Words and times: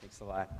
thanks 0.00 0.20
a 0.20 0.24
lot. 0.24 0.52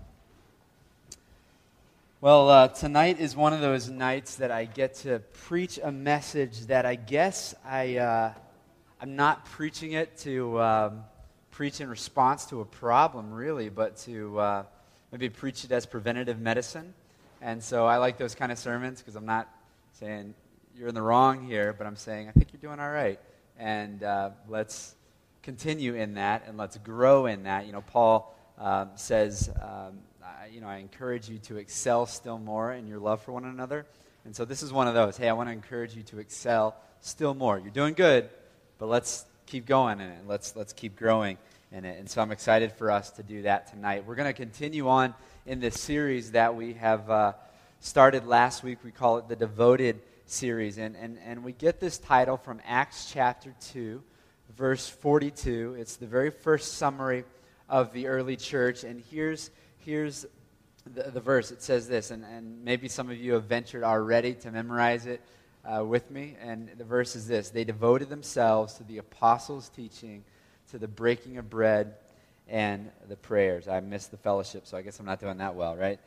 Well, 2.22 2.48
uh, 2.48 2.68
tonight 2.68 3.20
is 3.20 3.36
one 3.36 3.52
of 3.52 3.60
those 3.60 3.90
nights 3.90 4.36
that 4.36 4.50
I 4.50 4.64
get 4.64 4.94
to 4.96 5.18
preach 5.44 5.78
a 5.82 5.92
message 5.92 6.66
that 6.66 6.86
I 6.86 6.94
guess 6.94 7.54
I, 7.64 7.96
uh, 7.98 8.32
I'm 8.98 9.16
not 9.16 9.44
preaching 9.44 9.92
it 9.92 10.16
to 10.18 10.58
um, 10.60 11.04
preach 11.50 11.82
in 11.82 11.90
response 11.90 12.46
to 12.46 12.62
a 12.62 12.64
problem, 12.64 13.30
really, 13.30 13.68
but 13.68 13.98
to 13.98 14.38
uh, 14.38 14.62
maybe 15.12 15.28
preach 15.28 15.64
it 15.64 15.72
as 15.72 15.84
preventative 15.84 16.40
medicine. 16.40 16.94
And 17.42 17.62
so 17.62 17.86
I 17.86 17.98
like 17.98 18.16
those 18.16 18.34
kind 18.34 18.50
of 18.50 18.58
sermons 18.58 19.00
because 19.00 19.16
I'm 19.16 19.26
not 19.26 19.48
saying 19.92 20.34
you're 20.74 20.88
in 20.88 20.94
the 20.94 21.02
wrong 21.02 21.46
here, 21.46 21.74
but 21.74 21.86
I'm 21.86 21.96
saying 21.96 22.28
I 22.28 22.32
think 22.32 22.54
you're 22.54 22.62
doing 22.62 22.80
all 22.80 22.90
right. 22.90 23.20
And 23.58 24.02
uh, 24.02 24.30
let's 24.48 24.94
continue 25.42 25.94
in 25.94 26.14
that 26.14 26.44
and 26.46 26.56
let's 26.56 26.78
grow 26.78 27.26
in 27.26 27.42
that. 27.42 27.66
You 27.66 27.72
know, 27.72 27.82
Paul 27.82 28.34
um, 28.60 28.90
says, 28.94 29.50
um, 29.60 29.98
I, 30.22 30.46
you 30.52 30.60
know, 30.60 30.68
I 30.68 30.76
encourage 30.76 31.28
you 31.28 31.38
to 31.38 31.56
excel 31.56 32.06
still 32.06 32.38
more 32.38 32.72
in 32.72 32.86
your 32.86 32.98
love 32.98 33.22
for 33.22 33.32
one 33.32 33.44
another. 33.44 33.86
And 34.24 34.36
so 34.36 34.44
this 34.44 34.62
is 34.62 34.72
one 34.72 34.86
of 34.86 34.94
those. 34.94 35.16
Hey, 35.16 35.28
I 35.28 35.32
want 35.32 35.48
to 35.48 35.52
encourage 35.52 35.96
you 35.96 36.02
to 36.04 36.18
excel 36.18 36.76
still 37.00 37.34
more. 37.34 37.58
You're 37.58 37.70
doing 37.70 37.94
good, 37.94 38.28
but 38.78 38.86
let's 38.86 39.24
keep 39.46 39.66
going 39.66 40.00
in 40.00 40.10
it. 40.10 40.26
Let's, 40.26 40.54
let's 40.54 40.74
keep 40.74 40.94
growing 40.94 41.38
in 41.72 41.86
it. 41.86 41.98
And 41.98 42.08
so 42.08 42.20
I'm 42.20 42.30
excited 42.30 42.72
for 42.72 42.90
us 42.90 43.10
to 43.12 43.22
do 43.22 43.42
that 43.42 43.68
tonight. 43.68 44.04
We're 44.06 44.14
going 44.14 44.28
to 44.28 44.34
continue 44.34 44.88
on 44.88 45.14
in 45.46 45.60
this 45.60 45.80
series 45.80 46.32
that 46.32 46.54
we 46.54 46.74
have 46.74 47.08
uh, 47.08 47.32
started 47.80 48.26
last 48.26 48.62
week. 48.62 48.78
We 48.84 48.90
call 48.90 49.18
it 49.18 49.28
the 49.28 49.36
Devoted 49.36 50.02
series. 50.26 50.76
And, 50.76 50.96
and, 50.96 51.18
and 51.24 51.42
we 51.42 51.52
get 51.52 51.80
this 51.80 51.96
title 51.96 52.36
from 52.36 52.60
Acts 52.66 53.10
chapter 53.10 53.54
2, 53.72 54.02
verse 54.54 54.86
42. 54.86 55.76
It's 55.78 55.96
the 55.96 56.06
very 56.06 56.30
first 56.30 56.74
summary 56.74 57.24
of 57.70 57.92
the 57.94 58.08
early 58.08 58.36
church. 58.36 58.84
And 58.84 59.02
here's 59.10 59.50
here's 59.78 60.26
the, 60.94 61.04
the 61.04 61.20
verse. 61.20 61.50
It 61.50 61.62
says 61.62 61.88
this, 61.88 62.10
and, 62.10 62.24
and 62.24 62.64
maybe 62.64 62.88
some 62.88 63.10
of 63.10 63.16
you 63.16 63.34
have 63.34 63.44
ventured 63.44 63.82
already 63.82 64.34
to 64.34 64.50
memorize 64.50 65.06
it 65.06 65.22
uh, 65.64 65.84
with 65.84 66.10
me. 66.10 66.36
And 66.40 66.70
the 66.76 66.84
verse 66.84 67.16
is 67.16 67.26
this 67.26 67.50
They 67.50 67.64
devoted 67.64 68.08
themselves 68.08 68.74
to 68.74 68.84
the 68.84 68.98
apostles' 68.98 69.70
teaching, 69.70 70.24
to 70.70 70.78
the 70.78 70.88
breaking 70.88 71.38
of 71.38 71.48
bread, 71.48 71.94
and 72.48 72.90
the 73.08 73.16
prayers. 73.16 73.68
I 73.68 73.80
missed 73.80 74.10
the 74.10 74.16
fellowship, 74.16 74.66
so 74.66 74.76
I 74.76 74.82
guess 74.82 74.98
I'm 74.98 75.06
not 75.06 75.20
doing 75.20 75.38
that 75.38 75.54
well, 75.54 75.76
right? 75.76 76.00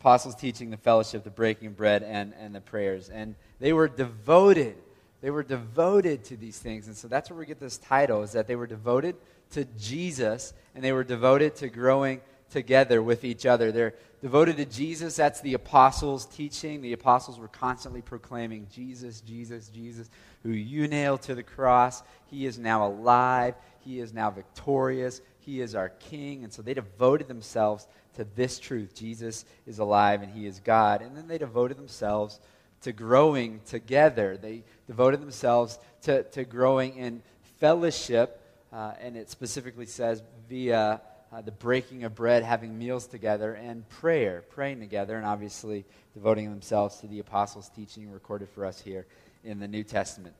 Apostles' 0.00 0.34
teaching, 0.34 0.70
the 0.70 0.76
fellowship, 0.76 1.24
the 1.24 1.30
breaking 1.30 1.68
of 1.68 1.76
bread, 1.76 2.02
and, 2.02 2.32
and 2.38 2.54
the 2.54 2.60
prayers. 2.60 3.08
And 3.08 3.34
they 3.60 3.72
were 3.72 3.88
devoted. 3.88 4.76
They 5.20 5.30
were 5.30 5.42
devoted 5.42 6.24
to 6.24 6.36
these 6.36 6.58
things. 6.58 6.86
And 6.86 6.96
so 6.96 7.08
that's 7.08 7.30
where 7.30 7.38
we 7.38 7.46
get 7.46 7.58
this 7.58 7.78
title, 7.78 8.22
is 8.22 8.32
that 8.32 8.46
they 8.46 8.56
were 8.56 8.66
devoted 8.66 9.16
to 9.52 9.64
Jesus, 9.78 10.52
and 10.74 10.84
they 10.84 10.92
were 10.92 11.04
devoted 11.04 11.56
to 11.56 11.68
growing 11.68 12.20
together 12.50 13.02
with 13.02 13.24
each 13.24 13.46
other. 13.46 13.72
They're 13.72 13.94
devoted 14.22 14.56
to 14.56 14.64
Jesus. 14.64 15.16
That's 15.16 15.40
the 15.40 15.54
apostles' 15.54 16.26
teaching. 16.26 16.80
The 16.80 16.92
apostles 16.92 17.38
were 17.38 17.48
constantly 17.48 18.02
proclaiming 18.02 18.66
Jesus, 18.72 19.20
Jesus, 19.20 19.68
Jesus, 19.68 20.10
who 20.42 20.50
you 20.50 20.88
nailed 20.88 21.22
to 21.22 21.34
the 21.34 21.42
cross. 21.42 22.02
He 22.26 22.46
is 22.46 22.58
now 22.58 22.86
alive. 22.86 23.54
He 23.80 24.00
is 24.00 24.12
now 24.12 24.30
victorious. 24.30 25.20
He 25.40 25.60
is 25.60 25.74
our 25.74 25.90
king. 25.90 26.44
And 26.44 26.52
so 26.52 26.62
they 26.62 26.74
devoted 26.74 27.28
themselves 27.28 27.86
to 28.14 28.26
this 28.34 28.58
truth 28.58 28.94
Jesus 28.94 29.44
is 29.66 29.78
alive 29.78 30.22
and 30.22 30.32
he 30.32 30.46
is 30.46 30.60
God. 30.60 31.02
And 31.02 31.16
then 31.16 31.28
they 31.28 31.38
devoted 31.38 31.76
themselves 31.76 32.40
to 32.82 32.92
growing 32.92 33.60
together. 33.66 34.36
They 34.36 34.64
devoted 34.86 35.20
themselves 35.20 35.78
to, 36.02 36.22
to 36.24 36.44
growing 36.44 36.96
in 36.96 37.22
fellowship. 37.58 38.42
Uh, 38.72 38.92
and 39.00 39.16
it 39.16 39.30
specifically 39.30 39.86
says 39.86 40.22
via 40.48 41.00
uh, 41.32 41.40
the 41.40 41.52
breaking 41.52 42.04
of 42.04 42.14
bread, 42.14 42.42
having 42.42 42.78
meals 42.78 43.06
together, 43.06 43.54
and 43.54 43.88
prayer, 43.88 44.44
praying 44.50 44.80
together, 44.80 45.16
and 45.16 45.26
obviously 45.26 45.84
devoting 46.14 46.50
themselves 46.50 46.98
to 47.00 47.06
the 47.06 47.18
apostles' 47.18 47.68
teaching 47.70 48.10
recorded 48.10 48.48
for 48.48 48.64
us 48.64 48.80
here 48.80 49.06
in 49.44 49.58
the 49.58 49.68
New 49.68 49.84
Testament. 49.84 50.34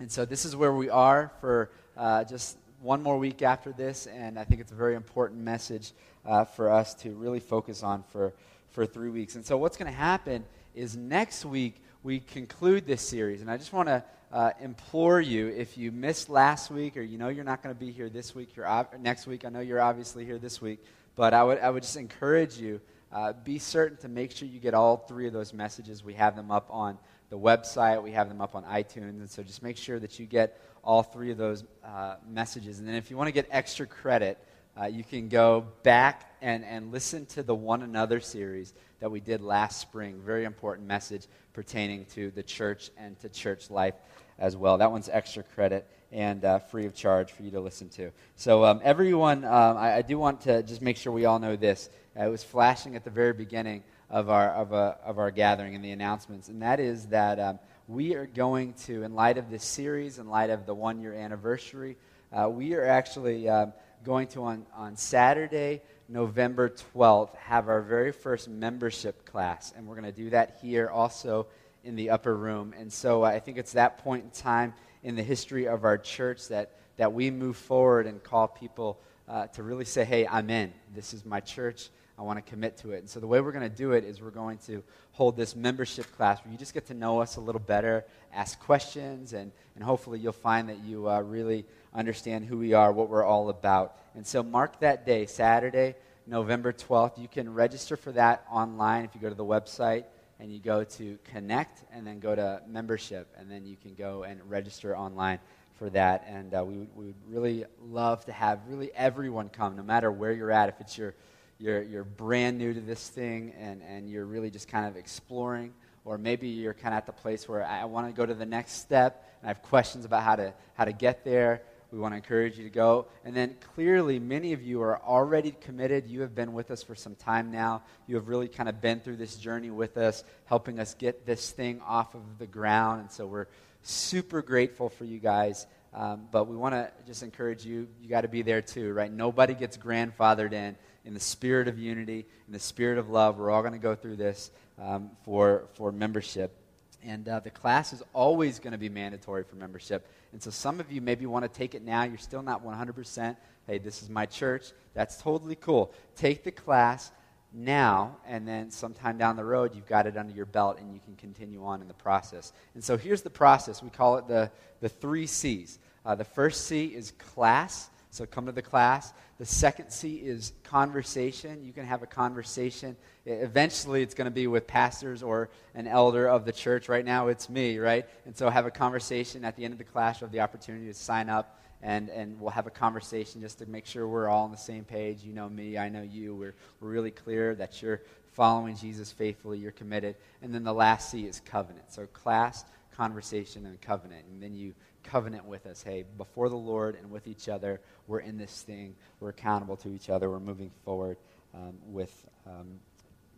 And 0.00 0.10
so 0.10 0.24
this 0.24 0.44
is 0.44 0.56
where 0.56 0.72
we 0.72 0.90
are 0.90 1.30
for 1.40 1.70
uh, 1.96 2.24
just 2.24 2.56
one 2.80 3.02
more 3.02 3.18
week 3.18 3.42
after 3.42 3.72
this, 3.72 4.06
and 4.06 4.38
I 4.38 4.44
think 4.44 4.60
it's 4.60 4.72
a 4.72 4.76
very 4.76 4.96
important 4.96 5.40
message 5.40 5.92
uh, 6.26 6.44
for 6.44 6.70
us 6.70 6.94
to 6.94 7.10
really 7.12 7.40
focus 7.40 7.82
on 7.82 8.02
for, 8.10 8.32
for 8.70 8.84
three 8.84 9.10
weeks. 9.10 9.36
And 9.36 9.46
so 9.46 9.56
what's 9.56 9.76
going 9.76 9.90
to 9.90 9.96
happen 9.96 10.44
is 10.74 10.96
next 10.96 11.44
week 11.44 11.76
we 12.02 12.18
conclude 12.18 12.86
this 12.86 13.02
series, 13.02 13.40
and 13.40 13.50
I 13.50 13.56
just 13.56 13.72
want 13.72 13.88
to 13.88 14.02
uh, 14.32 14.50
implore 14.60 15.20
you 15.20 15.48
if 15.48 15.76
you 15.76 15.92
missed 15.92 16.30
last 16.30 16.70
week 16.70 16.96
or 16.96 17.02
you 17.02 17.18
know 17.18 17.28
you're 17.28 17.44
not 17.44 17.62
going 17.62 17.74
to 17.74 17.78
be 17.78 17.92
here 17.92 18.08
this 18.08 18.34
week, 18.34 18.56
you're 18.56 18.66
ob- 18.66 18.98
next 19.00 19.26
week. 19.26 19.44
I 19.44 19.50
know 19.50 19.60
you're 19.60 19.80
obviously 19.80 20.24
here 20.24 20.38
this 20.38 20.60
week, 20.60 20.82
but 21.16 21.34
I 21.34 21.44
would, 21.44 21.58
I 21.58 21.68
would 21.68 21.82
just 21.82 21.96
encourage 21.96 22.56
you 22.56 22.80
uh, 23.12 23.34
be 23.44 23.58
certain 23.58 23.98
to 23.98 24.08
make 24.08 24.32
sure 24.32 24.48
you 24.48 24.58
get 24.58 24.72
all 24.72 24.96
three 24.96 25.26
of 25.26 25.34
those 25.34 25.52
messages. 25.52 26.02
We 26.02 26.14
have 26.14 26.34
them 26.34 26.50
up 26.50 26.68
on 26.70 26.96
the 27.28 27.38
website, 27.38 28.02
we 28.02 28.12
have 28.12 28.28
them 28.28 28.40
up 28.40 28.54
on 28.54 28.64
iTunes, 28.64 29.10
and 29.10 29.28
so 29.28 29.42
just 29.42 29.62
make 29.62 29.76
sure 29.76 29.98
that 29.98 30.18
you 30.18 30.24
get 30.24 30.58
all 30.82 31.02
three 31.02 31.30
of 31.30 31.36
those 31.36 31.64
uh, 31.84 32.16
messages. 32.28 32.78
And 32.78 32.88
then 32.88 32.94
if 32.94 33.10
you 33.10 33.16
want 33.18 33.28
to 33.28 33.32
get 33.32 33.46
extra 33.50 33.86
credit, 33.86 34.38
uh, 34.80 34.86
you 34.86 35.04
can 35.04 35.28
go 35.28 35.66
back 35.82 36.34
and, 36.40 36.64
and 36.64 36.90
listen 36.90 37.26
to 37.26 37.42
the 37.42 37.54
One 37.54 37.82
Another 37.82 38.20
series 38.20 38.72
that 39.00 39.10
we 39.10 39.20
did 39.20 39.42
last 39.42 39.80
spring. 39.80 40.20
Very 40.24 40.44
important 40.44 40.88
message 40.88 41.26
pertaining 41.52 42.06
to 42.06 42.30
the 42.30 42.42
church 42.42 42.90
and 42.96 43.18
to 43.20 43.28
church 43.28 43.70
life 43.70 43.94
as 44.42 44.56
well. 44.56 44.76
That 44.76 44.90
one's 44.90 45.08
extra 45.08 45.44
credit 45.44 45.88
and 46.10 46.44
uh, 46.44 46.58
free 46.58 46.84
of 46.84 46.94
charge 46.94 47.30
for 47.32 47.44
you 47.44 47.52
to 47.52 47.60
listen 47.60 47.88
to. 47.90 48.10
So, 48.34 48.64
um, 48.64 48.80
everyone, 48.82 49.44
um, 49.44 49.78
I, 49.78 49.98
I, 49.98 50.02
do 50.02 50.18
want 50.18 50.42
to 50.42 50.62
just 50.64 50.82
make 50.82 50.96
sure 50.96 51.12
we 51.12 51.24
all 51.24 51.38
know 51.38 51.54
this. 51.56 51.88
Uh, 52.18 52.26
it 52.26 52.28
was 52.28 52.42
flashing 52.42 52.96
at 52.96 53.04
the 53.04 53.10
very 53.10 53.32
beginning 53.32 53.84
of 54.10 54.28
our, 54.28 54.50
of, 54.50 54.74
uh, 54.74 54.96
of 55.04 55.18
our 55.18 55.30
gathering 55.30 55.74
and 55.74 55.82
the 55.82 55.92
announcements, 55.92 56.48
and 56.48 56.60
that 56.60 56.80
is 56.80 57.06
that 57.06 57.38
um, 57.38 57.58
we 57.86 58.14
are 58.14 58.26
going 58.26 58.74
to, 58.74 59.04
in 59.04 59.14
light 59.14 59.38
of 59.38 59.48
this 59.48 59.64
series, 59.64 60.18
in 60.18 60.28
light 60.28 60.50
of 60.50 60.66
the 60.66 60.74
one 60.74 61.00
year 61.00 61.14
anniversary, 61.14 61.96
uh, 62.32 62.48
we 62.50 62.74
are 62.74 62.84
actually 62.84 63.48
um, 63.48 63.72
going 64.04 64.26
to, 64.26 64.42
on, 64.42 64.66
on 64.74 64.96
Saturday, 64.96 65.80
November 66.08 66.68
12th, 66.94 67.34
have 67.36 67.68
our 67.68 67.80
very 67.80 68.12
first 68.12 68.48
membership 68.48 69.24
class, 69.24 69.72
and 69.76 69.86
we're 69.86 69.94
going 69.94 70.12
to 70.12 70.12
do 70.12 70.30
that 70.30 70.58
here 70.60 70.90
also 70.90 71.46
in 71.84 71.96
the 71.96 72.10
upper 72.10 72.36
room. 72.36 72.74
And 72.78 72.92
so 72.92 73.22
I 73.22 73.40
think 73.40 73.58
it's 73.58 73.72
that 73.72 73.98
point 73.98 74.24
in 74.24 74.30
time 74.30 74.74
in 75.02 75.16
the 75.16 75.22
history 75.22 75.66
of 75.66 75.84
our 75.84 75.98
church 75.98 76.48
that, 76.48 76.76
that 76.96 77.12
we 77.12 77.30
move 77.30 77.56
forward 77.56 78.06
and 78.06 78.22
call 78.22 78.48
people 78.48 79.00
uh, 79.28 79.46
to 79.48 79.62
really 79.62 79.84
say, 79.84 80.04
hey, 80.04 80.26
I'm 80.26 80.50
in. 80.50 80.72
This 80.94 81.14
is 81.14 81.24
my 81.24 81.40
church. 81.40 81.90
I 82.18 82.22
want 82.22 82.44
to 82.44 82.50
commit 82.50 82.76
to 82.78 82.92
it. 82.92 82.98
And 82.98 83.08
so 83.08 83.18
the 83.20 83.26
way 83.26 83.40
we're 83.40 83.52
going 83.52 83.68
to 83.68 83.76
do 83.76 83.92
it 83.92 84.04
is 84.04 84.20
we're 84.20 84.30
going 84.30 84.58
to 84.66 84.82
hold 85.12 85.36
this 85.36 85.56
membership 85.56 86.14
class 86.16 86.44
where 86.44 86.52
you 86.52 86.58
just 86.58 86.74
get 86.74 86.86
to 86.86 86.94
know 86.94 87.20
us 87.20 87.36
a 87.36 87.40
little 87.40 87.60
better, 87.60 88.04
ask 88.32 88.60
questions, 88.60 89.32
and, 89.32 89.50
and 89.74 89.82
hopefully 89.82 90.20
you'll 90.20 90.32
find 90.32 90.68
that 90.68 90.78
you 90.84 91.08
uh, 91.08 91.20
really 91.20 91.64
understand 91.94 92.44
who 92.44 92.58
we 92.58 92.74
are, 92.74 92.92
what 92.92 93.08
we're 93.08 93.24
all 93.24 93.48
about. 93.48 93.98
And 94.14 94.26
so 94.26 94.42
mark 94.42 94.80
that 94.80 95.06
day, 95.06 95.26
Saturday, 95.26 95.94
November 96.26 96.72
12th. 96.72 97.18
You 97.18 97.28
can 97.28 97.52
register 97.52 97.96
for 97.96 98.12
that 98.12 98.44
online 98.50 99.04
if 99.04 99.14
you 99.14 99.20
go 99.20 99.28
to 99.28 99.34
the 99.34 99.44
website 99.44 100.04
and 100.42 100.52
you 100.52 100.58
go 100.58 100.82
to 100.82 101.16
connect 101.30 101.84
and 101.92 102.04
then 102.04 102.18
go 102.18 102.34
to 102.34 102.60
membership 102.66 103.32
and 103.38 103.48
then 103.48 103.64
you 103.64 103.76
can 103.80 103.94
go 103.94 104.24
and 104.24 104.40
register 104.50 104.96
online 104.98 105.38
for 105.76 105.88
that. 105.90 106.26
And 106.28 106.52
uh, 106.52 106.64
we, 106.64 106.88
we 106.96 107.06
would 107.06 107.14
really 107.28 107.64
love 107.80 108.24
to 108.24 108.32
have 108.32 108.58
really 108.68 108.90
everyone 108.92 109.50
come 109.50 109.76
no 109.76 109.84
matter 109.84 110.10
where 110.10 110.32
you're 110.32 110.50
at. 110.50 110.68
If 110.68 110.80
it's 110.80 110.98
your 110.98 111.14
you're, 111.60 111.82
you're 111.82 112.02
brand 112.02 112.58
new 112.58 112.74
to 112.74 112.80
this 112.80 113.08
thing 113.08 113.52
and, 113.56 113.82
and 113.82 114.10
you're 114.10 114.24
really 114.24 114.50
just 114.50 114.66
kind 114.66 114.84
of 114.84 114.96
exploring 114.96 115.72
or 116.04 116.18
maybe 116.18 116.48
you're 116.48 116.74
kind 116.74 116.92
of 116.92 116.98
at 116.98 117.06
the 117.06 117.12
place 117.12 117.48
where 117.48 117.64
i 117.64 117.84
want 117.84 118.08
to 118.08 118.12
go 118.12 118.26
to 118.26 118.34
the 118.34 118.44
next 118.44 118.72
step 118.80 119.32
and 119.40 119.48
i 119.48 119.50
have 119.52 119.62
questions 119.62 120.04
about 120.04 120.24
how 120.24 120.34
to 120.34 120.52
how 120.74 120.84
to 120.84 120.90
get 120.90 121.24
there 121.24 121.62
we 121.92 121.98
want 121.98 122.12
to 122.12 122.16
encourage 122.16 122.56
you 122.56 122.64
to 122.64 122.70
go. 122.70 123.06
And 123.24 123.36
then 123.36 123.56
clearly, 123.74 124.18
many 124.18 124.54
of 124.54 124.62
you 124.62 124.80
are 124.82 125.00
already 125.02 125.52
committed. 125.52 126.08
You 126.08 126.22
have 126.22 126.34
been 126.34 126.54
with 126.54 126.70
us 126.70 126.82
for 126.82 126.94
some 126.94 127.14
time 127.14 127.50
now. 127.50 127.82
You 128.06 128.16
have 128.16 128.28
really 128.28 128.48
kind 128.48 128.68
of 128.68 128.80
been 128.80 129.00
through 129.00 129.16
this 129.16 129.36
journey 129.36 129.70
with 129.70 129.96
us, 129.98 130.24
helping 130.46 130.78
us 130.78 130.94
get 130.94 131.26
this 131.26 131.50
thing 131.50 131.80
off 131.86 132.14
of 132.14 132.22
the 132.38 132.46
ground. 132.46 133.02
And 133.02 133.12
so 133.12 133.26
we're 133.26 133.46
super 133.82 134.40
grateful 134.40 134.88
for 134.88 135.04
you 135.04 135.18
guys. 135.18 135.66
Um, 135.94 136.28
but 136.30 136.48
we 136.48 136.56
want 136.56 136.74
to 136.74 136.90
just 137.06 137.22
encourage 137.22 137.66
you, 137.66 137.86
you 138.00 138.08
got 138.08 138.22
to 138.22 138.28
be 138.28 138.40
there 138.40 138.62
too, 138.62 138.94
right? 138.94 139.12
Nobody 139.12 139.52
gets 139.52 139.76
grandfathered 139.76 140.54
in 140.54 140.76
in 141.04 141.14
the 141.14 141.20
spirit 141.20 141.68
of 141.68 141.78
unity, 141.78 142.26
in 142.46 142.52
the 142.52 142.58
spirit 142.58 142.98
of 142.98 143.10
love. 143.10 143.38
We're 143.38 143.50
all 143.50 143.62
going 143.62 143.72
to 143.72 143.78
go 143.78 143.94
through 143.94 144.16
this 144.16 144.50
um, 144.80 145.10
for, 145.24 145.64
for 145.74 145.92
membership. 145.92 146.56
And 147.04 147.28
uh, 147.28 147.40
the 147.40 147.50
class 147.50 147.92
is 147.92 148.02
always 148.12 148.58
going 148.58 148.72
to 148.72 148.78
be 148.78 148.88
mandatory 148.88 149.44
for 149.44 149.56
membership. 149.56 150.06
And 150.32 150.42
so 150.42 150.50
some 150.50 150.80
of 150.80 150.90
you 150.90 151.00
maybe 151.00 151.26
want 151.26 151.44
to 151.44 151.48
take 151.48 151.74
it 151.74 151.82
now. 151.82 152.04
You're 152.04 152.18
still 152.18 152.42
not 152.42 152.64
100%. 152.64 153.36
Hey, 153.66 153.78
this 153.78 154.02
is 154.02 154.08
my 154.08 154.26
church. 154.26 154.72
That's 154.94 155.20
totally 155.20 155.56
cool. 155.56 155.92
Take 156.16 156.44
the 156.44 156.50
class 156.50 157.10
now, 157.52 158.16
and 158.26 158.48
then 158.48 158.70
sometime 158.70 159.18
down 159.18 159.36
the 159.36 159.44
road, 159.44 159.74
you've 159.74 159.86
got 159.86 160.06
it 160.06 160.16
under 160.16 160.32
your 160.32 160.46
belt 160.46 160.78
and 160.80 160.92
you 160.92 161.00
can 161.00 161.16
continue 161.16 161.64
on 161.64 161.82
in 161.82 161.88
the 161.88 161.94
process. 161.94 162.52
And 162.74 162.82
so 162.82 162.96
here's 162.96 163.22
the 163.22 163.30
process. 163.30 163.82
We 163.82 163.90
call 163.90 164.16
it 164.16 164.26
the, 164.26 164.50
the 164.80 164.88
three 164.88 165.26
C's. 165.26 165.78
Uh, 166.04 166.14
the 166.14 166.24
first 166.24 166.66
C 166.66 166.86
is 166.86 167.12
class. 167.12 167.90
So 168.10 168.26
come 168.26 168.46
to 168.46 168.52
the 168.52 168.62
class. 168.62 169.12
The 169.38 169.46
second 169.46 169.90
C 169.90 170.16
is 170.16 170.52
conversation. 170.62 171.64
You 171.64 171.72
can 171.72 171.84
have 171.84 172.02
a 172.02 172.06
conversation. 172.06 172.96
Eventually, 173.26 174.02
it's 174.02 174.14
going 174.14 174.26
to 174.26 174.30
be 174.30 174.46
with 174.46 174.66
pastors 174.66 175.22
or 175.22 175.50
an 175.74 175.86
elder 175.86 176.28
of 176.28 176.44
the 176.44 176.52
church. 176.52 176.88
Right 176.88 177.04
now, 177.04 177.28
it's 177.28 177.48
me, 177.48 177.78
right? 177.78 178.06
And 178.24 178.36
so 178.36 178.48
have 178.50 178.66
a 178.66 178.70
conversation 178.70 179.44
at 179.44 179.56
the 179.56 179.64
end 179.64 179.72
of 179.72 179.78
the 179.78 179.84
class. 179.84 180.20
You 180.20 180.26
have 180.26 180.32
the 180.32 180.40
opportunity 180.40 180.86
to 180.86 180.94
sign 180.94 181.28
up, 181.28 181.60
and, 181.82 182.08
and 182.10 182.38
we'll 182.40 182.50
have 182.50 182.66
a 182.66 182.70
conversation 182.70 183.40
just 183.40 183.58
to 183.58 183.66
make 183.66 183.86
sure 183.86 184.06
we're 184.06 184.28
all 184.28 184.44
on 184.44 184.52
the 184.52 184.56
same 184.56 184.84
page. 184.84 185.24
You 185.24 185.32
know 185.32 185.48
me, 185.48 185.76
I 185.76 185.88
know 185.88 186.02
you. 186.02 186.34
We're, 186.36 186.54
we're 186.80 186.90
really 186.90 187.10
clear 187.10 187.54
that 187.56 187.82
you're 187.82 188.02
following 188.32 188.76
Jesus 188.76 189.12
faithfully, 189.12 189.58
you're 189.58 189.72
committed. 189.72 190.16
And 190.40 190.54
then 190.54 190.64
the 190.64 190.72
last 190.72 191.10
C 191.10 191.26
is 191.26 191.40
covenant. 191.40 191.92
So 191.92 192.06
class, 192.06 192.64
conversation, 192.96 193.66
and 193.66 193.80
covenant. 193.80 194.24
And 194.30 194.42
then 194.42 194.54
you 194.54 194.74
covenant 195.02 195.44
with 195.44 195.66
us. 195.66 195.82
Hey, 195.82 196.04
before 196.16 196.48
the 196.48 196.56
Lord 196.56 196.96
and 196.96 197.10
with 197.10 197.26
each 197.26 197.48
other, 197.48 197.80
we're 198.06 198.20
in 198.20 198.38
this 198.38 198.62
thing. 198.62 198.94
We're 199.20 199.30
accountable 199.30 199.76
to 199.78 199.88
each 199.94 200.10
other. 200.10 200.30
We're 200.30 200.40
moving 200.40 200.70
forward 200.84 201.18
um, 201.54 201.74
with 201.86 202.26
um, 202.46 202.80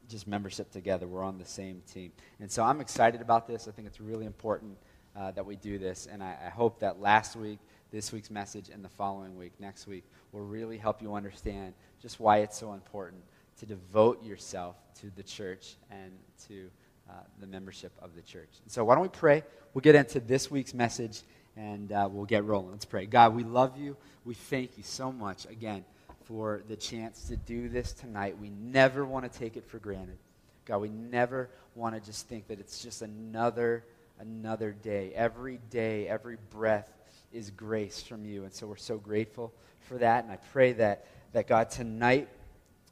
just 0.08 0.26
membership 0.26 0.70
together. 0.70 1.06
We're 1.06 1.24
on 1.24 1.38
the 1.38 1.44
same 1.44 1.82
team. 1.92 2.12
And 2.40 2.50
so 2.50 2.62
I'm 2.62 2.80
excited 2.80 3.20
about 3.20 3.46
this. 3.46 3.68
I 3.68 3.70
think 3.72 3.88
it's 3.88 4.00
really 4.00 4.26
important 4.26 4.76
uh, 5.16 5.30
that 5.32 5.44
we 5.44 5.56
do 5.56 5.78
this. 5.78 6.06
And 6.10 6.22
I, 6.22 6.36
I 6.46 6.50
hope 6.50 6.80
that 6.80 7.00
last 7.00 7.36
week, 7.36 7.58
this 7.90 8.12
week's 8.12 8.30
message, 8.30 8.70
and 8.70 8.84
the 8.84 8.88
following 8.88 9.36
week, 9.36 9.52
next 9.60 9.86
week, 9.86 10.04
will 10.32 10.42
really 10.42 10.78
help 10.78 11.00
you 11.00 11.14
understand 11.14 11.74
just 12.02 12.18
why 12.18 12.38
it's 12.38 12.58
so 12.58 12.72
important 12.72 13.22
to 13.58 13.66
devote 13.66 14.24
yourself 14.24 14.76
to 15.00 15.10
the 15.14 15.22
church 15.22 15.76
and 15.90 16.10
to 16.48 16.68
uh, 17.08 17.12
the 17.38 17.46
membership 17.46 17.92
of 18.00 18.14
the 18.14 18.22
church. 18.22 18.48
And 18.62 18.72
so, 18.72 18.84
why 18.84 18.94
don't 18.94 19.02
we 19.02 19.08
pray? 19.08 19.44
We'll 19.72 19.82
get 19.82 19.94
into 19.94 20.20
this 20.20 20.50
week's 20.50 20.74
message 20.74 21.20
and 21.56 21.92
uh, 21.92 22.08
we'll 22.10 22.24
get 22.24 22.44
rolling. 22.44 22.72
Let's 22.72 22.84
pray. 22.84 23.06
God, 23.06 23.34
we 23.34 23.44
love 23.44 23.78
you. 23.78 23.96
We 24.24 24.34
thank 24.34 24.76
you 24.76 24.82
so 24.82 25.12
much, 25.12 25.46
again, 25.46 25.84
for 26.24 26.62
the 26.68 26.76
chance 26.76 27.28
to 27.28 27.36
do 27.36 27.68
this 27.68 27.92
tonight. 27.92 28.38
We 28.38 28.50
never 28.50 29.04
want 29.04 29.30
to 29.30 29.38
take 29.38 29.56
it 29.56 29.66
for 29.66 29.78
granted. 29.78 30.18
God, 30.64 30.78
we 30.78 30.88
never 30.88 31.50
want 31.74 31.94
to 31.94 32.00
just 32.00 32.28
think 32.28 32.48
that 32.48 32.58
it's 32.58 32.82
just 32.82 33.02
another 33.02 33.84
another 34.18 34.72
day. 34.72 35.12
Every 35.14 35.58
day, 35.70 36.08
every 36.08 36.36
breath 36.50 36.88
is 37.32 37.50
grace 37.50 38.02
from 38.02 38.24
you. 38.24 38.44
And 38.44 38.52
so 38.52 38.66
we're 38.66 38.76
so 38.76 38.96
grateful 38.96 39.52
for 39.80 39.98
that. 39.98 40.24
And 40.24 40.32
I 40.32 40.36
pray 40.36 40.72
that, 40.74 41.06
that 41.32 41.46
God, 41.46 41.70
tonight, 41.70 42.28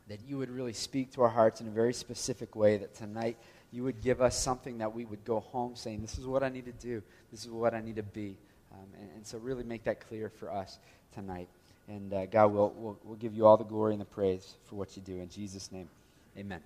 that 0.08 0.18
you 0.26 0.38
would 0.38 0.50
really 0.50 0.72
speak 0.72 1.12
to 1.12 1.22
our 1.22 1.28
hearts 1.28 1.60
in 1.60 1.68
a 1.68 1.70
very 1.70 1.94
specific 1.94 2.56
way, 2.56 2.76
that 2.78 2.94
tonight 2.94 3.36
you 3.70 3.84
would 3.84 4.02
give 4.02 4.20
us 4.20 4.36
something 4.38 4.78
that 4.78 4.92
we 4.92 5.04
would 5.04 5.24
go 5.24 5.40
home 5.40 5.76
saying, 5.76 6.02
This 6.02 6.18
is 6.18 6.26
what 6.26 6.42
I 6.42 6.48
need 6.48 6.66
to 6.66 6.72
do, 6.72 7.02
this 7.30 7.44
is 7.44 7.50
what 7.50 7.74
I 7.74 7.80
need 7.80 7.96
to 7.96 8.02
be. 8.02 8.36
Um, 8.72 8.86
and, 8.98 9.08
and, 9.16 9.26
so, 9.26 9.38
really 9.38 9.64
make 9.64 9.84
that 9.84 10.06
clear 10.08 10.28
for 10.28 10.50
us 10.50 10.78
tonight. 11.14 11.48
And 11.88 12.12
uh, 12.12 12.26
God, 12.26 12.52
will 12.52 12.70
will 12.70 12.98
we'll 13.04 13.16
give 13.16 13.34
you 13.34 13.46
all 13.46 13.56
the 13.56 13.64
glory 13.64 13.92
and 13.92 14.00
the 14.00 14.06
praise 14.06 14.54
for 14.64 14.76
what 14.76 14.96
you 14.96 15.02
do. 15.02 15.20
In 15.20 15.28
Jesus' 15.28 15.70
name, 15.70 15.88
amen. 16.38 16.60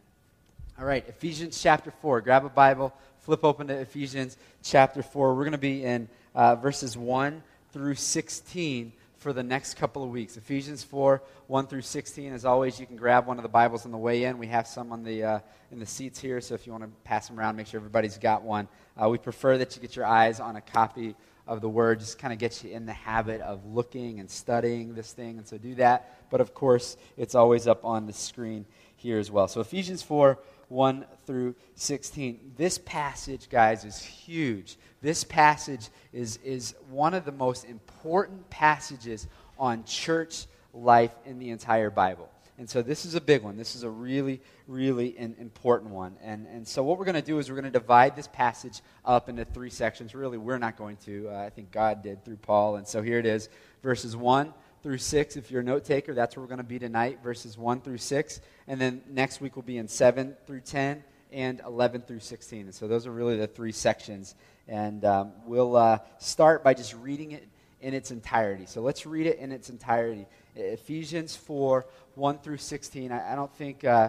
All 0.79 0.85
right, 0.85 1.05
Ephesians 1.09 1.61
chapter 1.61 1.91
4. 1.91 2.21
Grab 2.21 2.45
a 2.45 2.51
Bible, 2.51 2.93
flip 3.21 3.45
open 3.45 3.69
to 3.69 3.75
Ephesians 3.75 4.37
chapter 4.63 5.03
4. 5.03 5.35
We're 5.35 5.45
going 5.45 5.53
to 5.53 5.59
be 5.59 5.83
in 5.83 6.07
uh, 6.35 6.57
verses 6.57 6.99
1 6.99 7.43
through 7.73 7.95
16 7.95 8.93
for 9.19 9.33
the 9.33 9.43
next 9.43 9.75
couple 9.75 10.05
of 10.05 10.11
weeks. 10.11 10.37
Ephesians 10.37 10.85
4, 10.85 11.23
1 11.47 11.67
through 11.67 11.81
16. 11.81 12.33
As 12.33 12.45
always, 12.45 12.79
you 12.79 12.87
can 12.87 12.97
grab 12.97 13.27
one 13.27 13.39
of 13.39 13.43
the 13.43 13.49
Bibles 13.49 13.87
on 13.87 13.91
the 13.91 13.99
way 13.99 14.25
in. 14.25 14.37
We 14.37 14.49
have 14.49 14.67
some 14.67 14.93
on 14.93 15.03
the, 15.03 15.25
uh, 15.25 15.39
in 15.73 15.79
the 15.79 15.87
seats 15.87 16.21
here, 16.21 16.41
so 16.43 16.55
if 16.55 16.67
you 16.67 16.73
want 16.73 16.85
to 16.85 16.91
pass 17.05 17.29
them 17.29 17.41
around, 17.41 17.57
make 17.57 17.67
sure 17.69 17.81
everybody's 17.81 18.19
got 18.19 18.43
one. 18.43 18.69
Uh, 19.03 19.09
we 19.09 19.17
prefer 19.19 19.57
that 19.59 19.75
you 19.75 19.83
get 19.83 19.97
your 19.97 20.05
eyes 20.05 20.41
on 20.41 20.57
a 20.57 20.61
copy 20.61 21.17
of 21.47 21.61
the 21.61 21.69
word 21.69 22.01
just 22.01 22.19
kind 22.19 22.33
of 22.33 22.39
gets 22.39 22.65
you 22.65 22.71
in 22.71 22.87
the 22.87 22.93
habit 22.93 23.41
of 23.41 23.65
looking 23.67 24.21
and 24.21 24.31
studying 24.31 24.95
this 24.95 25.13
thing. 25.13 25.39
And 25.39 25.47
so 25.47 25.59
do 25.59 25.75
that. 25.77 26.29
But 26.31 26.41
of 26.41 26.55
course, 26.55 26.97
it's 27.17 27.35
always 27.35 27.67
up 27.67 27.85
on 27.85 28.07
the 28.07 28.13
screen 28.13 28.67
here 28.97 29.19
as 29.19 29.31
well. 29.31 29.49
So 29.49 29.61
Ephesians 29.61 30.03
4 30.03 30.39
1 30.69 31.07
through 31.27 31.55
16. 31.77 32.55
This 32.57 32.79
passage, 32.79 33.49
guys, 33.49 33.85
is 33.85 34.03
huge. 34.03 34.77
This 35.01 35.23
passage 35.23 35.89
is, 36.13 36.39
is 36.45 36.75
one 36.91 37.15
of 37.15 37.25
the 37.25 37.33
most 37.33 37.65
important 37.65 38.51
passages 38.51 39.29
on 39.59 39.85
church 39.85 40.47
life 40.75 41.13
in 41.25 41.39
the 41.39 41.51
entire 41.51 41.91
Bible. 41.91 42.29
And 42.59 42.69
so 42.69 42.81
this 42.81 43.05
is 43.05 43.15
a 43.15 43.21
big 43.21 43.43
one. 43.43 43.57
This 43.57 43.77
is 43.77 43.83
a 43.83 43.91
really, 43.91 44.41
really 44.67 45.17
an 45.19 45.37
important 45.39 45.91
one. 45.91 46.17
And, 46.23 46.47
and 46.47 46.67
so 46.67 46.83
what 46.83 46.99
we're 46.99 47.05
going 47.05 47.17
to 47.17 47.23
do 47.23 47.39
is 47.39 47.51
we're 47.51 47.61
going 47.61 47.71
to 47.71 47.79
divide 47.79 48.17
this 48.17 48.29
passage 48.29 48.81
up 49.05 49.29
into 49.29 49.45
three 49.45 49.69
sections. 49.69 50.15
Really, 50.15 50.39
we're 50.39 50.59
not 50.59 50.77
going 50.77 50.97
to. 51.05 51.29
Uh, 51.29 51.45
I 51.45 51.51
think 51.51 51.71
God 51.71 52.03
did 52.03 52.25
through 52.25 52.37
Paul. 52.37 52.77
And 52.77 52.89
so 52.89 53.03
here 53.03 53.19
it 53.19 53.27
is 53.27 53.51
verses 53.83 54.17
1 54.17 54.55
through 54.83 54.99
6. 54.99 55.37
If 55.37 55.51
you're 55.51 55.61
a 55.61 55.65
note 55.65 55.85
taker, 55.85 56.15
that's 56.15 56.35
where 56.35 56.43
we're 56.43 56.49
going 56.49 56.59
to 56.59 56.65
be 56.65 56.79
tonight, 56.79 57.19
verses 57.23 57.59
1 57.59 57.83
through 57.83 57.99
6. 57.99 58.41
And 58.69 58.81
then 58.81 59.03
next 59.11 59.41
week 59.43 59.55
we'll 59.57 59.63
be 59.63 59.77
in 59.77 59.89
7 59.89 60.35
through 60.47 60.61
10 60.61 61.05
and 61.33 61.61
11 61.67 62.03
through 62.03 62.21
16. 62.21 62.61
And 62.63 62.75
so 62.75 62.89
those 62.89 63.07
are 63.07 63.13
really 63.13 63.37
the 63.37 63.47
three 63.47 63.73
sections. 63.73 64.35
And 64.67 65.05
um, 65.05 65.33
we'll 65.45 65.77
uh, 65.77 65.99
start 66.19 66.65
by 66.65 66.73
just 66.73 66.95
reading 66.95 67.33
it 67.33 67.47
in 67.81 67.93
its 67.95 68.11
entirety. 68.11 68.65
So 68.67 68.81
let's 68.81 69.05
read 69.05 69.27
it 69.27 69.39
in 69.39 69.53
its 69.53 69.69
entirety. 69.69 70.27
Ephesians 70.57 71.37
4 71.37 71.87
1 72.15 72.39
through 72.39 72.57
16. 72.57 73.13
I, 73.13 73.33
I 73.33 73.35
don't 73.37 73.53
think, 73.55 73.85
uh, 73.85 74.09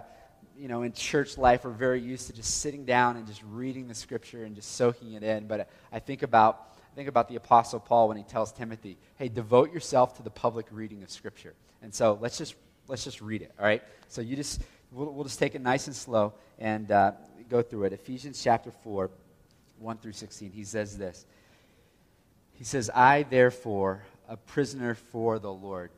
you 0.58 0.68
know, 0.68 0.84
in 0.84 0.94
church 0.94 1.38
life 1.38 1.66
we're 1.66 1.72
very 1.72 2.02
used 2.02 2.28
to 2.28 2.34
just 2.34 2.62
sitting 2.62 2.86
down 2.86 3.18
and 3.18 3.28
just 3.28 3.44
reading 3.52 3.88
the 3.88 3.94
scripture 3.94 4.44
and 4.46 4.56
just 4.56 4.76
soaking 4.76 5.14
it 5.14 5.24
in. 5.24 5.48
But 5.48 5.70
I 5.92 6.00
think 6.00 6.24
about, 6.24 6.78
I 6.92 6.96
think 6.96 7.10
about 7.10 7.28
the 7.28 7.36
Apostle 7.36 7.80
Paul 7.80 8.08
when 8.08 8.18
he 8.18 8.24
tells 8.24 8.52
Timothy, 8.52 8.98
hey, 9.18 9.28
devote 9.28 9.74
yourself 9.74 10.16
to 10.18 10.24
the 10.24 10.30
public 10.30 10.68
reading 10.72 11.04
of 11.04 11.10
scripture. 11.10 11.54
And 11.82 11.94
so 11.94 12.18
let's 12.22 12.38
just, 12.38 12.56
let's 12.88 13.04
just 13.04 13.22
read 13.22 13.42
it, 13.42 13.52
all 13.60 13.66
right? 13.66 13.84
So 14.08 14.22
you 14.22 14.36
just, 14.36 14.62
we'll, 14.92 15.12
we'll 15.12 15.26
just 15.26 15.40
take 15.40 15.54
it 15.54 15.62
nice 15.62 15.88
and 15.88 15.96
slow 15.96 16.34
and 16.60 16.90
uh, 16.92 17.12
go 17.50 17.62
through 17.62 17.84
it. 17.84 17.94
Ephesians 17.94 18.42
chapter 18.42 18.72
4, 18.72 19.12
1 19.80 19.98
through 19.98 20.14
16. 20.14 20.52
He 20.52 20.64
says 20.64 20.98
this. 20.98 21.26
He 22.54 22.64
says, 22.64 22.90
I, 22.94 23.24
therefore, 23.24 24.04
a 24.28 24.38
prisoner 24.38 24.96
for 24.96 25.40
the 25.40 25.52
Lord. 25.52 25.92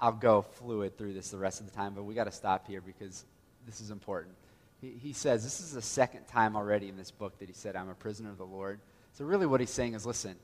I'll 0.00 0.12
go 0.12 0.42
fluid 0.42 0.96
through 0.96 1.12
this 1.12 1.30
the 1.30 1.36
rest 1.36 1.60
of 1.60 1.70
the 1.70 1.76
time, 1.76 1.92
but 1.94 2.04
we 2.04 2.14
got 2.14 2.24
to 2.24 2.32
stop 2.32 2.66
here 2.66 2.80
because 2.80 3.24
this 3.66 3.82
is 3.82 3.90
important. 3.90 4.34
He, 4.80 4.92
he 5.00 5.12
says, 5.12 5.44
this 5.44 5.60
is 5.60 5.72
the 5.72 5.82
second 5.82 6.26
time 6.26 6.56
already 6.56 6.88
in 6.88 6.96
this 6.96 7.10
book 7.10 7.38
that 7.38 7.48
he 7.48 7.54
said, 7.54 7.76
I'm 7.76 7.90
a 7.90 7.94
prisoner 7.94 8.30
of 8.30 8.38
the 8.38 8.46
Lord. 8.46 8.80
So, 9.12 9.26
really, 9.26 9.44
what 9.44 9.60
he's 9.60 9.70
saying 9.70 9.94
is, 9.94 10.06
listen, 10.06 10.36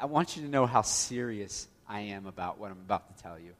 I 0.00 0.06
want 0.06 0.36
you 0.36 0.42
to 0.42 0.48
know 0.48 0.66
how 0.66 0.82
serious 0.82 1.68
I 1.88 2.00
am 2.00 2.26
about 2.26 2.58
what 2.58 2.70
I'm 2.70 2.78
about 2.78 3.16
to 3.16 3.22
tell 3.22 3.38
you. 3.38 3.52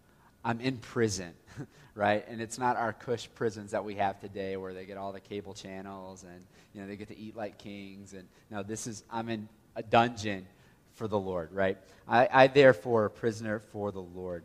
I'm 0.44 0.60
in 0.60 0.76
prison, 0.76 1.32
right? 1.94 2.24
And 2.28 2.40
it's 2.42 2.58
not 2.58 2.76
our 2.76 2.92
cush 2.92 3.28
prisons 3.34 3.70
that 3.70 3.84
we 3.84 3.94
have 3.94 4.20
today 4.20 4.56
where 4.56 4.74
they 4.74 4.84
get 4.84 4.98
all 4.98 5.12
the 5.12 5.20
cable 5.20 5.54
channels 5.54 6.24
and, 6.24 6.44
you 6.74 6.80
know, 6.80 6.86
they 6.86 6.96
get 6.96 7.08
to 7.08 7.18
eat 7.18 7.36
like 7.36 7.58
kings. 7.58 8.12
And 8.12 8.28
no, 8.50 8.62
this 8.62 8.86
is, 8.86 9.04
I'm 9.10 9.28
in 9.28 9.48
a 9.76 9.82
dungeon 9.82 10.46
for 10.94 11.08
the 11.08 11.18
Lord, 11.18 11.52
right? 11.52 11.78
I, 12.06 12.28
I 12.30 12.46
therefore, 12.48 13.06
a 13.06 13.10
prisoner 13.10 13.60
for 13.60 13.92
the 13.92 14.02
Lord 14.02 14.44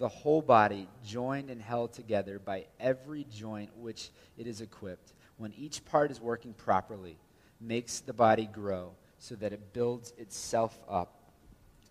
the 0.00 0.08
whole 0.08 0.40
body, 0.40 0.88
joined 1.04 1.50
and 1.50 1.60
held 1.60 1.92
together 1.92 2.38
by 2.38 2.64
every 2.80 3.26
joint 3.30 3.70
which 3.76 4.08
it 4.38 4.46
is 4.46 4.62
equipped, 4.62 5.12
when 5.36 5.52
each 5.58 5.84
part 5.84 6.10
is 6.10 6.18
working 6.18 6.54
properly, 6.54 7.18
makes 7.60 8.00
the 8.00 8.14
body 8.14 8.46
grow 8.46 8.92
so 9.18 9.34
that 9.34 9.52
it 9.52 9.74
builds 9.74 10.14
itself 10.16 10.76
up 10.88 11.20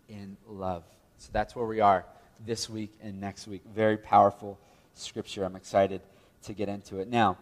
in 0.10 0.36
love. 0.48 0.84
So 1.20 1.30
that's 1.32 1.56
where 1.56 1.68
we 1.68 1.82
are 1.82 2.04
this 2.44 2.68
week 2.68 2.92
and 3.00 3.22
next 3.22 3.48
week. 3.48 3.62
Very 3.76 3.98
powerful 3.98 4.60
scripture. 4.96 5.44
I'm 5.44 5.56
excited 5.56 6.02
to 6.44 6.54
get 6.54 6.68
into 6.68 6.98
it. 6.98 7.08
Now, 7.10 7.38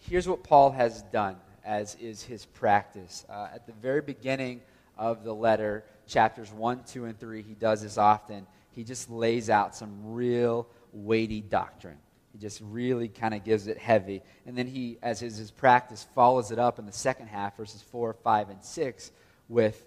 here's 0.00 0.28
what 0.28 0.44
Paul 0.44 0.70
has 0.72 1.00
done, 1.04 1.36
as 1.64 1.94
is 1.94 2.22
his 2.22 2.44
practice. 2.44 3.24
Uh, 3.30 3.48
at 3.54 3.66
the 3.66 3.72
very 3.72 4.02
beginning 4.02 4.60
of 4.98 5.24
the 5.24 5.34
letter, 5.34 5.82
chapters 6.06 6.52
1, 6.52 6.84
2, 6.84 7.06
and 7.06 7.18
3, 7.18 7.40
he 7.40 7.54
does 7.54 7.80
this 7.80 7.96
often. 7.96 8.46
He 8.72 8.84
just 8.84 9.10
lays 9.10 9.50
out 9.50 9.74
some 9.74 10.12
real 10.12 10.68
weighty 10.92 11.40
doctrine. 11.40 11.98
He 12.32 12.38
just 12.38 12.60
really 12.62 13.08
kind 13.08 13.34
of 13.34 13.44
gives 13.44 13.66
it 13.66 13.78
heavy. 13.78 14.22
And 14.46 14.56
then 14.56 14.66
he, 14.66 14.98
as 15.02 15.22
is 15.22 15.36
his 15.36 15.50
practice, 15.50 16.06
follows 16.14 16.50
it 16.52 16.58
up 16.58 16.78
in 16.78 16.86
the 16.86 16.92
second 16.92 17.26
half, 17.26 17.56
verses 17.56 17.82
4, 17.82 18.12
5, 18.12 18.50
and 18.50 18.62
6, 18.62 19.10
with 19.48 19.84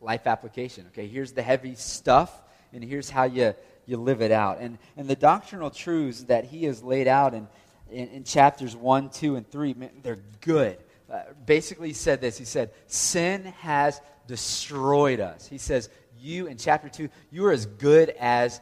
life 0.00 0.26
application. 0.26 0.86
Okay, 0.88 1.08
here's 1.08 1.32
the 1.32 1.42
heavy 1.42 1.74
stuff, 1.74 2.42
and 2.72 2.84
here's 2.84 3.10
how 3.10 3.24
you 3.24 3.54
you 3.86 3.96
live 3.96 4.22
it 4.22 4.32
out. 4.32 4.58
And, 4.60 4.78
and 4.96 5.08
the 5.08 5.16
doctrinal 5.16 5.70
truths 5.70 6.24
that 6.24 6.44
he 6.44 6.64
has 6.64 6.82
laid 6.82 7.08
out 7.08 7.34
in, 7.34 7.48
in, 7.90 8.08
in 8.08 8.24
chapters 8.24 8.76
1, 8.76 9.10
2, 9.10 9.36
and 9.36 9.50
3, 9.50 9.74
man, 9.74 9.90
they're 10.02 10.20
good. 10.40 10.78
Uh, 11.10 11.22
basically, 11.44 11.88
he 11.88 11.94
said 11.94 12.20
this 12.20 12.38
He 12.38 12.44
said, 12.44 12.70
Sin 12.86 13.44
has 13.60 14.00
destroyed 14.26 15.20
us. 15.20 15.46
He 15.46 15.58
says, 15.58 15.88
You, 16.22 16.46
in 16.46 16.56
chapter 16.56 16.88
2, 16.88 17.08
you 17.30 17.44
are 17.46 17.52
as 17.52 17.66
good 17.66 18.10
as 18.10 18.60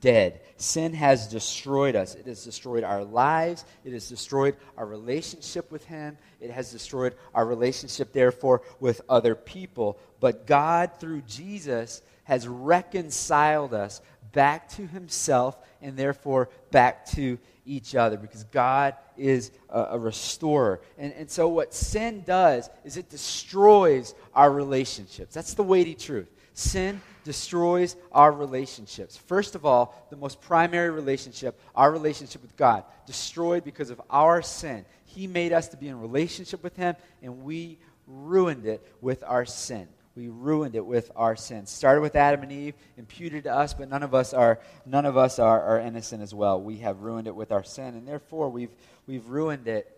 dead. 0.00 0.40
Sin 0.56 0.94
has 0.94 1.28
destroyed 1.28 1.94
us. 1.94 2.14
It 2.14 2.26
has 2.26 2.44
destroyed 2.44 2.84
our 2.84 3.04
lives. 3.04 3.64
It 3.84 3.92
has 3.92 4.08
destroyed 4.08 4.56
our 4.76 4.86
relationship 4.86 5.70
with 5.70 5.84
Him. 5.84 6.18
It 6.40 6.50
has 6.50 6.72
destroyed 6.72 7.14
our 7.34 7.46
relationship, 7.46 8.12
therefore, 8.12 8.62
with 8.80 9.00
other 9.08 9.34
people. 9.34 9.98
But 10.20 10.46
God, 10.46 10.90
through 10.98 11.22
Jesus, 11.22 12.02
has 12.24 12.48
reconciled 12.48 13.74
us 13.74 14.00
back 14.32 14.68
to 14.70 14.86
himself 14.86 15.56
and 15.80 15.96
therefore 15.96 16.48
back 16.70 17.06
to 17.06 17.38
each 17.64 17.94
other 17.94 18.16
because 18.16 18.44
God 18.44 18.94
is 19.16 19.50
a, 19.68 19.88
a, 19.90 19.98
restorer. 19.98 20.80
And, 20.98 21.12
and 21.12 21.30
so, 21.30 21.48
what 21.48 21.74
sin 21.74 22.22
does 22.26 22.68
is 22.84 22.96
it 22.96 23.08
destroys 23.08 24.14
our 24.34 24.50
relationships. 24.50 25.34
That's 25.34 25.54
the 25.54 25.62
weighty 25.62 25.94
truth. 25.94 26.28
Sin 26.54 27.00
destroys 27.24 27.96
our 28.10 28.32
relationships. 28.32 29.16
First 29.16 29.54
of 29.54 29.64
all, 29.64 30.06
the 30.10 30.16
most 30.16 30.40
primary 30.40 30.90
relationship, 30.90 31.58
our 31.74 31.90
relationship 31.90 32.42
with 32.42 32.56
God, 32.56 32.84
destroyed 33.06 33.64
because 33.64 33.90
of 33.90 34.00
our 34.10 34.42
sin. 34.42 34.84
He 35.06 35.26
made 35.26 35.52
us 35.52 35.68
to 35.68 35.76
be 35.76 35.88
in 35.88 36.00
relationship 36.00 36.62
with 36.62 36.76
Him, 36.76 36.96
and 37.22 37.44
we 37.44 37.78
ruined 38.06 38.66
it 38.66 38.86
with 39.00 39.22
our 39.26 39.44
sin 39.44 39.88
we 40.14 40.28
ruined 40.28 40.74
it 40.74 40.84
with 40.84 41.10
our 41.16 41.36
sin. 41.36 41.66
Started 41.66 42.02
with 42.02 42.16
Adam 42.16 42.42
and 42.42 42.52
Eve, 42.52 42.74
imputed 42.96 43.44
to 43.44 43.54
us, 43.54 43.72
but 43.72 43.88
none 43.88 44.02
of 44.02 44.14
us 44.14 44.34
are 44.34 44.60
none 44.84 45.06
of 45.06 45.16
us 45.16 45.38
are, 45.38 45.62
are 45.62 45.80
innocent 45.80 46.22
as 46.22 46.34
well. 46.34 46.60
We 46.60 46.78
have 46.78 47.00
ruined 47.00 47.26
it 47.26 47.34
with 47.34 47.52
our 47.52 47.64
sin, 47.64 47.94
and 47.94 48.06
therefore 48.06 48.50
we've 48.50 48.74
we've 49.06 49.26
ruined 49.26 49.68
it 49.68 49.90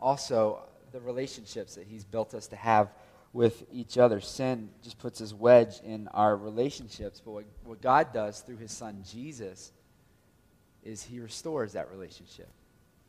also 0.00 0.60
the 0.92 1.00
relationships 1.00 1.74
that 1.74 1.86
He's 1.86 2.04
built 2.04 2.34
us 2.34 2.46
to 2.48 2.56
have 2.56 2.88
with 3.32 3.64
each 3.72 3.98
other. 3.98 4.20
Sin 4.20 4.70
just 4.82 4.98
puts 4.98 5.18
this 5.20 5.32
wedge 5.32 5.80
in 5.84 6.08
our 6.08 6.36
relationships, 6.36 7.20
but 7.24 7.30
what, 7.30 7.44
what 7.64 7.80
God 7.80 8.12
does 8.12 8.40
through 8.40 8.58
His 8.58 8.72
Son 8.72 9.02
Jesus 9.10 9.72
is 10.84 11.02
He 11.02 11.20
restores 11.20 11.72
that 11.72 11.90
relationship 11.90 12.48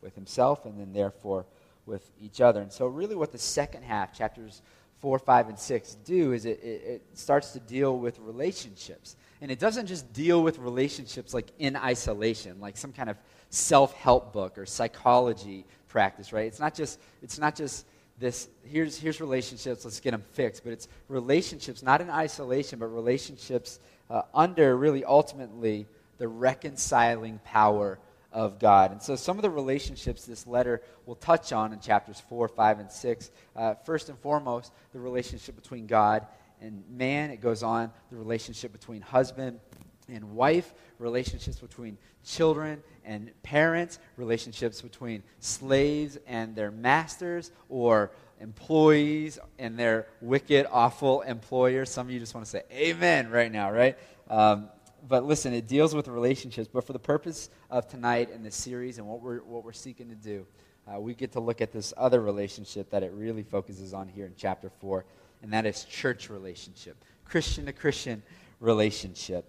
with 0.02 0.16
Himself 0.16 0.66
and 0.66 0.80
then 0.80 0.94
therefore 0.94 1.46
with 1.86 2.10
each 2.22 2.42
other. 2.42 2.62
And 2.62 2.72
so, 2.72 2.88
really, 2.88 3.16
what 3.16 3.32
the 3.32 3.38
second 3.38 3.84
half, 3.84 4.14
chapters 4.14 4.62
4, 5.00 5.20
5, 5.20 5.50
and 5.50 5.60
6 5.60 5.96
do 6.06 6.32
is 6.32 6.46
it, 6.46 6.60
it, 6.64 6.82
it, 6.86 7.02
starts 7.14 7.52
to 7.52 7.60
deal 7.60 7.98
with 7.98 8.20
relationships. 8.20 9.18
And 9.42 9.52
it 9.52 9.60
doesn't 9.60 9.88
just 9.88 10.14
deal 10.14 10.42
with 10.42 10.60
relationships 10.60 11.34
like 11.34 11.52
in 11.60 11.76
isolation, 11.76 12.62
like 12.62 12.78
some 12.78 12.94
kind 12.94 13.10
of 13.10 13.18
self 13.50 13.94
help 13.96 14.32
book 14.32 14.58
or 14.58 14.66
psychology 14.66 15.66
practice, 15.90 16.32
right? 16.32 16.46
It's 16.46 16.60
not 16.62 16.74
just, 16.74 17.00
it's 17.22 17.38
not 17.38 17.54
just 17.54 17.86
this 18.20 18.48
here's, 18.64 18.98
here's 18.98 19.20
relationships, 19.20 19.86
let's 19.86 20.00
get 20.00 20.12
them 20.12 20.24
fixed, 20.34 20.64
but 20.64 20.74
it's 20.74 20.88
relationships 21.08 21.82
not 21.82 22.02
in 22.02 22.10
isolation, 22.10 22.80
but 22.80 22.88
relationships 22.88 23.80
uh, 24.10 24.22
under 24.34 24.76
really 24.78 25.04
ultimately 25.04 25.88
the 26.18 26.28
reconciling 26.28 27.40
power 27.44 28.00
of 28.32 28.60
God. 28.60 28.92
And 28.92 29.02
so, 29.02 29.16
some 29.16 29.38
of 29.38 29.42
the 29.42 29.50
relationships 29.50 30.26
this 30.26 30.48
letter 30.48 30.82
will 31.06 31.16
touch 31.16 31.54
on 31.54 31.74
in 31.74 31.80
chapters 31.80 32.22
4, 32.30 32.48
5, 32.48 32.80
and 32.80 32.92
6. 32.92 33.32
Uh, 33.56 33.76
first 33.86 34.10
and 34.10 34.18
foremost, 34.20 34.74
the 34.92 35.00
relationship 35.00 35.56
between 35.56 35.86
God 35.86 36.26
and 36.62 36.84
man. 36.90 37.30
It 37.30 37.42
goes 37.42 37.62
on 37.62 37.92
the 38.10 38.18
relationship 38.18 38.72
between 38.72 39.02
husband 39.02 39.60
and 40.08 40.36
wife, 40.36 40.74
relationships 41.00 41.60
between 41.60 41.98
children 42.26 42.82
and 43.06 43.32
parents, 43.44 44.00
relationships 44.18 44.82
between 44.82 45.24
slaves 45.40 46.18
and 46.28 46.56
their 46.56 46.72
masters, 46.72 47.52
or 47.70 48.12
employees 48.40 49.40
and 49.60 49.78
their 49.78 50.08
wicked, 50.22 50.68
awful 50.72 51.22
employers. 51.22 51.90
Some 51.90 52.08
of 52.08 52.14
you 52.14 52.20
just 52.20 52.34
want 52.34 52.46
to 52.46 52.50
say 52.50 52.64
amen 52.72 53.30
right 53.30 53.52
now, 53.52 53.72
right? 53.72 53.98
Um, 54.30 54.70
but 55.08 55.26
listen, 55.26 55.54
it 55.54 55.68
deals 55.68 55.94
with 55.94 56.08
relationships. 56.08 56.70
But 56.72 56.86
for 56.86 56.94
the 56.94 57.00
purpose 57.00 57.50
of 57.70 57.88
tonight 57.88 58.30
and 58.32 58.46
the 58.46 58.52
series 58.52 58.98
and 58.98 59.08
what 59.08 59.22
we're, 59.22 59.40
what 59.40 59.64
we're 59.64 59.74
seeking 59.74 60.10
to 60.10 60.16
do, 60.16 60.46
uh, 60.88 61.00
we 61.00 61.14
get 61.14 61.32
to 61.34 61.40
look 61.40 61.62
at 61.62 61.72
this 61.72 61.94
other 61.96 62.22
relationship 62.22 62.90
that 62.90 63.04
it 63.04 63.12
really 63.14 63.44
focuses 63.44 63.94
on 63.94 64.08
here 64.08 64.26
in 64.26 64.34
chapter 64.36 64.70
4, 64.70 65.06
and 65.42 65.54
that 65.54 65.66
is 65.66 65.86
church 65.86 66.30
relationship, 66.30 66.98
Christian 67.26 67.66
to 67.68 67.74
Christian 67.74 68.22
relationship, 68.60 69.46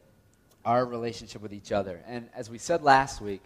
our 0.64 0.85
relationship 0.85 1.42
with 1.42 1.52
each 1.52 1.73
other. 1.73 2.02
And 2.06 2.28
as 2.35 2.49
we 2.49 2.59
said 2.59 2.83
last 2.83 3.21
week, 3.21 3.42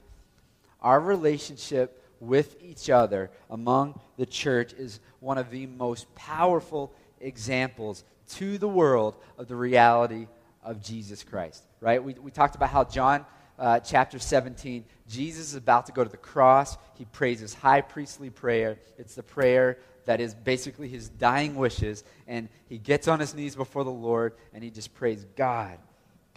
our 0.80 1.00
relationship 1.00 2.04
with 2.20 2.56
each 2.62 2.90
other 2.90 3.30
among 3.50 3.98
the 4.16 4.26
church 4.26 4.72
is 4.72 5.00
one 5.20 5.38
of 5.38 5.50
the 5.50 5.66
most 5.66 6.12
powerful 6.14 6.92
examples 7.20 8.04
to 8.30 8.58
the 8.58 8.68
world 8.68 9.14
of 9.36 9.48
the 9.48 9.56
reality 9.56 10.26
of 10.62 10.82
Jesus 10.82 11.22
Christ, 11.24 11.62
right? 11.80 12.02
We, 12.02 12.14
we 12.14 12.30
talked 12.30 12.54
about 12.54 12.70
how 12.70 12.84
John 12.84 13.24
uh, 13.58 13.80
chapter 13.80 14.18
17, 14.18 14.84
Jesus 15.08 15.48
is 15.48 15.54
about 15.54 15.86
to 15.86 15.92
go 15.92 16.04
to 16.04 16.10
the 16.10 16.16
cross. 16.16 16.76
He 16.94 17.04
prays 17.06 17.40
his 17.40 17.54
high 17.54 17.80
priestly 17.80 18.30
prayer. 18.30 18.78
It's 18.98 19.14
the 19.14 19.22
prayer 19.22 19.78
that 20.04 20.20
is 20.20 20.34
basically 20.34 20.88
his 20.88 21.08
dying 21.08 21.56
wishes. 21.56 22.04
And 22.26 22.48
he 22.68 22.78
gets 22.78 23.08
on 23.08 23.18
his 23.18 23.34
knees 23.34 23.56
before 23.56 23.84
the 23.84 23.90
Lord 23.90 24.34
and 24.54 24.62
he 24.62 24.70
just 24.70 24.94
prays, 24.94 25.24
God, 25.36 25.78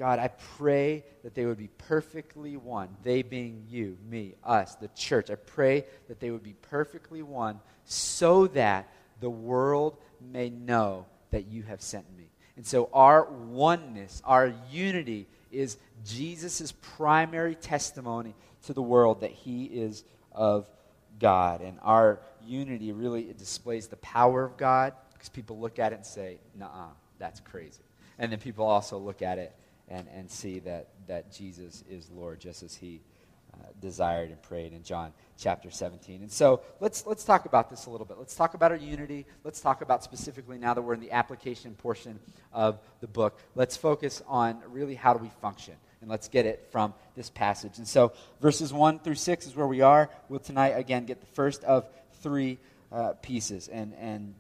God, 0.02 0.18
I 0.18 0.30
pray 0.58 1.04
that 1.22 1.36
they 1.36 1.46
would 1.46 1.60
be 1.60 1.70
perfectly 1.78 2.58
one. 2.58 2.90
They 3.04 3.22
being 3.22 3.68
you, 3.70 4.00
me, 4.10 4.34
us, 4.44 4.74
the 4.74 4.88
church. 4.96 5.30
I 5.30 5.36
pray 5.36 5.86
that 6.08 6.20
they 6.20 6.32
would 6.32 6.42
be 6.42 6.56
perfectly 6.60 7.22
one 7.22 7.60
so 7.86 8.48
that 8.48 8.92
the 9.20 9.30
world 9.30 9.98
may 10.20 10.50
know 10.50 11.06
that 11.30 11.46
you 11.46 11.62
have 11.62 11.84
sent 11.84 12.06
me. 12.18 12.32
And 12.58 12.66
so 12.66 12.90
our 12.92 13.26
oneness, 13.26 14.24
our 14.26 14.52
unity, 14.72 15.28
is 15.52 15.78
Jesus' 16.04 16.74
primary 16.82 17.54
testimony 17.54 18.34
to 18.66 18.74
the 18.74 18.82
world 18.82 19.22
that 19.22 19.30
he 19.30 19.66
is 19.66 20.04
of 20.32 20.68
God. 21.20 21.62
And 21.62 21.78
our 21.84 22.22
unity 22.44 22.92
really 22.92 23.32
displays 23.38 23.86
the 23.86 23.98
power 23.98 24.44
of 24.44 24.58
God 24.58 24.94
because 25.14 25.30
people 25.30 25.60
look 25.60 25.78
at 25.78 25.94
it 25.94 25.98
and 25.98 26.06
say, 26.08 26.40
nah, 26.58 26.88
that's 27.20 27.40
crazy. 27.40 27.84
And 28.18 28.32
then 28.32 28.40
people 28.40 28.66
also 28.66 28.98
look 28.98 29.22
at 29.22 29.38
it 29.38 29.56
and, 29.92 30.08
and 30.16 30.32
see 30.32 30.60
that, 30.60 30.88
that 31.08 31.32
Jesus 31.32 31.84
is 31.90 32.10
Lord 32.10 32.40
just 32.40 32.64
as 32.64 32.74
he 32.76 33.02
uh, 33.54 33.58
desired 33.82 34.30
and 34.30 34.42
prayed 34.42 34.72
in 34.72 34.82
John 34.84 35.12
chapter 35.38 35.70
17. 35.70 36.22
And 36.22 36.32
so 36.32 36.62
let's, 36.80 37.06
let's 37.06 37.26
talk 37.26 37.46
about 37.46 37.70
this 37.70 37.86
a 37.86 37.90
little 37.90 38.06
bit. 38.06 38.18
Let's 38.18 38.36
talk 38.36 38.54
about 38.54 38.72
our 38.72 38.78
unity. 38.78 39.26
Let's 39.44 39.60
talk 39.60 39.82
about 39.82 40.04
specifically 40.04 40.58
now 40.58 40.74
that 40.74 40.82
we're 40.82 40.94
in 40.94 41.02
the 41.02 41.12
application 41.12 41.76
portion 41.76 42.20
of 42.54 42.80
the 43.02 43.08
book. 43.08 43.38
Let's 43.54 43.76
focus 43.76 44.24
on 44.28 44.62
really 44.70 44.96
how 44.96 45.14
do 45.14 45.22
we 45.22 45.30
function. 45.42 45.76
And 46.00 46.10
let's 46.10 46.30
get 46.30 46.46
it 46.46 46.70
from 46.72 46.94
this 47.16 47.30
passage. 47.30 47.78
And 47.78 47.88
so 47.88 48.14
verses 48.40 48.72
1 48.72 49.00
through 49.00 49.16
6 49.16 49.46
is 49.46 49.56
where 49.56 49.68
we 49.68 49.82
are. 49.82 50.10
We'll 50.30 50.40
tonight, 50.40 50.70
again, 50.70 51.06
get 51.06 51.20
the 51.20 51.28
first 51.28 51.64
of 51.66 51.86
three 52.22 52.58
uh, 52.92 53.14
pieces 53.22 53.68
and, 53.68 53.94
and 54.00 54.36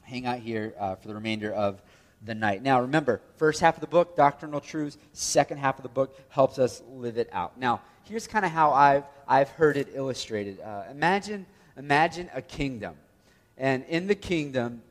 hang 0.00 0.24
out 0.26 0.38
here 0.38 0.74
uh, 0.78 0.94
for 0.96 1.08
the 1.08 1.14
remainder 1.14 1.52
of 1.52 1.82
the 2.24 2.34
night. 2.34 2.62
Now, 2.62 2.80
remember, 2.80 3.20
first 3.36 3.60
half 3.60 3.76
of 3.76 3.80
the 3.80 3.86
book, 3.86 4.16
doctrinal 4.16 4.60
truths. 4.60 4.96
Second 5.12 5.58
half 5.58 5.78
of 5.78 5.82
the 5.82 5.88
book 5.88 6.18
helps 6.28 6.58
us 6.58 6.82
live 6.90 7.18
it 7.18 7.28
out. 7.32 7.58
Now, 7.58 7.82
here's 8.04 8.26
kind 8.26 8.44
of 8.44 8.50
how 8.50 8.72
I've, 8.72 9.04
I've 9.28 9.50
heard 9.50 9.76
it 9.76 9.88
illustrated. 9.94 10.60
Uh, 10.60 10.84
imagine, 10.90 11.46
imagine 11.76 12.30
a 12.34 12.42
kingdom. 12.42 12.94
And 13.58 13.84
in 13.88 14.06
the 14.06 14.14
kingdom, 14.14 14.82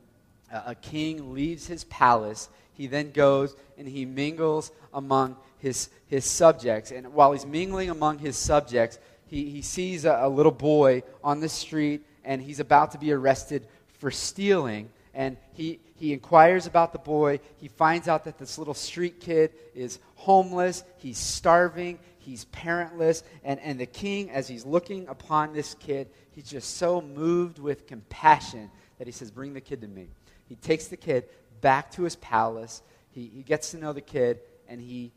uh, 0.52 0.62
a 0.66 0.74
king 0.74 1.34
leaves 1.34 1.66
his 1.66 1.84
palace. 1.84 2.48
He 2.72 2.86
then 2.86 3.10
goes 3.10 3.56
and 3.78 3.88
he 3.88 4.04
mingles 4.04 4.70
among 4.92 5.36
his, 5.58 5.88
his 6.06 6.24
subjects. 6.24 6.92
And 6.92 7.12
while 7.14 7.32
he's 7.32 7.46
mingling 7.46 7.90
among 7.90 8.18
his 8.18 8.36
subjects, 8.36 8.98
he, 9.26 9.50
he 9.50 9.62
sees 9.62 10.04
a, 10.04 10.20
a 10.22 10.28
little 10.28 10.52
boy 10.52 11.02
on 11.22 11.40
the 11.40 11.48
street 11.48 12.02
and 12.24 12.40
he's 12.40 12.60
about 12.60 12.92
to 12.92 12.98
be 12.98 13.12
arrested 13.12 13.66
for 13.98 14.10
stealing. 14.10 14.90
And 15.14 15.36
he, 15.52 15.80
he 15.96 16.12
inquires 16.12 16.66
about 16.66 16.92
the 16.92 16.98
boy. 16.98 17.40
He 17.58 17.68
finds 17.68 18.08
out 18.08 18.24
that 18.24 18.38
this 18.38 18.58
little 18.58 18.74
street 18.74 19.20
kid 19.20 19.52
is 19.74 19.98
homeless. 20.16 20.82
He's 20.98 21.18
starving. 21.18 21.98
He's 22.18 22.46
parentless. 22.46 23.22
And, 23.44 23.60
and 23.60 23.78
the 23.78 23.86
king, 23.86 24.30
as 24.30 24.48
he's 24.48 24.66
looking 24.66 25.06
upon 25.08 25.52
this 25.52 25.74
kid, 25.74 26.08
he's 26.32 26.48
just 26.48 26.76
so 26.76 27.00
moved 27.00 27.58
with 27.58 27.86
compassion 27.86 28.70
that 28.98 29.06
he 29.06 29.12
says, 29.12 29.30
Bring 29.30 29.54
the 29.54 29.60
kid 29.60 29.80
to 29.82 29.88
me. 29.88 30.08
He 30.48 30.56
takes 30.56 30.88
the 30.88 30.96
kid 30.96 31.24
back 31.60 31.90
to 31.92 32.02
his 32.02 32.16
palace. 32.16 32.82
He, 33.10 33.30
he 33.34 33.42
gets 33.42 33.70
to 33.70 33.78
know 33.78 33.92
the 33.92 34.00
kid, 34.00 34.40
and 34.68 34.80
he 34.80 35.12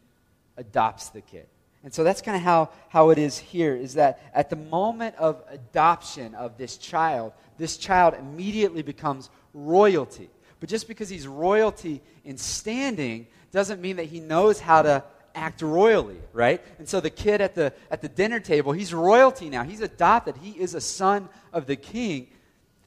adopts 0.57 1.09
the 1.09 1.21
kid. 1.21 1.47
And 1.83 1.93
so 1.93 2.03
that's 2.03 2.21
kind 2.21 2.35
of 2.35 2.43
how, 2.43 2.69
how 2.89 3.11
it 3.11 3.17
is 3.17 3.37
here 3.37 3.75
is 3.75 3.93
that 3.93 4.19
at 4.33 4.49
the 4.49 4.55
moment 4.55 5.15
of 5.15 5.41
adoption 5.49 6.35
of 6.35 6.57
this 6.57 6.77
child, 6.77 7.33
this 7.57 7.77
child 7.77 8.13
immediately 8.15 8.81
becomes 8.81 9.29
royalty. 9.65 10.29
But 10.59 10.69
just 10.69 10.87
because 10.87 11.09
he's 11.09 11.27
royalty 11.27 12.01
in 12.23 12.37
standing 12.37 13.27
doesn't 13.51 13.81
mean 13.81 13.97
that 13.97 14.05
he 14.05 14.19
knows 14.19 14.59
how 14.59 14.81
to 14.81 15.03
act 15.35 15.61
royally, 15.61 16.17
right? 16.33 16.63
And 16.79 16.87
so 16.89 16.99
the 16.99 17.09
kid 17.09 17.41
at 17.41 17.53
the, 17.53 17.73
at 17.91 18.01
the 18.01 18.09
dinner 18.09 18.39
table, 18.39 18.71
he's 18.71 18.93
royalty 18.93 19.49
now. 19.49 19.63
He's 19.63 19.81
adopted. 19.81 20.37
He 20.37 20.51
is 20.51 20.73
a 20.73 20.81
son 20.81 21.29
of 21.53 21.67
the 21.67 21.75
king. 21.75 22.27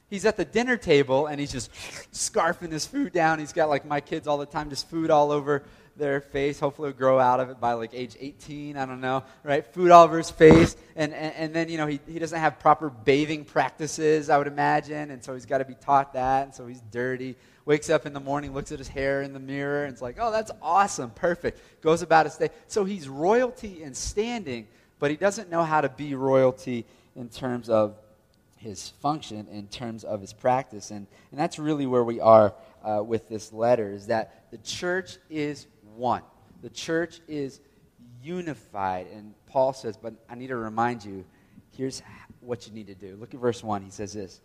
He's 0.09 0.25
at 0.25 0.35
the 0.35 0.43
dinner 0.43 0.75
table 0.75 1.27
and 1.27 1.39
he's 1.39 1.51
just 1.53 1.71
scarfing 2.11 2.71
his 2.71 2.85
food 2.85 3.13
down. 3.13 3.39
He's 3.39 3.53
got, 3.53 3.69
like 3.69 3.85
my 3.85 4.01
kids 4.01 4.27
all 4.27 4.37
the 4.37 4.45
time, 4.45 4.69
just 4.69 4.89
food 4.89 5.09
all 5.09 5.31
over 5.31 5.63
their 6.01 6.19
face. 6.19 6.59
Hopefully, 6.59 6.91
grow 6.91 7.19
out 7.19 7.39
of 7.39 7.49
it 7.49 7.59
by 7.59 7.73
like 7.73 7.91
age 7.93 8.17
18. 8.19 8.75
I 8.75 8.85
don't 8.85 8.99
know, 8.99 9.23
right? 9.43 9.65
Food 9.65 9.91
all 9.91 10.03
over 10.03 10.17
his 10.17 10.31
face. 10.31 10.75
And, 10.95 11.13
and, 11.13 11.33
and 11.35 11.53
then, 11.53 11.69
you 11.69 11.77
know, 11.77 11.87
he, 11.87 11.99
he 12.07 12.19
doesn't 12.19 12.39
have 12.39 12.59
proper 12.59 12.89
bathing 12.89 13.45
practices, 13.45 14.29
I 14.29 14.37
would 14.37 14.47
imagine. 14.47 15.11
And 15.11 15.23
so 15.23 15.33
he's 15.33 15.45
got 15.45 15.59
to 15.59 15.65
be 15.65 15.75
taught 15.75 16.13
that. 16.13 16.45
And 16.45 16.55
so 16.55 16.67
he's 16.67 16.81
dirty 16.91 17.35
wakes 17.65 17.89
up 17.89 18.05
in 18.05 18.13
the 18.13 18.19
morning, 18.19 18.53
looks 18.53 18.71
at 18.71 18.79
his 18.79 18.87
hair 18.87 19.21
in 19.21 19.33
the 19.33 19.39
mirror, 19.39 19.83
and 19.83 19.93
it's 19.93 20.01
like, 20.01 20.17
oh, 20.19 20.31
that's 20.31 20.51
awesome, 20.61 21.11
perfect. 21.11 21.59
Goes 21.81 22.01
about 22.01 22.25
his 22.25 22.35
day. 22.35 22.49
So 22.67 22.85
he's 22.85 23.07
royalty 23.07 23.83
in 23.83 23.93
standing, 23.93 24.67
but 24.99 25.11
he 25.11 25.17
doesn't 25.17 25.49
know 25.49 25.63
how 25.63 25.81
to 25.81 25.89
be 25.89 26.15
royalty 26.15 26.85
in 27.15 27.29
terms 27.29 27.69
of 27.69 27.95
his 28.57 28.89
function, 29.01 29.47
in 29.51 29.67
terms 29.67 30.03
of 30.03 30.21
his 30.21 30.33
practice. 30.33 30.91
And, 30.91 31.07
and 31.31 31.39
that's 31.39 31.59
really 31.59 31.85
where 31.85 32.03
we 32.03 32.19
are 32.19 32.53
uh, 32.83 33.03
with 33.03 33.27
this 33.27 33.51
letter, 33.51 33.91
is 33.91 34.07
that 34.07 34.51
the 34.51 34.57
church 34.59 35.17
is 35.29 35.67
one. 35.95 36.23
The 36.61 36.69
church 36.69 37.19
is 37.27 37.59
unified. 38.21 39.07
And 39.13 39.33
Paul 39.47 39.73
says, 39.73 39.97
but 39.97 40.13
I 40.29 40.35
need 40.35 40.47
to 40.47 40.57
remind 40.57 41.03
you, 41.03 41.25
here's 41.75 42.01
what 42.39 42.67
you 42.67 42.73
need 42.73 42.87
to 42.87 42.95
do. 42.95 43.15
Look 43.19 43.33
at 43.33 43.39
verse 43.39 43.63
1. 43.63 43.81
He 43.81 43.91
says 43.91 44.13
this 44.13 44.41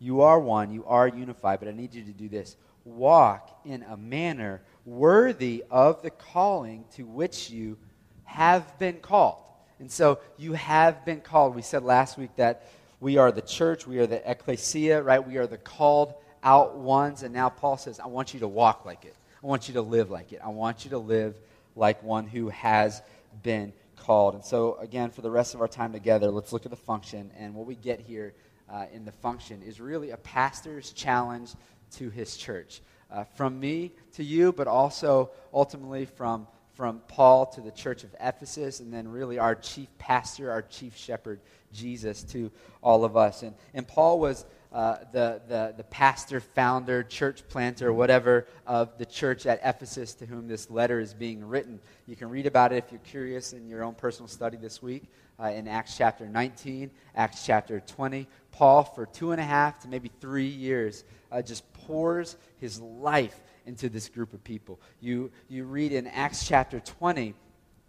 you 0.00 0.20
are 0.20 0.38
one, 0.38 0.70
you 0.70 0.84
are 0.86 1.08
unified, 1.08 1.58
but 1.58 1.68
I 1.68 1.72
need 1.72 1.94
you 1.94 2.04
to 2.04 2.12
do 2.12 2.28
this. 2.28 2.56
Walk 2.84 3.60
in 3.64 3.82
a 3.82 3.96
manner 3.96 4.62
worthy 4.84 5.64
of 5.70 6.02
the 6.02 6.10
calling 6.10 6.84
to 6.94 7.04
which 7.04 7.50
you 7.50 7.76
have 8.24 8.78
been 8.78 8.98
called. 9.00 9.42
And 9.80 9.90
so 9.90 10.20
you 10.36 10.52
have 10.54 11.04
been 11.04 11.20
called. 11.20 11.54
We 11.54 11.62
said 11.62 11.82
last 11.82 12.16
week 12.16 12.30
that 12.36 12.68
we 13.00 13.16
are 13.16 13.32
the 13.32 13.42
church, 13.42 13.86
we 13.86 13.98
are 13.98 14.06
the 14.06 14.28
ecclesia, 14.28 15.02
right? 15.02 15.24
We 15.24 15.36
are 15.36 15.46
the 15.46 15.58
called 15.58 16.14
out 16.42 16.76
ones. 16.76 17.22
And 17.22 17.34
now 17.34 17.48
Paul 17.48 17.76
says, 17.76 18.00
I 18.00 18.06
want 18.06 18.34
you 18.34 18.40
to 18.40 18.48
walk 18.48 18.84
like 18.84 19.04
it. 19.04 19.16
I 19.42 19.46
want 19.46 19.68
you 19.68 19.74
to 19.74 19.82
live 19.82 20.10
like 20.10 20.32
it. 20.32 20.40
I 20.44 20.48
want 20.48 20.84
you 20.84 20.90
to 20.90 20.98
live 20.98 21.36
like 21.76 22.02
one 22.02 22.26
who 22.26 22.48
has 22.48 23.00
been 23.42 23.72
called. 23.96 24.34
And 24.34 24.44
so, 24.44 24.76
again, 24.76 25.10
for 25.10 25.22
the 25.22 25.30
rest 25.30 25.54
of 25.54 25.60
our 25.60 25.68
time 25.68 25.92
together, 25.92 26.30
let's 26.30 26.52
look 26.52 26.64
at 26.64 26.70
the 26.70 26.76
function. 26.76 27.30
And 27.38 27.54
what 27.54 27.66
we 27.66 27.76
get 27.76 28.00
here 28.00 28.34
uh, 28.68 28.86
in 28.92 29.04
the 29.04 29.12
function 29.12 29.62
is 29.62 29.80
really 29.80 30.10
a 30.10 30.16
pastor's 30.16 30.92
challenge 30.92 31.50
to 31.92 32.10
his 32.10 32.36
church. 32.36 32.80
Uh, 33.10 33.24
from 33.24 33.58
me 33.58 33.92
to 34.14 34.24
you, 34.24 34.52
but 34.52 34.66
also 34.66 35.30
ultimately 35.54 36.04
from, 36.04 36.46
from 36.74 37.00
Paul 37.08 37.46
to 37.46 37.60
the 37.60 37.70
church 37.70 38.04
of 38.04 38.14
Ephesus, 38.20 38.80
and 38.80 38.92
then 38.92 39.08
really 39.08 39.38
our 39.38 39.54
chief 39.54 39.88
pastor, 39.98 40.50
our 40.50 40.62
chief 40.62 40.96
shepherd, 40.96 41.40
Jesus, 41.72 42.22
to 42.24 42.50
all 42.82 43.04
of 43.04 43.16
us. 43.16 43.42
And, 43.42 43.54
and 43.72 43.86
Paul 43.86 44.20
was 44.20 44.44
uh, 44.72 44.96
the, 45.12 45.40
the, 45.48 45.74
the 45.76 45.84
pastor, 45.84 46.40
founder, 46.40 47.02
church 47.02 47.42
planter, 47.48 47.92
whatever, 47.92 48.46
of 48.66 48.96
the 48.98 49.06
church 49.06 49.46
at 49.46 49.60
Ephesus 49.64 50.14
to 50.14 50.26
whom 50.26 50.46
this 50.46 50.70
letter 50.70 51.00
is 51.00 51.14
being 51.14 51.44
written. 51.44 51.80
You 52.06 52.16
can 52.16 52.28
read 52.28 52.46
about 52.46 52.72
it 52.72 52.84
if 52.84 52.92
you're 52.92 53.00
curious 53.00 53.52
in 53.52 53.68
your 53.68 53.82
own 53.82 53.94
personal 53.94 54.28
study 54.28 54.56
this 54.56 54.82
week 54.82 55.04
uh, 55.40 55.50
in 55.50 55.68
Acts 55.68 55.96
chapter 55.96 56.26
19, 56.26 56.90
Acts 57.14 57.46
chapter 57.46 57.80
20. 57.80 58.26
Paul, 58.50 58.84
for 58.84 59.06
two 59.06 59.32
and 59.32 59.40
a 59.40 59.44
half 59.44 59.78
to 59.80 59.88
maybe 59.88 60.10
three 60.20 60.48
years, 60.48 61.04
uh, 61.30 61.40
just 61.40 61.70
pours 61.72 62.36
his 62.58 62.80
life 62.80 63.40
into 63.66 63.88
this 63.88 64.08
group 64.08 64.32
of 64.32 64.42
people. 64.42 64.80
You, 65.00 65.30
you 65.48 65.64
read 65.64 65.92
in 65.92 66.06
Acts 66.06 66.46
chapter 66.46 66.80
20, 66.80 67.34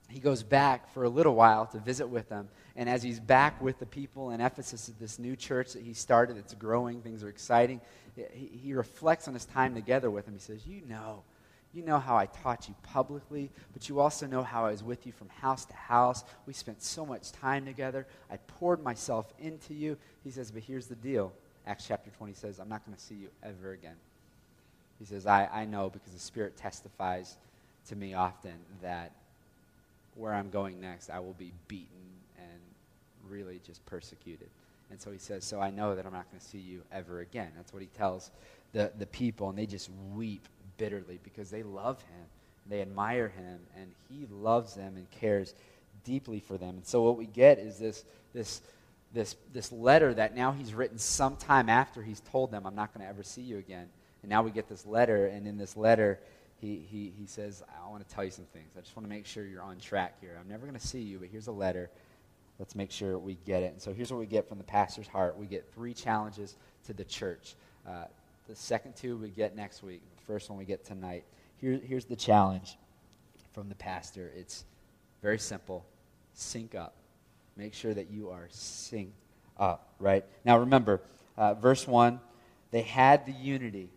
he 0.09 0.19
goes 0.19 0.43
back 0.43 0.91
for 0.93 1.03
a 1.03 1.09
little 1.09 1.35
while 1.35 1.65
to 1.67 1.79
visit 1.79 2.07
with 2.07 2.29
them. 2.29 2.49
And 2.75 2.89
as 2.89 3.03
he's 3.03 3.19
back 3.19 3.61
with 3.61 3.79
the 3.79 3.85
people 3.85 4.31
in 4.31 4.41
Ephesus 4.41 4.91
this 4.99 5.19
new 5.19 5.35
church 5.35 5.73
that 5.73 5.83
he 5.83 5.93
started, 5.93 6.37
it's 6.37 6.53
growing, 6.53 7.01
things 7.01 7.23
are 7.23 7.29
exciting, 7.29 7.81
he, 8.15 8.49
he 8.63 8.73
reflects 8.73 9.27
on 9.27 9.33
his 9.33 9.45
time 9.45 9.75
together 9.75 10.09
with 10.09 10.25
them. 10.25 10.33
He 10.33 10.39
says, 10.39 10.65
You 10.65 10.81
know, 10.87 11.23
you 11.73 11.83
know 11.83 11.99
how 11.99 12.17
I 12.17 12.25
taught 12.25 12.67
you 12.67 12.75
publicly, 12.81 13.51
but 13.73 13.87
you 13.87 13.99
also 13.99 14.25
know 14.25 14.41
how 14.41 14.65
I 14.65 14.71
was 14.71 14.83
with 14.83 15.05
you 15.05 15.11
from 15.11 15.29
house 15.29 15.65
to 15.65 15.73
house. 15.75 16.23
We 16.47 16.53
spent 16.53 16.81
so 16.81 17.05
much 17.05 17.31
time 17.31 17.65
together. 17.65 18.07
I 18.31 18.37
poured 18.37 18.83
myself 18.83 19.31
into 19.39 19.73
you. 19.73 19.97
He 20.23 20.31
says, 20.31 20.49
But 20.49 20.63
here's 20.63 20.87
the 20.87 20.95
deal. 20.95 21.31
Acts 21.67 21.85
chapter 21.87 22.09
20 22.09 22.33
says, 22.33 22.59
I'm 22.59 22.69
not 22.69 22.83
going 22.85 22.97
to 22.97 23.03
see 23.03 23.15
you 23.15 23.29
ever 23.43 23.73
again. 23.73 23.95
He 24.97 25.05
says, 25.05 25.27
I, 25.27 25.47
I 25.51 25.65
know 25.65 25.89
because 25.89 26.13
the 26.13 26.19
Spirit 26.19 26.57
testifies 26.57 27.37
to 27.87 27.95
me 27.95 28.13
often 28.13 28.53
that 28.81 29.13
where 30.19 30.33
I'm 30.33 30.49
going 30.49 30.79
next, 30.79 31.09
I 31.09 31.19
will 31.19 31.33
be 31.33 31.51
beaten 31.67 31.87
and 32.37 32.59
really 33.27 33.61
just 33.65 33.85
persecuted. 33.85 34.49
And 34.91 34.99
so 34.99 35.11
he 35.11 35.17
says, 35.17 35.45
So 35.45 35.61
I 35.61 35.69
know 35.69 35.95
that 35.95 36.05
I'm 36.05 36.13
not 36.13 36.29
going 36.29 36.39
to 36.39 36.45
see 36.45 36.59
you 36.59 36.81
ever 36.91 37.21
again. 37.21 37.51
That's 37.55 37.73
what 37.73 37.81
he 37.81 37.87
tells 37.87 38.31
the, 38.73 38.91
the 38.97 39.05
people, 39.05 39.49
and 39.49 39.57
they 39.57 39.65
just 39.65 39.89
weep 40.13 40.47
bitterly 40.77 41.19
because 41.23 41.49
they 41.49 41.63
love 41.63 42.01
him, 42.01 42.25
they 42.67 42.81
admire 42.81 43.29
him, 43.29 43.59
and 43.75 43.91
he 44.09 44.27
loves 44.31 44.75
them 44.75 44.95
and 44.95 45.09
cares 45.11 45.53
deeply 46.03 46.39
for 46.39 46.57
them. 46.57 46.75
And 46.75 46.85
so 46.85 47.01
what 47.01 47.17
we 47.17 47.25
get 47.25 47.59
is 47.59 47.77
this, 47.77 48.03
this, 48.33 48.61
this, 49.13 49.35
this 49.53 49.71
letter 49.71 50.13
that 50.13 50.35
now 50.35 50.51
he's 50.51 50.73
written 50.73 50.97
sometime 50.97 51.69
after 51.69 52.01
he's 52.01 52.19
told 52.19 52.51
them, 52.51 52.65
I'm 52.65 52.75
not 52.75 52.93
going 52.93 53.03
to 53.03 53.09
ever 53.09 53.23
see 53.23 53.41
you 53.41 53.57
again. 53.57 53.87
And 54.21 54.29
now 54.29 54.43
we 54.43 54.51
get 54.51 54.69
this 54.69 54.85
letter, 54.85 55.27
and 55.27 55.47
in 55.47 55.57
this 55.57 55.75
letter, 55.75 56.19
he, 56.59 56.85
he, 56.89 57.13
he 57.17 57.25
says, 57.25 57.63
I 57.85 57.89
want 57.89 58.07
to 58.07 58.15
tell 58.15 58.23
you 58.23 58.31
some 58.31 58.45
things. 58.45 58.71
I 58.77 58.81
just 58.81 58.95
want 58.95 59.05
to 59.05 59.09
make 59.09 59.25
sure 59.25 59.45
you're 59.45 59.61
on 59.61 59.77
track 59.79 60.15
here. 60.19 60.37
I'm 60.39 60.49
never 60.49 60.65
going 60.65 60.79
to 60.79 60.85
see 60.85 61.01
you, 61.01 61.19
but 61.19 61.29
here's 61.29 61.47
a 61.47 61.51
letter. 61.51 61.89
Let's 62.59 62.75
make 62.75 62.91
sure 62.91 63.17
we 63.17 63.37
get 63.45 63.63
it. 63.63 63.71
And 63.71 63.81
so 63.81 63.93
here's 63.93 64.11
what 64.11 64.19
we 64.19 64.25
get 64.25 64.47
from 64.49 64.57
the 64.57 64.65
pastor's 64.65 65.07
heart 65.07 65.37
we 65.37 65.45
get 65.45 65.71
three 65.73 65.93
challenges 65.93 66.57
to 66.85 66.93
the 66.93 67.05
church. 67.05 67.55
Uh, 67.87 68.05
the 68.47 68.55
second 68.55 68.95
two 68.95 69.15
we 69.15 69.29
get 69.29 69.55
next 69.55 69.83
week 69.83 70.01
the 70.17 70.23
first 70.23 70.49
one 70.49 70.59
we 70.59 70.65
get 70.65 70.83
tonight. 70.83 71.23
Here, 71.61 71.79
here's 71.83 72.05
the 72.05 72.15
challenge 72.15 72.77
from 73.53 73.69
the 73.69 73.75
pastor 73.75 74.31
it's 74.35 74.65
very 75.21 75.39
simple 75.39 75.85
sync 76.33 76.75
up. 76.75 76.95
Make 77.55 77.73
sure 77.73 77.93
that 77.93 78.09
you 78.09 78.29
are 78.29 78.47
synced 78.51 79.11
up, 79.57 79.93
right? 79.99 80.25
Now 80.45 80.59
remember, 80.59 81.01
uh, 81.37 81.53
verse 81.53 81.87
1, 81.87 82.19
they 82.71 82.81
had 82.81 83.25
the 83.25 83.33
unity, 83.33 83.89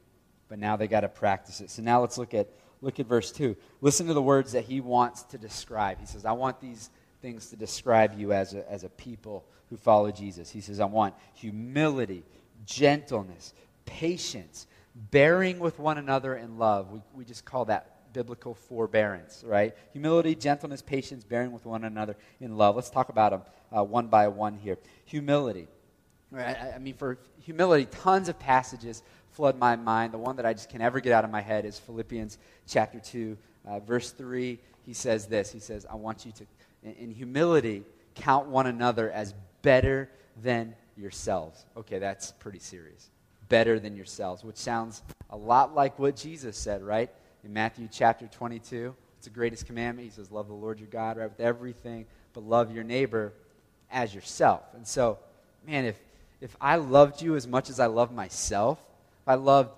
but 0.52 0.58
now 0.58 0.76
they 0.76 0.86
got 0.86 1.00
to 1.00 1.08
practice 1.08 1.62
it. 1.62 1.70
So 1.70 1.80
now 1.80 2.02
let's 2.02 2.18
look 2.18 2.34
at 2.34 2.46
look 2.82 3.00
at 3.00 3.06
verse 3.06 3.32
2. 3.32 3.56
Listen 3.80 4.06
to 4.08 4.12
the 4.12 4.20
words 4.20 4.52
that 4.52 4.64
he 4.64 4.82
wants 4.82 5.22
to 5.22 5.38
describe. 5.38 5.98
He 5.98 6.04
says, 6.04 6.26
I 6.26 6.32
want 6.32 6.60
these 6.60 6.90
things 7.22 7.48
to 7.48 7.56
describe 7.56 8.18
you 8.18 8.34
as 8.34 8.52
a, 8.52 8.70
as 8.70 8.84
a 8.84 8.90
people 8.90 9.46
who 9.70 9.78
follow 9.78 10.10
Jesus. 10.10 10.50
He 10.50 10.60
says, 10.60 10.78
I 10.78 10.84
want 10.84 11.14
humility, 11.32 12.22
gentleness, 12.66 13.54
patience, 13.86 14.66
bearing 14.94 15.58
with 15.58 15.78
one 15.78 15.96
another 15.96 16.34
in 16.36 16.58
love. 16.58 16.90
We, 16.90 17.00
we 17.14 17.24
just 17.24 17.46
call 17.46 17.64
that 17.64 18.12
biblical 18.12 18.52
forbearance, 18.52 19.42
right? 19.46 19.74
Humility, 19.94 20.34
gentleness, 20.34 20.82
patience, 20.82 21.24
bearing 21.24 21.52
with 21.52 21.64
one 21.64 21.84
another 21.84 22.14
in 22.42 22.58
love. 22.58 22.76
Let's 22.76 22.90
talk 22.90 23.08
about 23.08 23.30
them 23.30 23.42
uh, 23.74 23.84
one 23.84 24.08
by 24.08 24.28
one 24.28 24.58
here. 24.58 24.76
Humility. 25.06 25.66
Right? 26.30 26.56
I, 26.58 26.72
I 26.72 26.78
mean, 26.78 26.94
for 26.94 27.18
humility, 27.40 27.86
tons 27.86 28.28
of 28.28 28.38
passages 28.38 29.02
flood 29.32 29.58
my 29.58 29.76
mind. 29.76 30.12
The 30.12 30.18
one 30.18 30.36
that 30.36 30.46
I 30.46 30.52
just 30.52 30.68
can 30.68 30.78
never 30.78 31.00
get 31.00 31.12
out 31.12 31.24
of 31.24 31.30
my 31.30 31.40
head 31.40 31.64
is 31.64 31.78
Philippians 31.78 32.38
chapter 32.66 33.00
2, 33.00 33.36
uh, 33.66 33.80
verse 33.80 34.10
3. 34.10 34.58
He 34.84 34.92
says 34.92 35.26
this 35.26 35.50
He 35.50 35.58
says, 35.58 35.86
I 35.90 35.96
want 35.96 36.24
you 36.24 36.32
to, 36.32 36.46
in, 36.82 36.92
in 36.94 37.10
humility, 37.10 37.84
count 38.14 38.48
one 38.48 38.66
another 38.66 39.10
as 39.10 39.34
better 39.62 40.10
than 40.42 40.74
yourselves. 40.96 41.64
Okay, 41.76 41.98
that's 41.98 42.32
pretty 42.32 42.58
serious. 42.58 43.10
Better 43.48 43.78
than 43.78 43.96
yourselves, 43.96 44.44
which 44.44 44.56
sounds 44.56 45.02
a 45.30 45.36
lot 45.36 45.74
like 45.74 45.98
what 45.98 46.16
Jesus 46.16 46.56
said, 46.56 46.82
right? 46.82 47.10
In 47.44 47.52
Matthew 47.52 47.88
chapter 47.90 48.26
22, 48.26 48.94
it's 49.16 49.26
the 49.26 49.30
greatest 49.30 49.66
commandment. 49.66 50.08
He 50.08 50.14
says, 50.14 50.30
Love 50.30 50.48
the 50.48 50.54
Lord 50.54 50.78
your 50.78 50.88
God, 50.88 51.16
right, 51.16 51.28
with 51.28 51.40
everything, 51.40 52.06
but 52.32 52.44
love 52.44 52.74
your 52.74 52.84
neighbor 52.84 53.32
as 53.90 54.14
yourself. 54.14 54.62
And 54.74 54.86
so, 54.86 55.18
man, 55.66 55.84
if, 55.84 55.98
if 56.40 56.56
I 56.60 56.76
loved 56.76 57.22
you 57.22 57.36
as 57.36 57.46
much 57.46 57.70
as 57.70 57.78
I 57.78 57.86
love 57.86 58.12
myself, 58.12 58.78
I 59.26 59.34
loved 59.34 59.70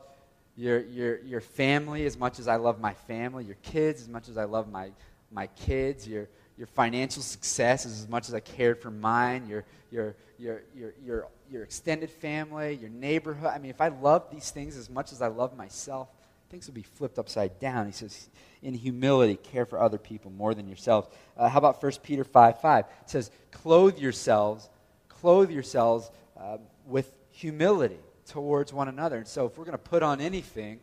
your, 0.57 0.80
your, 0.85 1.20
your 1.22 1.40
family 1.40 2.07
as 2.07 2.16
much 2.16 2.38
as 2.38 2.48
I 2.48 2.57
love 2.57 2.80
my 2.80 2.94
family, 2.94 3.44
your 3.44 3.57
kids 3.62 4.02
as 4.02 4.09
much 4.09 4.28
as 4.28 4.38
I 4.38 4.44
love 4.44 4.70
my, 4.70 4.90
my 5.33 5.48
kids, 5.48 6.07
your, 6.07 6.28
your 6.57 6.66
financial 6.68 7.22
success 7.22 7.85
as 7.85 8.09
much 8.09 8.28
as 8.28 8.35
I 8.35 8.40
cared 8.40 8.80
for 8.80 8.90
mine, 8.90 9.46
your, 9.48 9.64
your, 9.90 10.14
your, 10.38 10.62
your, 10.74 10.94
your, 11.04 11.28
your 11.50 11.62
extended 11.62 12.11
family, 12.11 12.74
your 12.74 12.90
neighborhood. 12.90 13.50
I 13.52 13.59
mean, 13.59 13.70
if 13.70 13.80
I 13.80 13.88
loved 13.88 14.33
these 14.33 14.50
things 14.50 14.76
as 14.76 14.88
much 14.88 15.12
as 15.12 15.20
I 15.20 15.26
love 15.26 15.57
myself, 15.57 16.09
things 16.50 16.66
would 16.66 16.74
be 16.74 16.83
flipped 16.83 17.18
upside 17.18 17.59
down. 17.59 17.87
He 17.87 17.92
says, 17.92 18.28
in 18.62 18.74
humility, 18.74 19.37
care 19.37 19.66
for 19.66 19.80
other 19.80 19.98
people 19.98 20.30
more 20.30 20.54
than 20.54 20.68
yourselves. 20.68 21.09
Uh, 21.37 21.48
how 21.48 21.59
about 21.59 21.83
1 21.83 21.92
Peter 22.02 22.22
5 22.22 22.61
5? 22.61 22.85
It 23.02 23.11
says, 23.11 23.30
clothe 23.50 23.98
yourselves, 23.98 24.68
clothe 25.09 25.50
yourselves 25.50 26.11
uh, 26.38 26.59
with 26.87 27.12
humility 27.30 27.98
towards 28.24 28.72
one 28.72 28.88
another. 28.88 29.18
And 29.18 29.26
so 29.26 29.46
if 29.46 29.56
we're 29.56 29.64
going 29.64 29.72
to 29.72 29.78
put 29.78 30.02
on 30.02 30.20
anything, 30.20 30.80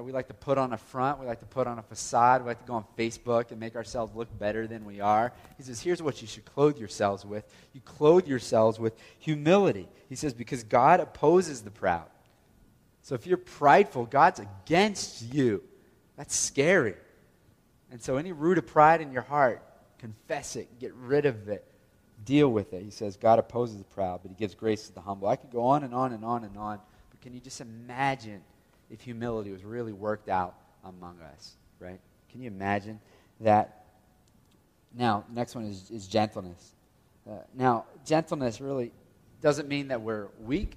we 0.00 0.10
like 0.10 0.28
to 0.28 0.34
put 0.34 0.56
on 0.56 0.72
a 0.72 0.78
front, 0.78 1.20
we 1.20 1.26
like 1.26 1.40
to 1.40 1.46
put 1.46 1.66
on 1.66 1.78
a 1.78 1.82
facade, 1.82 2.40
we 2.40 2.48
like 2.48 2.60
to 2.60 2.66
go 2.66 2.74
on 2.74 2.84
Facebook 2.96 3.50
and 3.50 3.60
make 3.60 3.76
ourselves 3.76 4.14
look 4.14 4.38
better 4.38 4.66
than 4.66 4.86
we 4.86 5.00
are. 5.00 5.32
He 5.58 5.62
says, 5.64 5.80
here's 5.80 6.02
what 6.02 6.22
you 6.22 6.28
should 6.28 6.46
clothe 6.46 6.78
yourselves 6.78 7.26
with. 7.26 7.44
You 7.74 7.82
clothe 7.82 8.26
yourselves 8.26 8.78
with 8.78 8.94
humility. 9.18 9.86
He 10.08 10.16
says, 10.16 10.32
because 10.32 10.62
God 10.62 11.00
opposes 11.00 11.60
the 11.60 11.70
proud. 11.70 12.06
So 13.02 13.14
if 13.14 13.26
you're 13.26 13.36
prideful, 13.36 14.06
God's 14.06 14.40
against 14.40 15.34
you. 15.34 15.62
That's 16.16 16.34
scary. 16.34 16.94
And 17.90 18.00
so 18.00 18.16
any 18.16 18.32
root 18.32 18.56
of 18.56 18.66
pride 18.66 19.02
in 19.02 19.12
your 19.12 19.22
heart, 19.22 19.62
confess 19.98 20.56
it, 20.56 20.78
get 20.78 20.94
rid 20.94 21.26
of 21.26 21.48
it 21.48 21.66
deal 22.24 22.50
with 22.50 22.72
it. 22.72 22.82
He 22.82 22.90
says, 22.90 23.16
God 23.16 23.38
opposes 23.38 23.78
the 23.78 23.84
proud, 23.84 24.20
but 24.22 24.30
he 24.30 24.34
gives 24.36 24.54
grace 24.54 24.86
to 24.86 24.94
the 24.94 25.00
humble. 25.00 25.28
I 25.28 25.36
could 25.36 25.50
go 25.50 25.62
on 25.62 25.84
and 25.84 25.94
on 25.94 26.12
and 26.12 26.24
on 26.24 26.44
and 26.44 26.56
on, 26.56 26.78
but 27.10 27.20
can 27.20 27.32
you 27.32 27.40
just 27.40 27.60
imagine 27.60 28.42
if 28.90 29.00
humility 29.00 29.50
was 29.50 29.64
really 29.64 29.92
worked 29.92 30.28
out 30.28 30.54
among 30.84 31.18
us, 31.20 31.52
right? 31.78 32.00
Can 32.30 32.42
you 32.42 32.48
imagine 32.48 33.00
that? 33.40 33.84
Now, 34.94 35.24
next 35.32 35.54
one 35.54 35.64
is, 35.64 35.90
is 35.90 36.06
gentleness. 36.06 36.72
Uh, 37.28 37.36
now, 37.54 37.86
gentleness 38.04 38.60
really 38.60 38.92
doesn't 39.40 39.68
mean 39.68 39.88
that 39.88 40.02
we're 40.02 40.28
weak. 40.42 40.76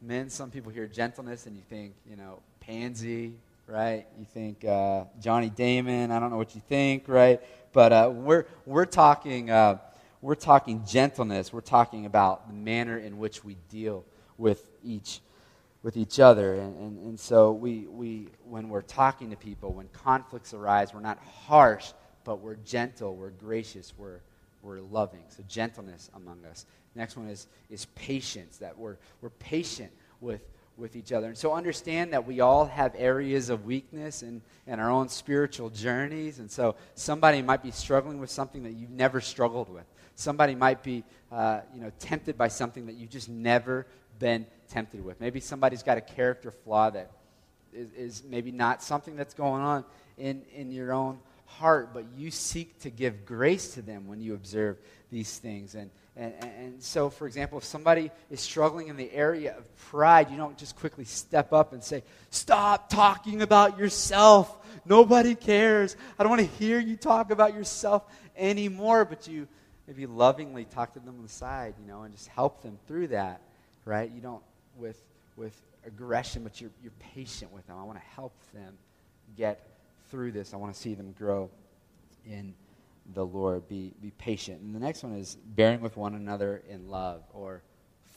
Men, 0.00 0.30
some 0.30 0.50
people 0.50 0.72
hear 0.72 0.86
gentleness 0.86 1.46
and 1.46 1.56
you 1.56 1.62
think, 1.68 1.94
you 2.08 2.16
know, 2.16 2.40
pansy, 2.60 3.34
right? 3.66 4.06
You 4.18 4.24
think 4.24 4.64
uh, 4.64 5.04
Johnny 5.20 5.50
Damon. 5.50 6.10
I 6.10 6.18
don't 6.18 6.30
know 6.30 6.38
what 6.38 6.54
you 6.54 6.62
think, 6.68 7.04
right? 7.06 7.40
But 7.72 7.92
uh, 7.92 8.10
we're, 8.12 8.46
we're 8.64 8.86
talking 8.86 9.50
uh, 9.50 9.78
we're 10.20 10.34
talking 10.34 10.84
gentleness. 10.86 11.52
We're 11.52 11.60
talking 11.60 12.06
about 12.06 12.48
the 12.48 12.54
manner 12.54 12.98
in 12.98 13.18
which 13.18 13.44
we 13.44 13.56
deal 13.68 14.04
with 14.36 14.70
each 14.84 15.20
with 15.82 15.96
each 15.96 16.20
other. 16.20 16.54
And, 16.54 16.76
and, 16.76 16.98
and 17.06 17.20
so 17.20 17.52
we, 17.52 17.86
we, 17.86 18.28
when 18.44 18.68
we're 18.68 18.82
talking 18.82 19.30
to 19.30 19.36
people, 19.36 19.72
when 19.72 19.88
conflicts 19.88 20.52
arise, 20.52 20.92
we're 20.92 21.00
not 21.00 21.18
harsh, 21.18 21.92
but 22.24 22.40
we're 22.40 22.56
gentle, 22.56 23.16
we're 23.16 23.30
gracious, 23.30 23.94
we're, 23.96 24.20
we're 24.62 24.80
loving. 24.80 25.22
So 25.28 25.42
gentleness 25.48 26.10
among 26.14 26.44
us. 26.44 26.66
Next 26.94 27.16
one 27.16 27.28
is, 27.28 27.46
is 27.70 27.86
patience, 27.94 28.58
that 28.58 28.76
we're, 28.76 28.96
we're 29.20 29.30
patient 29.30 29.90
with, 30.20 30.42
with 30.76 30.96
each 30.96 31.12
other. 31.12 31.28
And 31.28 31.38
so 31.38 31.54
understand 31.54 32.12
that 32.12 32.26
we 32.26 32.40
all 32.40 32.66
have 32.66 32.94
areas 32.98 33.48
of 33.48 33.64
weakness 33.64 34.22
in, 34.22 34.42
in 34.66 34.80
our 34.80 34.90
own 34.90 35.08
spiritual 35.08 35.70
journeys. 35.70 36.40
And 36.40 36.50
so 36.50 36.76
somebody 36.94 37.40
might 37.42 37.62
be 37.62 37.70
struggling 37.70 38.18
with 38.18 38.30
something 38.30 38.64
that 38.64 38.72
you've 38.72 38.90
never 38.90 39.20
struggled 39.20 39.70
with. 39.70 39.84
Somebody 40.20 40.54
might 40.54 40.82
be, 40.82 41.02
uh, 41.32 41.60
you 41.74 41.80
know, 41.80 41.90
tempted 41.98 42.36
by 42.36 42.48
something 42.48 42.86
that 42.86 42.94
you've 42.94 43.10
just 43.10 43.28
never 43.28 43.86
been 44.18 44.46
tempted 44.68 45.02
with. 45.02 45.18
Maybe 45.20 45.40
somebody's 45.40 45.82
got 45.82 45.96
a 45.96 46.02
character 46.02 46.50
flaw 46.50 46.90
that 46.90 47.10
is, 47.72 47.90
is 47.92 48.22
maybe 48.28 48.52
not 48.52 48.82
something 48.82 49.16
that's 49.16 49.32
going 49.32 49.62
on 49.62 49.84
in, 50.18 50.42
in 50.54 50.72
your 50.72 50.92
own 50.92 51.18
heart, 51.46 51.94
but 51.94 52.04
you 52.16 52.30
seek 52.30 52.78
to 52.80 52.90
give 52.90 53.24
grace 53.24 53.74
to 53.74 53.82
them 53.82 54.06
when 54.06 54.20
you 54.20 54.34
observe 54.34 54.76
these 55.10 55.38
things. 55.38 55.74
And, 55.74 55.90
and, 56.16 56.34
and 56.42 56.82
so, 56.82 57.08
for 57.08 57.26
example, 57.26 57.56
if 57.58 57.64
somebody 57.64 58.10
is 58.30 58.40
struggling 58.40 58.88
in 58.88 58.96
the 58.96 59.10
area 59.12 59.56
of 59.56 59.74
pride, 59.88 60.30
you 60.30 60.36
don't 60.36 60.58
just 60.58 60.76
quickly 60.76 61.04
step 61.04 61.52
up 61.54 61.72
and 61.72 61.82
say, 61.82 62.02
Stop 62.28 62.90
talking 62.90 63.40
about 63.40 63.78
yourself. 63.78 64.54
Nobody 64.84 65.34
cares. 65.34 65.96
I 66.18 66.22
don't 66.22 66.30
want 66.30 66.42
to 66.42 66.56
hear 66.58 66.78
you 66.78 66.96
talk 66.96 67.30
about 67.30 67.54
yourself 67.54 68.04
anymore. 68.36 69.04
But 69.04 69.26
you 69.26 69.48
maybe 69.86 70.06
lovingly 70.06 70.64
talk 70.64 70.92
to 70.94 71.00
them 71.00 71.16
on 71.16 71.22
the 71.22 71.28
side, 71.28 71.74
you 71.80 71.86
know, 71.86 72.02
and 72.02 72.14
just 72.14 72.28
help 72.28 72.62
them 72.62 72.78
through 72.86 73.08
that, 73.08 73.40
right? 73.84 74.10
You 74.10 74.20
don't 74.20 74.42
with 74.76 75.00
with 75.36 75.60
aggression, 75.86 76.42
but 76.42 76.60
you're 76.60 76.70
you're 76.82 76.92
patient 77.14 77.52
with 77.52 77.66
them. 77.66 77.76
I 77.78 77.84
want 77.84 77.98
to 77.98 78.04
help 78.14 78.34
them 78.52 78.76
get 79.36 79.66
through 80.10 80.32
this. 80.32 80.54
I 80.54 80.56
want 80.56 80.74
to 80.74 80.80
see 80.80 80.94
them 80.94 81.12
grow 81.12 81.50
in 82.26 82.54
the 83.14 83.24
Lord. 83.24 83.68
Be 83.68 83.92
be 84.00 84.10
patient. 84.12 84.60
And 84.60 84.74
the 84.74 84.80
next 84.80 85.02
one 85.02 85.12
is 85.14 85.36
bearing 85.36 85.80
with 85.80 85.96
one 85.96 86.14
another 86.14 86.62
in 86.68 86.88
love 86.88 87.22
or 87.32 87.62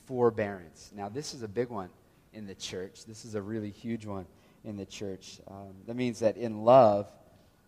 forbearance. 0.06 0.92
Now, 0.96 1.10
this 1.10 1.34
is 1.34 1.44
a 1.44 1.48
big 1.48 1.70
one 1.70 1.90
in 2.34 2.48
the 2.48 2.56
church. 2.56 3.06
This 3.06 3.26
is 3.26 3.36
a 3.36 3.42
really 3.42 3.70
huge 3.70 4.06
one 4.06 4.26
in 4.64 4.78
the 4.78 4.86
church. 4.86 5.40
Um, 5.48 5.74
that 5.88 5.96
means 5.96 6.20
that 6.20 6.38
in 6.38 6.64
love, 6.64 7.12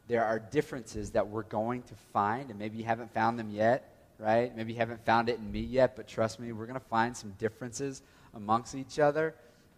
there 0.07 0.23
are 0.23 0.39
differences 0.39 1.11
that 1.11 1.27
we're 1.27 1.43
going 1.43 1.83
to 1.83 1.95
find, 2.13 2.49
and 2.49 2.59
maybe 2.59 2.77
you 2.77 2.85
haven't 2.85 3.13
found 3.13 3.39
them 3.39 3.49
yet 3.49 3.91
right? 4.19 4.55
Maybe 4.55 4.73
you 4.73 4.79
haven't 4.79 5.03
found 5.05 5.29
it 5.29 5.37
in 5.39 5.51
me 5.51 5.59
yet, 5.59 5.95
but 5.95 6.07
trust 6.07 6.39
me, 6.39 6.51
we're 6.51 6.65
going 6.65 6.79
to 6.79 6.85
find 6.85 7.15
some 7.15 7.31
differences 7.31 8.01
amongst 8.33 8.75
each 8.75 8.99
other, 8.99 9.35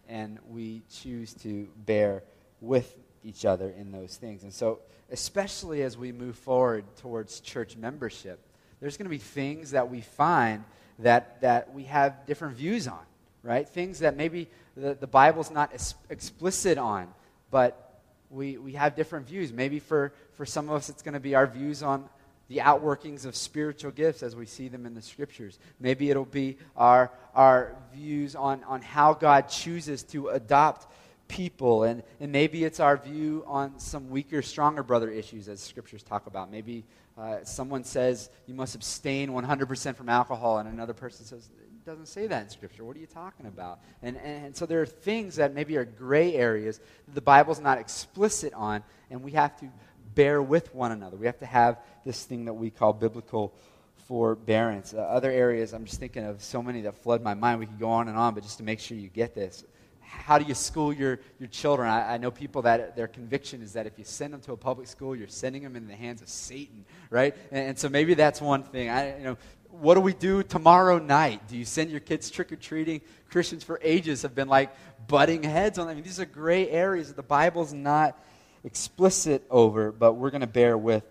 and 0.08 0.38
we 0.48 0.82
choose 0.90 1.34
to 1.34 1.68
bear 1.86 2.22
with 2.60 2.96
each 3.24 3.44
other 3.44 3.70
in 3.70 3.92
those 3.92 4.16
things. 4.16 4.42
And 4.42 4.52
so, 4.52 4.80
especially 5.10 5.82
as 5.82 5.96
we 5.96 6.12
move 6.12 6.36
forward 6.36 6.84
towards 6.96 7.40
church 7.40 7.76
membership, 7.76 8.40
there's 8.80 8.96
going 8.96 9.06
to 9.06 9.10
be 9.10 9.18
things 9.18 9.72
that 9.72 9.90
we 9.90 10.00
find 10.00 10.64
that, 11.00 11.40
that 11.40 11.72
we 11.74 11.84
have 11.84 12.26
different 12.26 12.56
views 12.56 12.86
on, 12.86 13.00
right? 13.42 13.68
Things 13.68 14.00
that 14.00 14.16
maybe 14.16 14.48
the, 14.76 14.94
the 14.94 15.06
Bible's 15.06 15.50
not 15.50 15.72
es- 15.74 15.94
explicit 16.10 16.78
on, 16.78 17.08
but 17.50 17.87
we, 18.30 18.58
we 18.58 18.72
have 18.72 18.96
different 18.96 19.26
views. 19.26 19.52
Maybe 19.52 19.78
for, 19.78 20.12
for 20.34 20.46
some 20.46 20.68
of 20.68 20.76
us, 20.76 20.88
it's 20.88 21.02
going 21.02 21.14
to 21.14 21.20
be 21.20 21.34
our 21.34 21.46
views 21.46 21.82
on 21.82 22.08
the 22.48 22.58
outworkings 22.58 23.26
of 23.26 23.36
spiritual 23.36 23.90
gifts 23.90 24.22
as 24.22 24.34
we 24.34 24.46
see 24.46 24.68
them 24.68 24.86
in 24.86 24.94
the 24.94 25.02
scriptures. 25.02 25.58
Maybe 25.78 26.10
it'll 26.10 26.24
be 26.24 26.56
our, 26.76 27.10
our 27.34 27.76
views 27.92 28.34
on, 28.34 28.64
on 28.64 28.80
how 28.80 29.12
God 29.14 29.48
chooses 29.48 30.02
to 30.04 30.28
adopt 30.28 30.90
people. 31.28 31.84
And, 31.84 32.02
and 32.20 32.32
maybe 32.32 32.64
it's 32.64 32.80
our 32.80 32.96
view 32.96 33.44
on 33.46 33.78
some 33.78 34.08
weaker, 34.08 34.40
stronger 34.40 34.82
brother 34.82 35.10
issues 35.10 35.48
as 35.48 35.60
scriptures 35.60 36.02
talk 36.02 36.26
about. 36.26 36.50
Maybe 36.50 36.84
uh, 37.18 37.44
someone 37.44 37.84
says 37.84 38.30
you 38.46 38.54
must 38.54 38.74
abstain 38.74 39.30
100% 39.30 39.96
from 39.96 40.08
alcohol, 40.08 40.58
and 40.58 40.68
another 40.68 40.94
person 40.94 41.26
says, 41.26 41.50
doesn't 41.88 42.06
say 42.06 42.26
that 42.26 42.42
in 42.42 42.50
scripture. 42.50 42.84
What 42.84 42.96
are 42.96 43.00
you 43.00 43.06
talking 43.06 43.46
about? 43.46 43.80
And, 44.02 44.18
and, 44.18 44.46
and 44.46 44.56
so 44.56 44.66
there 44.66 44.82
are 44.82 44.86
things 44.86 45.36
that 45.36 45.54
maybe 45.54 45.78
are 45.78 45.86
gray 45.86 46.34
areas 46.34 46.80
that 47.06 47.14
the 47.14 47.22
Bible's 47.22 47.60
not 47.60 47.78
explicit 47.78 48.52
on, 48.52 48.82
and 49.10 49.22
we 49.22 49.32
have 49.32 49.58
to 49.60 49.68
bear 50.14 50.42
with 50.42 50.74
one 50.74 50.92
another. 50.92 51.16
We 51.16 51.24
have 51.24 51.38
to 51.38 51.46
have 51.46 51.78
this 52.04 52.24
thing 52.24 52.44
that 52.44 52.52
we 52.52 52.68
call 52.68 52.92
biblical 52.92 53.54
forbearance. 54.06 54.92
Uh, 54.92 54.98
other 54.98 55.30
areas, 55.30 55.72
I'm 55.72 55.86
just 55.86 55.98
thinking 55.98 56.24
of 56.24 56.42
so 56.42 56.62
many 56.62 56.82
that 56.82 57.02
flood 57.02 57.22
my 57.22 57.32
mind. 57.32 57.60
We 57.60 57.66
could 57.66 57.80
go 57.80 57.88
on 57.88 58.08
and 58.08 58.18
on, 58.18 58.34
but 58.34 58.42
just 58.42 58.58
to 58.58 58.64
make 58.64 58.80
sure 58.80 58.98
you 58.98 59.08
get 59.08 59.34
this, 59.34 59.64
how 60.00 60.38
do 60.38 60.44
you 60.44 60.54
school 60.54 60.92
your, 60.92 61.20
your 61.38 61.48
children? 61.48 61.88
I, 61.88 62.14
I, 62.14 62.18
know 62.18 62.30
people 62.30 62.62
that 62.62 62.96
their 62.96 63.08
conviction 63.08 63.62
is 63.62 63.74
that 63.74 63.86
if 63.86 63.98
you 63.98 64.04
send 64.04 64.32
them 64.32 64.40
to 64.42 64.52
a 64.52 64.56
public 64.56 64.88
school, 64.88 65.14
you're 65.14 65.28
sending 65.28 65.62
them 65.62 65.76
in 65.76 65.86
the 65.86 65.94
hands 65.94 66.22
of 66.22 66.28
Satan, 66.28 66.84
right? 67.10 67.36
And, 67.50 67.70
and 67.70 67.78
so 67.78 67.88
maybe 67.88 68.14
that's 68.14 68.40
one 68.40 68.62
thing. 68.62 68.88
I, 68.88 69.18
you 69.18 69.24
know, 69.24 69.36
what 69.80 69.94
do 69.94 70.00
we 70.00 70.12
do 70.12 70.42
tomorrow 70.42 70.98
night? 70.98 71.48
Do 71.48 71.56
you 71.56 71.64
send 71.64 71.90
your 71.90 72.00
kids 72.00 72.30
trick 72.30 72.52
or 72.52 72.56
treating? 72.56 73.00
Christians 73.30 73.62
for 73.64 73.78
ages 73.82 74.22
have 74.22 74.34
been 74.34 74.48
like 74.48 74.70
butting 75.06 75.42
heads 75.42 75.78
on. 75.78 75.88
I 75.88 75.94
mean, 75.94 76.02
these 76.02 76.20
are 76.20 76.24
gray 76.24 76.68
areas 76.68 77.08
that 77.08 77.16
the 77.16 77.22
Bible's 77.22 77.72
not 77.72 78.18
explicit 78.64 79.44
over, 79.50 79.92
but 79.92 80.14
we're 80.14 80.30
going 80.30 80.40
to 80.40 80.46
bear 80.46 80.76
with 80.76 81.04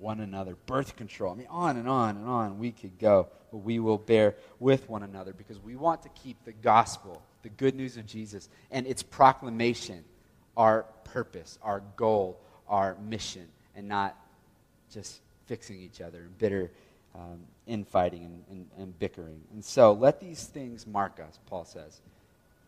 one 0.00 0.20
another. 0.20 0.56
Birth 0.66 0.96
control. 0.96 1.32
I 1.32 1.36
mean, 1.36 1.46
on 1.48 1.76
and 1.76 1.88
on 1.88 2.16
and 2.16 2.28
on 2.28 2.58
we 2.58 2.72
could 2.72 2.98
go, 2.98 3.28
but 3.50 3.58
we 3.58 3.78
will 3.78 3.98
bear 3.98 4.34
with 4.58 4.88
one 4.88 5.02
another 5.02 5.32
because 5.32 5.58
we 5.58 5.76
want 5.76 6.02
to 6.02 6.08
keep 6.10 6.42
the 6.44 6.52
gospel, 6.52 7.22
the 7.42 7.48
good 7.48 7.74
news 7.74 7.96
of 7.96 8.06
Jesus, 8.06 8.48
and 8.70 8.86
its 8.86 9.02
proclamation 9.02 10.04
our 10.56 10.84
purpose, 11.04 11.58
our 11.62 11.82
goal, 11.96 12.38
our 12.68 12.96
mission, 13.08 13.46
and 13.74 13.88
not 13.88 14.16
just 14.90 15.20
fixing 15.46 15.80
each 15.80 16.00
other 16.00 16.18
in 16.18 16.28
bitter 16.38 16.70
um, 17.14 17.40
infighting 17.66 18.24
and, 18.24 18.44
and, 18.50 18.66
and 18.78 18.98
bickering. 18.98 19.40
And 19.52 19.64
so 19.64 19.92
let 19.92 20.20
these 20.20 20.44
things 20.44 20.86
mark 20.86 21.20
us, 21.20 21.38
Paul 21.46 21.64
says 21.64 22.00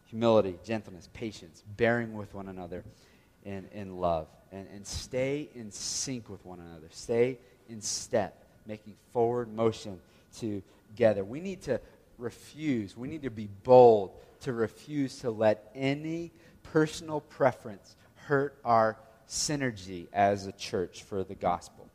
humility, 0.07 0.57
gentleness, 0.65 1.09
patience, 1.13 1.63
bearing 1.77 2.15
with 2.15 2.33
one 2.35 2.49
another 2.49 2.85
in, 3.45 3.67
in 3.73 3.97
love. 3.99 4.29
And, 4.53 4.67
and 4.73 4.87
stay 4.87 5.49
in 5.55 5.71
sync 5.71 6.29
with 6.31 6.45
one 6.47 6.61
another. 6.61 6.87
Stay 6.91 7.39
in 7.69 7.81
step, 7.81 8.45
making 8.67 8.95
forward 9.13 9.53
motion 9.53 9.99
together. 10.39 11.25
We 11.25 11.41
need 11.41 11.63
to 11.63 11.81
refuse, 12.19 12.97
we 12.97 13.09
need 13.09 13.23
to 13.23 13.31
be 13.31 13.49
bold 13.65 14.13
to 14.41 14.53
refuse 14.53 15.19
to 15.21 15.31
let 15.31 15.71
any 15.75 16.31
personal 16.63 17.21
preference 17.21 17.97
hurt 18.15 18.57
our 18.65 18.97
synergy 19.29 20.07
as 20.13 20.47
a 20.47 20.53
church 20.53 21.03
for 21.03 21.25
the 21.25 21.35
gospel. 21.35 21.89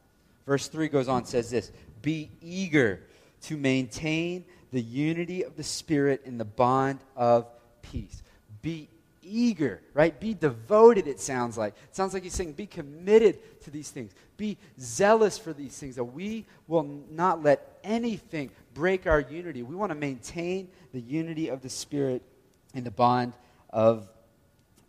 Verse 0.45 0.67
3 0.67 0.89
goes 0.89 1.07
on 1.07 1.25
says 1.25 1.49
this 1.49 1.71
Be 2.01 2.31
eager 2.41 3.01
to 3.43 3.57
maintain 3.57 4.45
the 4.71 4.81
unity 4.81 5.43
of 5.43 5.55
the 5.55 5.63
Spirit 5.63 6.21
in 6.25 6.37
the 6.37 6.45
bond 6.45 6.99
of 7.15 7.47
peace. 7.81 8.23
Be 8.61 8.89
eager, 9.21 9.81
right? 9.93 10.17
Be 10.19 10.33
devoted, 10.33 11.07
it 11.07 11.19
sounds 11.19 11.57
like. 11.57 11.73
It 11.89 11.95
sounds 11.95 12.13
like 12.13 12.23
he's 12.23 12.33
saying, 12.33 12.53
be 12.53 12.65
committed 12.65 13.39
to 13.63 13.71
these 13.71 13.89
things. 13.89 14.13
Be 14.37 14.57
zealous 14.79 15.37
for 15.37 15.53
these 15.53 15.77
things, 15.77 15.95
that 15.95 16.03
we 16.03 16.45
will 16.67 16.83
not 17.09 17.43
let 17.43 17.79
anything 17.83 18.51
break 18.73 19.07
our 19.07 19.19
unity. 19.19 19.63
We 19.63 19.75
want 19.75 19.91
to 19.91 19.95
maintain 19.95 20.69
the 20.93 21.01
unity 21.01 21.49
of 21.49 21.61
the 21.61 21.69
Spirit 21.69 22.23
in 22.73 22.83
the 22.83 22.91
bond 22.91 23.33
of, 23.69 24.09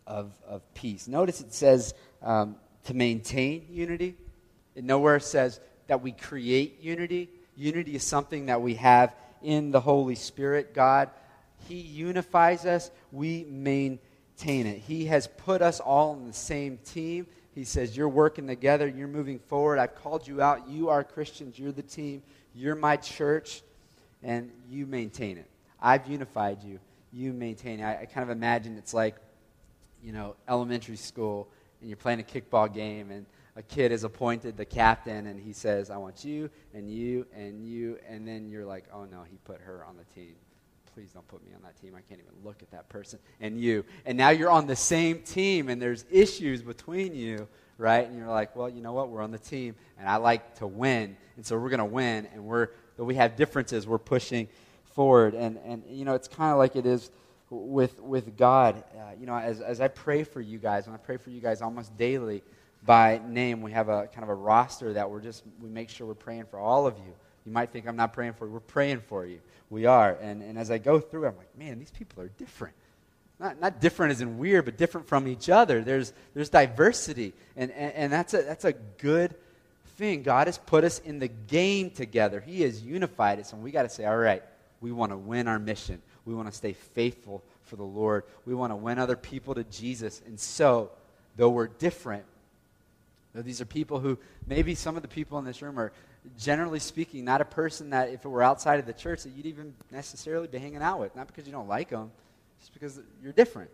of, 0.07 0.31
of 0.47 0.61
peace. 0.73 1.07
Notice 1.07 1.41
it 1.41 1.53
says 1.53 1.93
um, 2.21 2.55
to 2.85 2.93
maintain 2.93 3.67
unity. 3.69 4.15
It 4.75 4.83
nowhere 4.83 5.19
says 5.19 5.59
that 5.87 6.01
we 6.01 6.11
create 6.11 6.81
unity. 6.81 7.29
Unity 7.55 7.95
is 7.95 8.03
something 8.03 8.47
that 8.47 8.61
we 8.61 8.75
have 8.75 9.13
in 9.41 9.71
the 9.71 9.79
Holy 9.79 10.15
Spirit. 10.15 10.73
God, 10.73 11.09
He 11.67 11.75
unifies 11.75 12.65
us. 12.65 12.91
We 13.11 13.45
maintain 13.49 14.65
it. 14.67 14.79
He 14.79 15.05
has 15.05 15.27
put 15.27 15.61
us 15.61 15.79
all 15.79 16.11
on 16.11 16.27
the 16.27 16.33
same 16.33 16.77
team. 16.85 17.27
He 17.53 17.63
says, 17.63 17.95
You're 17.95 18.09
working 18.09 18.47
together. 18.47 18.87
You're 18.87 19.07
moving 19.07 19.39
forward. 19.39 19.79
I've 19.79 19.95
called 19.95 20.27
you 20.27 20.41
out. 20.41 20.67
You 20.67 20.89
are 20.89 21.03
Christians. 21.03 21.59
You're 21.59 21.71
the 21.71 21.83
team. 21.83 22.23
You're 22.55 22.75
my 22.75 22.97
church. 22.97 23.61
And 24.23 24.51
you 24.69 24.85
maintain 24.85 25.37
it. 25.37 25.47
I've 25.81 26.07
unified 26.07 26.63
you. 26.63 26.79
You 27.11 27.33
maintain 27.33 27.81
it. 27.81 27.83
I, 27.83 28.01
I 28.01 28.05
kind 28.05 28.23
of 28.23 28.29
imagine 28.29 28.77
it's 28.77 28.93
like, 28.93 29.15
you 30.01 30.13
know, 30.13 30.35
elementary 30.47 30.95
school, 30.95 31.47
and 31.79 31.89
you're 31.89 31.97
playing 31.97 32.19
a 32.19 32.23
kickball 32.23 32.73
game, 32.73 33.11
and 33.11 33.25
a 33.55 33.61
kid 33.61 33.91
is 33.91 34.03
appointed 34.03 34.57
the 34.57 34.65
captain 34.65 35.27
and 35.27 35.39
he 35.39 35.53
says, 35.53 35.89
I 35.89 35.97
want 35.97 36.25
you 36.25 36.49
and 36.73 36.89
you 36.89 37.27
and 37.35 37.63
you. 37.63 37.99
And 38.07 38.27
then 38.27 38.49
you're 38.49 38.65
like, 38.65 38.85
oh 38.93 39.05
no, 39.05 39.23
he 39.29 39.37
put 39.45 39.61
her 39.61 39.85
on 39.87 39.95
the 39.95 40.05
team. 40.19 40.33
Please 40.93 41.11
don't 41.11 41.27
put 41.27 41.43
me 41.45 41.53
on 41.55 41.61
that 41.63 41.79
team. 41.79 41.95
I 41.95 42.01
can't 42.01 42.19
even 42.19 42.33
look 42.43 42.61
at 42.61 42.71
that 42.71 42.89
person. 42.89 43.19
And 43.41 43.59
you. 43.59 43.85
And 44.05 44.17
now 44.17 44.29
you're 44.29 44.49
on 44.49 44.67
the 44.67 44.75
same 44.75 45.19
team 45.19 45.69
and 45.69 45.81
there's 45.81 46.05
issues 46.11 46.61
between 46.61 47.15
you, 47.15 47.47
right? 47.77 48.07
And 48.07 48.17
you're 48.17 48.27
like, 48.27 48.55
well, 48.55 48.69
you 48.69 48.81
know 48.81 48.93
what? 48.93 49.09
We're 49.09 49.21
on 49.21 49.31
the 49.31 49.39
team 49.39 49.75
and 49.99 50.07
I 50.07 50.17
like 50.17 50.55
to 50.55 50.67
win. 50.67 51.15
And 51.35 51.45
so 51.45 51.57
we're 51.57 51.69
going 51.69 51.79
to 51.79 51.85
win. 51.85 52.27
And 52.33 52.45
we're, 52.45 52.69
though 52.97 53.05
we 53.05 53.15
have 53.15 53.35
differences, 53.35 53.87
we're 53.87 53.97
pushing 53.99 54.47
forward. 54.83 55.35
And, 55.35 55.59
and 55.65 55.83
you 55.87 56.05
know, 56.05 56.15
it's 56.15 56.27
kind 56.27 56.51
of 56.51 56.57
like 56.57 56.75
it 56.75 56.85
is 56.85 57.11
with, 57.49 57.99
with 57.99 58.35
God. 58.35 58.83
Uh, 58.95 59.11
you 59.19 59.25
know, 59.25 59.35
as, 59.35 59.61
as 59.61 59.79
I 59.81 59.87
pray 59.87 60.23
for 60.23 60.41
you 60.41 60.57
guys, 60.57 60.87
and 60.87 60.95
I 60.95 60.97
pray 60.97 61.17
for 61.17 61.29
you 61.29 61.41
guys 61.41 61.61
almost 61.61 61.95
daily, 61.97 62.43
by 62.85 63.21
name. 63.25 63.61
We 63.61 63.71
have 63.71 63.89
a 63.89 64.07
kind 64.07 64.23
of 64.23 64.29
a 64.29 64.35
roster 64.35 64.93
that 64.93 65.09
we're 65.09 65.21
just, 65.21 65.43
we 65.61 65.69
make 65.69 65.89
sure 65.89 66.07
we're 66.07 66.13
praying 66.13 66.45
for 66.45 66.59
all 66.59 66.85
of 66.87 66.97
you. 66.97 67.13
You 67.45 67.51
might 67.51 67.71
think 67.71 67.87
I'm 67.87 67.95
not 67.95 68.13
praying 68.13 68.33
for 68.33 68.45
you. 68.47 68.53
We're 68.53 68.59
praying 68.59 69.01
for 69.01 69.25
you. 69.25 69.39
We 69.69 69.85
are. 69.85 70.17
And, 70.21 70.41
and 70.41 70.57
as 70.57 70.71
I 70.71 70.77
go 70.77 70.99
through, 70.99 71.27
I'm 71.27 71.37
like, 71.37 71.57
man, 71.57 71.79
these 71.79 71.91
people 71.91 72.23
are 72.23 72.29
different. 72.29 72.75
Not, 73.39 73.59
not 73.59 73.81
different 73.81 74.11
as 74.11 74.21
in 74.21 74.37
weird, 74.37 74.65
but 74.65 74.77
different 74.77 75.07
from 75.07 75.27
each 75.27 75.49
other. 75.49 75.81
There's, 75.81 76.13
there's 76.33 76.49
diversity. 76.49 77.33
And, 77.55 77.71
and, 77.71 77.93
and 77.93 78.13
that's, 78.13 78.33
a, 78.33 78.43
that's 78.43 78.65
a 78.65 78.73
good 78.73 79.35
thing. 79.97 80.23
God 80.23 80.47
has 80.47 80.57
put 80.57 80.83
us 80.83 80.99
in 80.99 81.19
the 81.19 81.27
game 81.27 81.89
together, 81.89 82.39
He 82.39 82.61
has 82.61 82.81
unified 82.81 83.39
us. 83.39 83.53
And 83.53 83.63
we 83.63 83.71
got 83.71 83.83
to 83.83 83.89
say, 83.89 84.05
all 84.05 84.17
right, 84.17 84.43
we 84.81 84.91
want 84.91 85.11
to 85.11 85.17
win 85.17 85.47
our 85.47 85.59
mission. 85.59 86.01
We 86.25 86.33
want 86.33 86.49
to 86.49 86.55
stay 86.55 86.73
faithful 86.73 87.43
for 87.63 87.75
the 87.75 87.83
Lord. 87.83 88.23
We 88.45 88.53
want 88.53 88.71
to 88.71 88.75
win 88.75 88.99
other 88.99 89.15
people 89.15 89.55
to 89.55 89.63
Jesus. 89.65 90.21
And 90.25 90.39
so, 90.39 90.91
though 91.35 91.49
we're 91.49 91.67
different, 91.67 92.25
these 93.41 93.61
are 93.61 93.65
people 93.65 93.99
who, 93.99 94.17
maybe 94.45 94.75
some 94.75 94.95
of 94.95 95.01
the 95.01 95.07
people 95.07 95.39
in 95.39 95.45
this 95.45 95.61
room 95.61 95.79
are, 95.79 95.91
generally 96.37 96.79
speaking, 96.79 97.25
not 97.25 97.41
a 97.41 97.45
person 97.45 97.89
that, 97.89 98.09
if 98.09 98.23
it 98.25 98.27
were 98.27 98.43
outside 98.43 98.79
of 98.79 98.85
the 98.85 98.93
church, 98.93 99.23
that 99.23 99.31
you'd 99.31 99.47
even 99.47 99.73
necessarily 99.91 100.47
be 100.47 100.59
hanging 100.59 100.81
out 100.81 100.99
with. 100.99 101.15
Not 101.15 101.27
because 101.27 101.45
you 101.47 101.51
don't 101.51 101.67
like 101.67 101.89
them, 101.89 102.11
just 102.59 102.73
because 102.73 102.99
you're 103.21 103.33
different. 103.33 103.71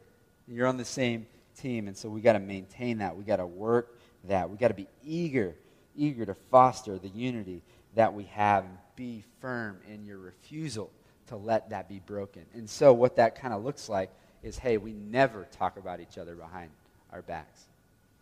You're 0.47 0.67
on 0.67 0.77
the 0.77 0.85
same 0.85 1.27
team. 1.59 1.87
And 1.87 1.97
so 1.97 2.09
we 2.09 2.21
got 2.21 2.33
to 2.33 2.39
maintain 2.39 2.99
that. 2.99 3.15
We 3.15 3.23
got 3.23 3.37
to 3.37 3.45
work 3.45 3.99
that. 4.25 4.49
We 4.49 4.57
got 4.57 4.69
to 4.69 4.73
be 4.73 4.87
eager, 5.03 5.55
eager 5.95 6.25
to 6.25 6.33
foster 6.33 6.97
the 6.97 7.09
unity 7.09 7.61
that 7.95 8.13
we 8.13 8.23
have 8.25 8.65
be 8.95 9.23
firm 9.41 9.79
in 9.87 10.05
your 10.05 10.17
refusal 10.17 10.91
to 11.27 11.35
let 11.35 11.69
that 11.69 11.87
be 11.87 11.99
broken. 11.99 12.45
And 12.53 12.69
so 12.69 12.93
what 12.93 13.15
that 13.17 13.39
kind 13.39 13.53
of 13.53 13.63
looks 13.63 13.87
like 13.89 14.09
is 14.41 14.57
hey, 14.57 14.77
we 14.77 14.93
never 14.93 15.47
talk 15.51 15.77
about 15.77 15.99
each 15.99 16.17
other 16.17 16.35
behind 16.35 16.71
our 17.11 17.21
backs. 17.21 17.65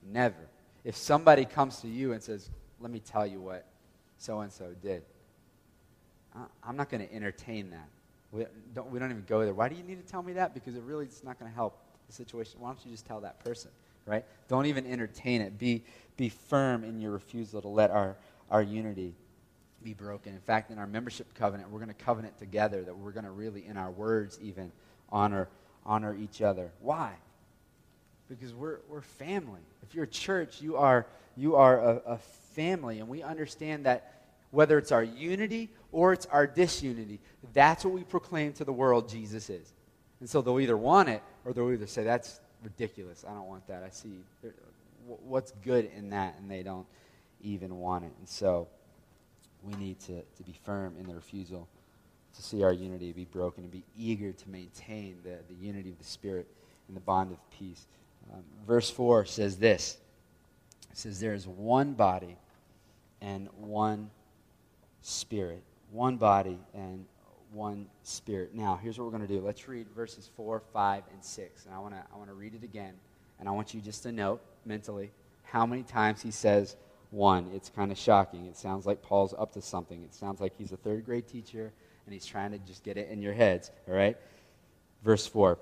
Never 0.03 0.35
if 0.87 0.95
somebody 0.95 1.43
comes 1.43 1.81
to 1.81 1.87
you 1.89 2.13
and 2.13 2.23
says, 2.23 2.49
Let 2.79 2.91
me 2.91 2.99
tell 2.99 3.27
you 3.27 3.41
what 3.41 3.65
so 4.17 4.39
and 4.39 4.51
so 4.51 4.73
did, 4.81 5.03
I'm 6.63 6.77
not 6.77 6.89
going 6.89 7.05
to 7.05 7.13
entertain 7.13 7.71
that. 7.71 7.89
We 8.31 8.45
don't, 8.73 8.89
we 8.89 8.97
don't 8.97 9.11
even 9.11 9.25
go 9.27 9.43
there. 9.43 9.53
Why 9.53 9.67
do 9.67 9.75
you 9.75 9.83
need 9.83 10.03
to 10.03 10.09
tell 10.09 10.23
me 10.23 10.33
that? 10.33 10.53
Because 10.53 10.75
it 10.75 10.83
really 10.83 11.05
is 11.05 11.23
not 11.25 11.39
going 11.39 11.51
to 11.51 11.55
help 11.55 11.77
the 12.07 12.13
situation. 12.13 12.61
Why 12.61 12.69
don't 12.69 12.79
you 12.85 12.91
just 12.91 13.05
tell 13.05 13.19
that 13.21 13.43
person, 13.43 13.69
right? 14.05 14.23
Don't 14.47 14.65
even 14.65 14.85
entertain 14.89 15.41
it. 15.41 15.57
Be, 15.57 15.83
be 16.15 16.29
firm 16.29 16.83
in 16.83 17.01
your 17.01 17.11
refusal 17.11 17.61
to 17.61 17.67
let 17.67 17.91
our, 17.91 18.15
our 18.49 18.61
unity 18.61 19.13
be 19.83 19.93
broken. 19.93 20.33
In 20.33 20.41
fact, 20.41 20.71
in 20.71 20.77
our 20.77 20.87
membership 20.87 21.33
covenant, 21.33 21.69
we're 21.69 21.79
going 21.79 21.89
to 21.89 22.05
covenant 22.05 22.37
together 22.37 22.83
that 22.83 22.97
we're 22.97 23.11
going 23.11 23.25
to 23.25 23.31
really, 23.31 23.65
in 23.65 23.77
our 23.77 23.91
words 23.91 24.39
even, 24.41 24.71
honor, 25.09 25.49
honor 25.85 26.15
each 26.15 26.41
other. 26.41 26.71
Why? 26.79 27.13
Because 28.29 28.53
we're, 28.53 28.79
we're 28.89 29.01
family. 29.01 29.61
If 29.83 29.95
you're 29.95 30.05
a 30.05 30.07
church, 30.07 30.61
you 30.61 30.77
are, 30.77 31.05
you 31.35 31.55
are 31.55 31.79
a, 31.79 32.01
a 32.05 32.17
family, 32.53 32.99
and 32.99 33.07
we 33.07 33.23
understand 33.23 33.85
that 33.85 34.13
whether 34.51 34.77
it's 34.77 34.91
our 34.91 35.03
unity 35.03 35.69
or 35.91 36.13
it's 36.13 36.25
our 36.27 36.47
disunity, 36.47 37.19
that's 37.53 37.85
what 37.85 37.93
we 37.93 38.03
proclaim 38.03 38.53
to 38.53 38.63
the 38.63 38.73
world 38.73 39.09
Jesus 39.09 39.49
is. 39.49 39.73
And 40.19 40.29
so 40.29 40.41
they'll 40.41 40.59
either 40.59 40.77
want 40.77 41.09
it 41.09 41.21
or 41.45 41.53
they'll 41.53 41.71
either 41.71 41.87
say, 41.87 42.03
that's 42.03 42.39
ridiculous. 42.63 43.23
I 43.27 43.33
don't 43.33 43.47
want 43.47 43.67
that. 43.67 43.83
I 43.83 43.89
see 43.89 44.19
what's 45.05 45.51
good 45.63 45.89
in 45.95 46.09
that, 46.09 46.35
and 46.39 46.49
they 46.49 46.63
don't 46.63 46.87
even 47.41 47.77
want 47.77 48.05
it. 48.05 48.11
And 48.19 48.27
so 48.27 48.67
we 49.63 49.73
need 49.75 49.99
to, 50.01 50.21
to 50.21 50.43
be 50.43 50.55
firm 50.63 50.95
in 50.99 51.07
the 51.07 51.13
refusal 51.13 51.67
to 52.35 52.41
see 52.41 52.63
our 52.63 52.73
unity 52.73 53.11
be 53.11 53.25
broken 53.25 53.63
and 53.63 53.71
be 53.71 53.83
eager 53.97 54.31
to 54.31 54.49
maintain 54.49 55.17
the, 55.23 55.37
the 55.49 55.65
unity 55.65 55.89
of 55.89 55.97
the 55.97 56.05
Spirit 56.05 56.47
and 56.87 56.95
the 56.95 57.01
bond 57.01 57.31
of 57.31 57.37
peace. 57.51 57.87
Verse 58.65 58.89
4 58.89 59.25
says 59.25 59.57
this 59.57 59.97
it 60.91 60.97
says, 60.97 61.19
There 61.19 61.33
is 61.33 61.47
one 61.47 61.93
body 61.93 62.37
and 63.21 63.47
one 63.57 64.09
spirit. 65.01 65.63
One 65.91 66.17
body 66.17 66.59
and 66.73 67.05
one 67.51 67.87
spirit. 68.03 68.53
Now, 68.53 68.79
here's 68.81 68.97
what 68.97 69.05
we're 69.05 69.17
going 69.17 69.27
to 69.27 69.33
do. 69.33 69.39
Let's 69.39 69.67
read 69.67 69.87
verses 69.95 70.29
4, 70.35 70.61
5, 70.73 71.03
and 71.13 71.23
6. 71.23 71.65
And 71.65 71.73
I 71.73 71.79
want 71.79 71.93
to 71.93 72.03
I 72.13 72.17
want 72.17 72.29
to 72.29 72.33
read 72.33 72.55
it 72.55 72.63
again. 72.63 72.93
And 73.39 73.47
I 73.47 73.51
want 73.51 73.73
you 73.73 73.79
just 73.79 74.03
to 74.03 74.11
note 74.11 74.41
mentally 74.65 75.11
how 75.43 75.65
many 75.65 75.83
times 75.83 76.21
he 76.21 76.31
says 76.31 76.75
one. 77.11 77.49
It's 77.53 77.69
kind 77.69 77.91
of 77.91 77.97
shocking. 77.97 78.47
It 78.47 78.57
sounds 78.57 78.85
like 78.85 79.01
Paul's 79.01 79.33
up 79.37 79.53
to 79.53 79.61
something. 79.61 80.03
It 80.03 80.13
sounds 80.13 80.41
like 80.41 80.53
he's 80.57 80.71
a 80.71 80.77
third 80.77 81.05
grade 81.05 81.27
teacher 81.27 81.71
and 82.05 82.13
he's 82.13 82.25
trying 82.25 82.51
to 82.51 82.57
just 82.59 82.83
get 82.83 82.97
it 82.97 83.09
in 83.09 83.21
your 83.21 83.33
heads. 83.33 83.71
All 83.87 83.93
right? 83.93 84.17
Verse 85.03 85.27
4 85.27 85.57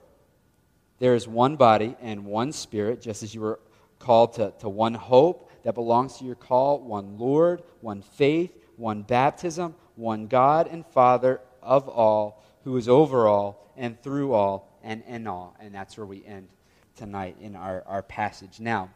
There 1.00 1.16
is 1.16 1.28
one 1.28 1.56
body 1.56 1.96
and 2.02 2.26
one 2.26 2.52
spirit, 2.52 3.02
just 3.02 3.24
as 3.24 3.36
you 3.36 3.42
were 3.42 3.60
called 4.00 4.34
to, 4.34 4.54
to 4.60 4.70
one 4.70 4.94
hope 4.94 5.52
that 5.64 5.74
belongs 5.74 6.18
to 6.18 6.26
your 6.26 6.36
call, 6.36 6.80
one 6.80 7.18
Lord, 7.18 7.64
one 7.82 8.02
faith, 8.02 8.56
one 8.78 9.02
baptism, 9.02 9.76
one 9.96 10.28
God 10.28 10.68
and 10.68 10.86
Father 10.86 11.42
of 11.62 11.90
all, 11.90 12.44
who 12.64 12.78
is 12.78 12.88
over 12.88 13.28
all 13.28 13.72
and 13.76 14.02
through 14.02 14.34
all 14.34 14.80
and 14.84 15.04
in 15.08 15.28
all. 15.28 15.56
And 15.60 15.74
that's 15.74 15.98
where 15.98 16.06
we 16.06 16.24
end 16.26 16.48
tonight 16.96 17.38
in 17.42 17.56
our, 17.56 17.84
our 17.88 18.04
passage. 18.04 18.60
Now, 18.60 18.90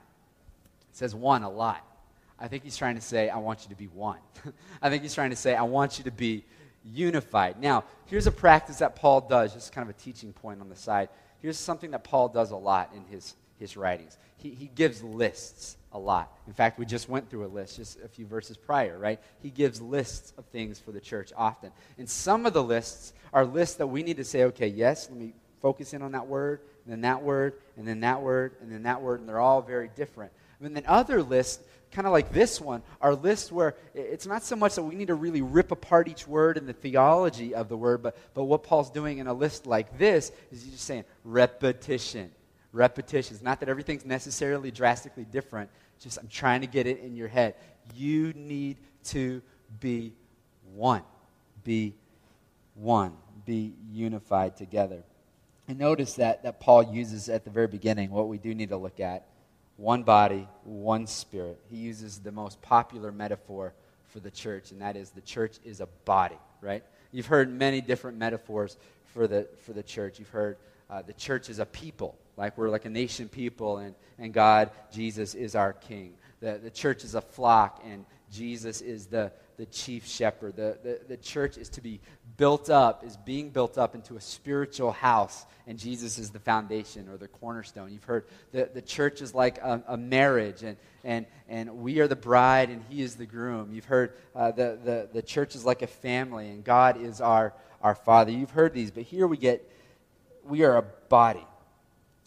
it 0.89 0.95
says 0.97 1.13
one 1.13 1.43
a 1.43 1.49
lot. 1.49 1.85
I 2.39 2.47
think 2.47 2.63
he's 2.63 2.77
trying 2.77 2.95
to 2.95 3.01
say, 3.01 3.29
I 3.29 3.37
want 3.37 3.63
you 3.63 3.69
to 3.69 3.75
be 3.75 3.87
one. 3.87 4.19
I 4.81 4.89
think 4.89 5.03
he's 5.03 5.13
trying 5.13 5.31
to 5.31 5.35
say, 5.35 5.55
I 5.55 5.63
want 5.63 5.97
you 5.97 6.05
to 6.05 6.11
be 6.11 6.45
unified. 6.85 7.59
Now, 7.59 7.83
here's 8.05 8.27
a 8.27 8.31
practice 8.31 8.77
that 8.77 8.95
Paul 8.95 9.21
does, 9.21 9.53
just 9.53 9.73
kind 9.73 9.89
of 9.89 9.95
a 9.95 9.99
teaching 9.99 10.31
point 10.31 10.61
on 10.61 10.69
the 10.69 10.75
side. 10.75 11.09
Here's 11.41 11.57
something 11.57 11.91
that 11.91 12.03
Paul 12.03 12.29
does 12.29 12.51
a 12.51 12.55
lot 12.55 12.91
in 12.95 13.05
his, 13.05 13.35
his 13.57 13.77
writings. 13.77 14.17
He, 14.37 14.51
he 14.51 14.67
gives 14.67 15.03
lists 15.03 15.77
a 15.91 15.99
lot. 15.99 16.31
In 16.47 16.53
fact, 16.53 16.79
we 16.79 16.85
just 16.85 17.09
went 17.09 17.29
through 17.29 17.45
a 17.45 17.47
list 17.47 17.77
just 17.77 17.99
a 18.01 18.07
few 18.07 18.25
verses 18.25 18.57
prior, 18.57 18.97
right? 18.97 19.19
He 19.41 19.49
gives 19.49 19.81
lists 19.81 20.33
of 20.37 20.45
things 20.45 20.79
for 20.79 20.91
the 20.91 20.99
church 20.99 21.31
often. 21.35 21.71
And 21.97 22.09
some 22.09 22.45
of 22.45 22.53
the 22.53 22.63
lists 22.63 23.13
are 23.33 23.45
lists 23.45 23.75
that 23.75 23.87
we 23.87 24.03
need 24.03 24.17
to 24.17 24.23
say, 24.23 24.43
okay, 24.45 24.67
yes, 24.67 25.09
let 25.09 25.19
me 25.19 25.33
focus 25.61 25.93
in 25.93 26.01
on 26.01 26.13
that 26.13 26.27
word, 26.27 26.61
and 26.85 26.91
then 26.91 27.01
that 27.01 27.21
word, 27.21 27.55
and 27.77 27.87
then 27.87 27.99
that 28.01 28.21
word, 28.21 28.55
and 28.61 28.71
then 28.71 28.83
that 28.83 29.01
word, 29.01 29.19
and 29.19 29.27
they're 29.27 29.39
all 29.39 29.61
very 29.61 29.89
different. 29.95 30.31
And 30.61 30.75
then 30.75 30.83
other 30.87 31.21
lists, 31.23 31.63
kind 31.91 32.05
of 32.05 32.13
like 32.13 32.31
this 32.31 32.61
one, 32.61 32.81
are 33.01 33.15
lists 33.15 33.51
where 33.51 33.75
it's 33.93 34.27
not 34.27 34.43
so 34.43 34.55
much 34.55 34.75
that 34.75 34.83
we 34.83 34.95
need 34.95 35.07
to 35.07 35.15
really 35.15 35.41
rip 35.41 35.71
apart 35.71 36.07
each 36.07 36.27
word 36.27 36.57
and 36.57 36.67
the 36.67 36.73
theology 36.73 37.55
of 37.55 37.69
the 37.69 37.77
word, 37.77 38.03
but, 38.03 38.17
but 38.33 38.43
what 38.43 38.63
Paul's 38.63 38.91
doing 38.91 39.17
in 39.17 39.27
a 39.27 39.33
list 39.33 39.65
like 39.65 39.97
this 39.97 40.31
is 40.51 40.63
he's 40.63 40.73
just 40.73 40.85
saying 40.85 41.05
repetition. 41.23 42.31
Repetition. 42.71 43.35
It's 43.35 43.43
not 43.43 43.59
that 43.61 43.69
everything's 43.69 44.05
necessarily 44.05 44.69
drastically 44.69 45.25
different, 45.25 45.69
just 45.99 46.17
I'm 46.17 46.27
trying 46.27 46.61
to 46.61 46.67
get 46.67 46.85
it 46.85 46.99
in 46.99 47.15
your 47.15 47.27
head. 47.27 47.55
You 47.95 48.33
need 48.35 48.77
to 49.05 49.41
be 49.79 50.13
one. 50.75 51.03
Be 51.63 51.95
one. 52.75 53.13
Be 53.45 53.73
unified 53.91 54.55
together. 54.55 55.03
And 55.67 55.79
notice 55.79 56.13
that, 56.15 56.43
that 56.43 56.59
Paul 56.59 56.93
uses 56.93 57.29
at 57.29 57.43
the 57.43 57.49
very 57.49 57.67
beginning 57.67 58.11
what 58.11 58.27
we 58.27 58.37
do 58.37 58.53
need 58.53 58.69
to 58.69 58.77
look 58.77 58.99
at 58.99 59.28
one 59.79 60.03
body, 60.03 60.45
one 60.65 61.07
spirit. 61.07 61.57
He 61.71 61.77
uses 61.77 62.19
the 62.19 62.33
most 62.33 62.61
popular 62.61 63.13
metaphor 63.13 63.73
for 64.09 64.19
the 64.19 64.29
church, 64.29 64.71
and 64.71 64.81
that 64.81 64.97
is 64.97 65.11
the 65.11 65.21
church 65.21 65.57
is 65.63 65.79
a 65.79 65.87
body, 66.03 66.37
right? 66.61 66.83
You've 67.11 67.27
heard 67.27 67.49
many 67.49 67.79
different 67.79 68.17
metaphors 68.17 68.77
for 69.13 69.25
the, 69.25 69.47
for 69.61 69.71
the 69.71 69.81
church. 69.81 70.19
You've 70.19 70.29
heard 70.29 70.57
uh, 70.89 71.01
the 71.01 71.13
church 71.13 71.49
is 71.49 71.59
a 71.59 71.65
people, 71.65 72.17
like 72.35 72.57
we're 72.57 72.69
like 72.69 72.85
a 72.85 72.89
nation 72.89 73.29
people, 73.29 73.77
and, 73.77 73.95
and 74.17 74.33
God, 74.33 74.71
Jesus, 74.91 75.33
is 75.33 75.55
our 75.55 75.71
king. 75.71 76.13
The, 76.41 76.59
the 76.61 76.71
church 76.71 77.05
is 77.05 77.15
a 77.15 77.21
flock, 77.21 77.81
and 77.85 78.05
Jesus 78.31 78.81
is 78.81 79.05
the, 79.05 79.31
the 79.59 79.65
chief 79.65 80.07
shepherd. 80.07 80.55
The, 80.55 80.77
the, 80.81 81.01
the 81.09 81.17
church 81.17 81.57
is 81.57 81.67
to 81.71 81.81
be 81.81 81.99
built 82.37 82.69
up, 82.69 83.03
is 83.03 83.17
being 83.17 83.49
built 83.49 83.77
up 83.77 83.93
into 83.93 84.15
a 84.15 84.21
spiritual 84.21 84.93
house, 84.93 85.45
and 85.67 85.77
Jesus 85.77 86.17
is 86.17 86.29
the 86.29 86.39
foundation 86.39 87.09
or 87.09 87.17
the 87.17 87.27
cornerstone. 87.27 87.91
You've 87.91 88.05
heard 88.05 88.23
the, 88.53 88.69
the 88.73 88.81
church 88.81 89.21
is 89.21 89.35
like 89.35 89.57
a, 89.57 89.83
a 89.89 89.97
marriage, 89.97 90.63
and, 90.63 90.77
and, 91.03 91.25
and 91.49 91.79
we 91.79 91.99
are 91.99 92.07
the 92.07 92.15
bride, 92.15 92.69
and 92.69 92.81
he 92.89 93.01
is 93.01 93.15
the 93.15 93.25
groom. 93.25 93.73
You've 93.73 93.83
heard 93.83 94.13
uh, 94.33 94.51
the, 94.51 94.79
the, 94.81 95.09
the 95.11 95.21
church 95.21 95.55
is 95.55 95.65
like 95.65 95.81
a 95.81 95.87
family, 95.87 96.47
and 96.47 96.63
God 96.63 96.95
is 96.95 97.19
our, 97.19 97.53
our 97.81 97.95
father. 97.95 98.31
You've 98.31 98.51
heard 98.51 98.73
these, 98.73 98.91
but 98.91 99.03
here 99.03 99.27
we 99.27 99.35
get, 99.35 99.69
we 100.45 100.63
are 100.63 100.77
a 100.77 100.83
body. 101.09 101.45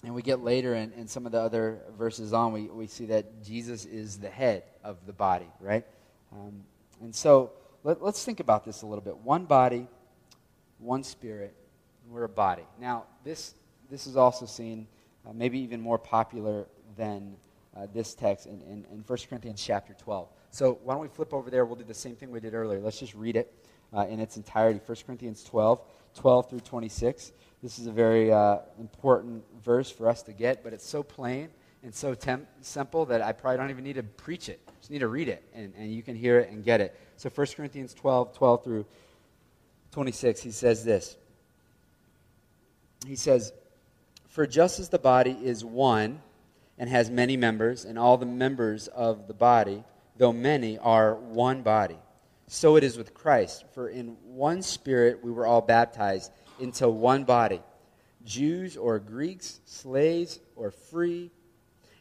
And 0.05 0.15
we 0.15 0.21
get 0.21 0.41
later 0.41 0.75
in, 0.75 0.93
in 0.93 1.09
some 1.09 1.25
of 1.25 1.33
the 1.33 1.41
other 1.41 1.79
verses 1.97 2.35
on, 2.35 2.53
we, 2.53 2.63
we 2.65 2.89
see 2.89 3.07
that 3.07 3.43
Jesus 3.43 3.87
is 3.87 4.19
the 4.19 4.29
head 4.29 4.65
of 4.85 4.99
the 5.07 5.13
body, 5.15 5.49
right? 5.61 5.87
Um, 6.33 6.65
and 7.03 7.15
so 7.15 7.53
let, 7.85 8.01
us 8.01 8.25
think 8.25 8.41
about 8.41 8.65
this 8.65 8.83
a 8.83 8.87
little 8.87 9.03
bit. 9.03 9.17
One 9.19 9.45
body, 9.45 9.89
one 10.79 11.03
spirit, 11.03 11.55
we're 12.09 12.25
a 12.25 12.29
body. 12.29 12.65
Now, 12.81 13.05
this, 13.25 13.55
this 13.91 14.07
is 14.07 14.17
also 14.17 14.47
seen, 14.47 14.87
uh, 15.27 15.33
maybe 15.33 15.59
even 15.59 15.81
more 15.81 15.99
popular 15.99 16.67
than 16.97 17.37
uh, 17.77 17.87
this 17.93 18.15
text 18.15 18.47
in, 18.47 18.61
in, 18.63 18.85
in 18.93 19.05
1 19.07 19.19
Corinthians 19.29 19.63
chapter 19.63 19.95
12. 19.95 20.29
So 20.51 20.79
why 20.85 20.95
don't 20.95 21.03
we 21.03 21.09
flip 21.09 21.33
over 21.35 21.51
there? 21.51 21.65
We'll 21.65 21.77
do 21.77 21.85
the 21.85 21.95
same 21.95 22.15
thing 22.15 22.31
we 22.31 22.41
did 22.41 22.55
earlier. 22.55 22.79
Let's 22.81 23.01
just 23.01 23.15
read 23.15 23.37
it 23.37 23.53
uh, 23.93 24.07
in 24.07 24.21
its 24.21 24.37
entirety 24.37 24.81
1 24.85 24.97
Corinthians 25.07 25.43
12, 25.45 25.81
12 26.15 26.51
through 26.51 26.61
26. 26.61 27.33
This 27.63 27.79
is 27.79 27.87
a 27.87 27.93
very 27.93 28.33
uh, 28.33 28.59
important 28.79 29.45
verse 29.65 29.91
for 29.91 30.09
us 30.09 30.23
to 30.23 30.33
get, 30.33 30.63
but 30.63 30.73
it's 30.73 30.87
so 30.87 31.03
plain 31.03 31.49
and 31.83 31.95
so 31.95 32.15
simple 32.61 33.07
that 33.07 33.23
I 33.23 33.33
probably 33.33 33.59
don't 33.59 33.71
even 33.71 33.85
need 33.85 33.95
to 33.95 34.03
preach 34.03 34.49
it. 34.49 34.61
Just 34.81 34.91
need 34.91 35.01
to 35.01 35.09
read 35.09 35.29
it, 35.29 35.43
and, 35.55 35.73
and 35.77 35.93
you 35.93 36.03
can 36.03 36.15
hear 36.15 36.39
it 36.39 36.51
and 36.51 36.65
get 36.65 36.81
it. 36.81 36.97
So 37.17 37.29
1 37.29 37.47
Corinthians 37.57 37.93
12, 37.95 38.37
12 38.37 38.65
through 38.65 38.87
26, 39.91 40.41
he 40.43 40.51
says 40.51 40.85
this. 40.85 41.17
He 43.07 43.17
says, 43.17 43.53
For 44.29 44.47
just 44.47 44.79
as 44.79 44.91
the 44.91 44.99
body 44.99 45.37
is 45.43 45.65
one 45.65 46.21
and 46.79 46.89
has 46.89 47.11
many 47.11 47.37
members, 47.37 47.85
and 47.85 47.99
all 47.99 48.17
the 48.17 48.27
members 48.27 48.89
of 48.89 49.27
the 49.27 49.35
body, 49.35 49.83
though 50.17 50.33
many, 50.33 50.79
are 50.79 51.15
one 51.15 51.63
body, 51.63 51.99
so 52.47 52.77
it 52.77 52.85
is 52.85 52.97
with 52.97 53.13
Christ. 53.13 53.65
For 53.75 53.89
in 53.89 54.17
one 54.25 54.63
spirit 54.63 55.23
we 55.23 55.33
were 55.33 55.47
all 55.47 55.61
baptized 55.61 56.31
into 56.61 56.89
one 56.89 57.25
body 57.25 57.61
Jews 58.25 58.77
or 58.77 59.01
Greeks, 59.01 59.61
slaves 59.65 60.39
or 60.55 60.71
free 60.71 61.31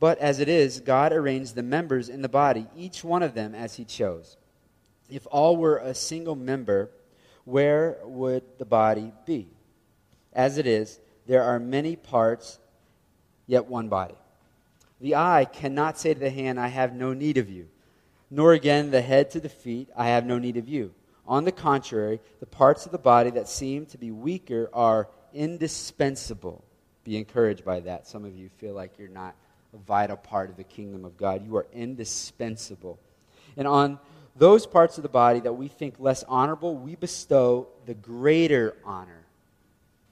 But 0.00 0.18
as 0.18 0.38
it 0.38 0.48
is, 0.48 0.80
God 0.80 1.12
arranged 1.12 1.54
the 1.54 1.62
members 1.62 2.08
in 2.08 2.22
the 2.22 2.28
body, 2.28 2.66
each 2.76 3.02
one 3.02 3.22
of 3.22 3.34
them 3.34 3.54
as 3.54 3.74
he 3.74 3.84
chose. 3.84 4.36
If 5.10 5.26
all 5.30 5.56
were 5.56 5.78
a 5.78 5.94
single 5.94 6.36
member, 6.36 6.90
where 7.44 7.98
would 8.04 8.42
the 8.58 8.64
body 8.64 9.12
be? 9.26 9.48
As 10.32 10.58
it 10.58 10.66
is, 10.66 11.00
there 11.26 11.42
are 11.42 11.58
many 11.58 11.96
parts, 11.96 12.58
yet 13.46 13.66
one 13.66 13.88
body. 13.88 14.14
The 15.00 15.16
eye 15.16 15.46
cannot 15.50 15.98
say 15.98 16.14
to 16.14 16.20
the 16.20 16.30
hand, 16.30 16.60
I 16.60 16.68
have 16.68 16.94
no 16.94 17.12
need 17.12 17.38
of 17.38 17.48
you, 17.48 17.68
nor 18.30 18.52
again 18.52 18.90
the 18.90 19.02
head 19.02 19.30
to 19.32 19.40
the 19.40 19.48
feet, 19.48 19.88
I 19.96 20.08
have 20.08 20.26
no 20.26 20.38
need 20.38 20.56
of 20.56 20.68
you. 20.68 20.92
On 21.26 21.44
the 21.44 21.52
contrary, 21.52 22.20
the 22.40 22.46
parts 22.46 22.86
of 22.86 22.92
the 22.92 22.98
body 22.98 23.30
that 23.30 23.48
seem 23.48 23.86
to 23.86 23.98
be 23.98 24.10
weaker 24.10 24.70
are 24.72 25.08
indispensable. 25.34 26.64
Be 27.04 27.16
encouraged 27.16 27.64
by 27.64 27.80
that. 27.80 28.06
Some 28.06 28.24
of 28.24 28.36
you 28.36 28.48
feel 28.58 28.74
like 28.74 28.98
you're 28.98 29.08
not 29.08 29.34
a 29.72 29.76
vital 29.76 30.16
part 30.16 30.50
of 30.50 30.56
the 30.56 30.64
kingdom 30.64 31.04
of 31.04 31.16
God. 31.16 31.44
You 31.44 31.56
are 31.56 31.66
indispensable. 31.72 32.98
And 33.56 33.66
on 33.66 33.98
those 34.36 34.66
parts 34.66 34.98
of 34.98 35.02
the 35.02 35.08
body 35.08 35.40
that 35.40 35.52
we 35.52 35.68
think 35.68 35.96
less 35.98 36.24
honorable, 36.24 36.76
we 36.76 36.94
bestow 36.94 37.68
the 37.86 37.94
greater 37.94 38.76
honor. 38.84 39.24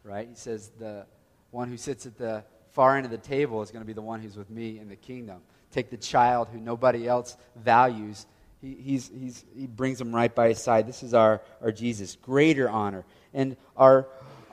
Right? 0.03 0.29
He 0.29 0.35
says 0.35 0.71
the 0.79 1.07
one 1.51 1.69
who 1.69 1.77
sits 1.77 2.07
at 2.07 2.19
the 2.19 2.45
far 2.73 2.97
end 2.97 3.07
of 3.07 3.11
the 3.11 3.19
table 3.19 3.63
is 3.63 3.71
going 3.71 3.83
to 3.83 3.87
be 3.87 3.93
the 3.93 4.03
one 4.03 4.21
who's 4.21 4.37
with 4.37 4.51
me 4.51 4.79
in 4.79 4.89
the 4.89 4.97
kingdom. 4.97 5.41
Take 5.73 5.91
the 5.91 5.97
child 5.97 6.49
who 6.53 6.59
nobody 6.59 7.09
else 7.09 7.37
values. 7.57 8.27
He, 8.61 8.75
he's, 8.75 9.11
he's, 9.19 9.45
he 9.57 9.67
brings 9.67 10.01
him 10.01 10.15
right 10.15 10.35
by 10.35 10.49
his 10.49 10.59
side. 10.63 10.87
This 10.87 11.03
is 11.03 11.15
our, 11.15 11.41
our 11.61 11.73
Jesus. 11.73 12.17
Greater 12.17 12.69
honor. 12.69 13.05
And 13.33 13.57
our 13.77 14.07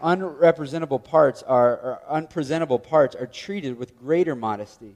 unrepresentable 0.04 1.04
parts 1.04 1.42
are, 1.44 2.02
unpresentable 2.08 2.80
parts 2.80 3.16
are 3.16 3.26
treated 3.26 3.78
with 3.78 3.98
greater 3.98 4.36
modesty, 4.36 4.96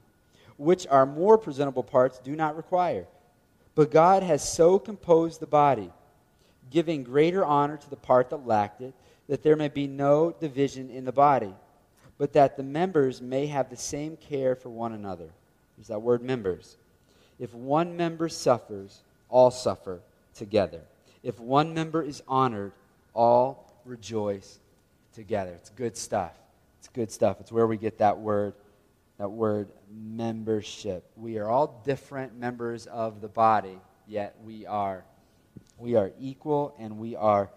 which 0.56 0.86
our 0.88 1.06
more 1.06 1.38
presentable 1.38 1.82
parts 1.82 2.18
do 2.18 2.36
not 2.36 2.56
require. 2.56 3.06
But 3.74 3.90
God 3.90 4.22
has 4.22 4.46
so 4.46 4.78
composed 4.78 5.40
the 5.40 5.46
body, 5.46 5.90
giving 6.70 7.04
greater 7.04 7.44
honor 7.44 7.76
to 7.76 7.90
the 7.90 7.96
part 7.96 8.30
that 8.30 8.46
lacked 8.46 8.82
it, 8.82 8.92
that 9.28 9.42
there 9.42 9.56
may 9.56 9.68
be 9.68 9.86
no 9.86 10.32
division 10.32 10.90
in 10.90 11.04
the 11.04 11.12
body, 11.12 11.54
but 12.18 12.32
that 12.34 12.56
the 12.56 12.62
members 12.62 13.22
may 13.22 13.46
have 13.46 13.70
the 13.70 13.76
same 13.76 14.16
care 14.16 14.54
for 14.54 14.68
one 14.68 14.92
another. 14.92 15.28
There's 15.76 15.88
that 15.88 16.02
word 16.02 16.22
members. 16.22 16.76
If 17.38 17.54
one 17.54 17.96
member 17.96 18.28
suffers, 18.28 19.00
all 19.28 19.50
suffer 19.50 20.00
together. 20.34 20.80
If 21.22 21.38
one 21.38 21.72
member 21.72 22.02
is 22.02 22.22
honored, 22.26 22.72
all 23.14 23.72
rejoice 23.84 24.58
together. 25.18 25.52
It's 25.52 25.70
good 25.70 25.96
stuff. 25.96 26.32
It's 26.78 26.88
good 26.88 27.10
stuff. 27.10 27.40
It's 27.40 27.50
where 27.50 27.66
we 27.66 27.76
get 27.76 27.98
that 27.98 28.18
word, 28.18 28.54
that 29.18 29.28
word 29.28 29.68
membership. 29.90 31.10
We 31.16 31.38
are 31.38 31.48
all 31.48 31.82
different 31.84 32.38
members 32.38 32.86
of 32.86 33.20
the 33.20 33.28
body, 33.28 33.80
yet 34.06 34.36
we 34.44 34.64
are 34.64 35.04
we 35.76 35.96
are 35.96 36.12
equal 36.20 36.74
and 36.78 36.98
we 36.98 37.16
are 37.16 37.50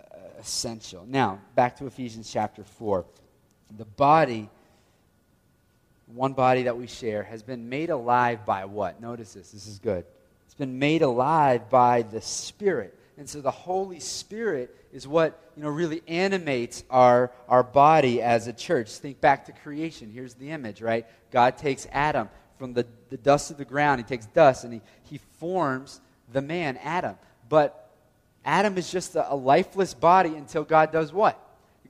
uh, 0.00 0.16
essential. 0.38 1.06
Now, 1.06 1.40
back 1.54 1.76
to 1.76 1.86
Ephesians 1.86 2.30
chapter 2.30 2.64
4. 2.64 3.04
The 3.76 3.84
body 3.84 4.48
one 6.06 6.32
body 6.32 6.64
that 6.64 6.76
we 6.76 6.86
share 6.86 7.22
has 7.22 7.42
been 7.42 7.68
made 7.68 7.90
alive 7.90 8.44
by 8.44 8.66
what? 8.66 9.00
Notice 9.00 9.34
this. 9.34 9.50
This 9.50 9.66
is 9.66 9.78
good. 9.78 10.04
It's 10.44 10.54
been 10.54 10.78
made 10.78 11.02
alive 11.02 11.68
by 11.70 12.02
the 12.02 12.20
Spirit. 12.20 12.98
And 13.16 13.28
so 13.28 13.40
the 13.40 13.50
Holy 13.50 14.00
Spirit 14.00 14.76
is 14.92 15.06
what 15.06 15.52
you 15.56 15.62
know 15.62 15.68
really 15.68 16.02
animates 16.08 16.84
our, 16.90 17.30
our 17.48 17.62
body 17.62 18.20
as 18.20 18.46
a 18.46 18.52
church. 18.52 18.90
Think 18.90 19.20
back 19.20 19.46
to 19.46 19.52
creation. 19.52 20.10
Here's 20.10 20.34
the 20.34 20.50
image, 20.50 20.82
right? 20.82 21.06
God 21.30 21.56
takes 21.56 21.86
Adam 21.92 22.28
from 22.58 22.72
the, 22.72 22.86
the 23.10 23.16
dust 23.16 23.50
of 23.50 23.56
the 23.56 23.64
ground, 23.64 24.00
he 24.00 24.04
takes 24.04 24.26
dust 24.26 24.64
and 24.64 24.72
he, 24.72 24.80
he 25.02 25.18
forms 25.38 26.00
the 26.32 26.42
man, 26.42 26.78
Adam. 26.78 27.16
But 27.48 27.90
Adam 28.44 28.78
is 28.78 28.90
just 28.90 29.16
a, 29.16 29.32
a 29.32 29.34
lifeless 29.34 29.94
body 29.94 30.34
until 30.34 30.64
God 30.64 30.92
does 30.92 31.12
what? 31.12 31.38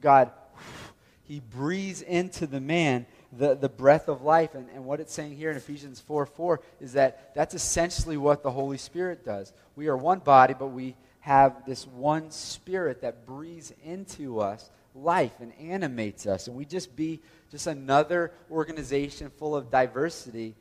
God, 0.00 0.30
he 1.24 1.40
breathes 1.40 2.02
into 2.02 2.46
the 2.46 2.60
man 2.60 3.06
the, 3.36 3.54
the 3.54 3.68
breath 3.68 4.08
of 4.08 4.22
life. 4.22 4.54
And, 4.54 4.68
and 4.74 4.84
what 4.84 5.00
it's 5.00 5.12
saying 5.12 5.36
here 5.36 5.50
in 5.50 5.56
Ephesians 5.56 6.00
4 6.00 6.26
4 6.26 6.60
is 6.80 6.92
that 6.94 7.34
that's 7.34 7.54
essentially 7.54 8.16
what 8.16 8.42
the 8.42 8.50
Holy 8.50 8.78
Spirit 8.78 9.24
does. 9.24 9.52
We 9.76 9.88
are 9.88 9.96
one 9.96 10.20
body, 10.20 10.54
but 10.58 10.68
we 10.68 10.96
have 11.24 11.64
this 11.64 11.86
one 11.86 12.30
spirit 12.30 13.00
that 13.00 13.24
breathes 13.24 13.72
into 13.82 14.40
us 14.40 14.70
life 14.94 15.32
and 15.40 15.54
animates 15.58 16.26
us. 16.26 16.48
And 16.48 16.54
we 16.54 16.66
just 16.66 16.94
be 16.94 17.18
just 17.50 17.66
another 17.66 18.30
organization 18.50 19.30
full 19.38 19.56
of 19.56 19.70
diversity 19.70 20.54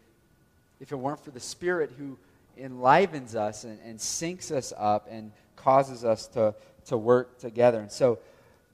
if 0.80 0.94
it 0.94 0.96
weren't 0.96 1.22
for 1.22 1.32
the 1.32 1.40
Spirit 1.42 1.92
who 1.98 2.18
enlivens 2.56 3.36
us 3.36 3.66
and, 3.66 3.78
and 3.84 4.00
syncs 4.00 4.52
us 4.52 4.72
up 4.78 5.06
and 5.12 5.34
causes 5.58 6.06
us 6.06 6.28
to, 6.28 6.56
to 6.86 6.98
work 6.98 7.40
together. 7.40 7.82
And 7.82 7.92
so 7.92 8.20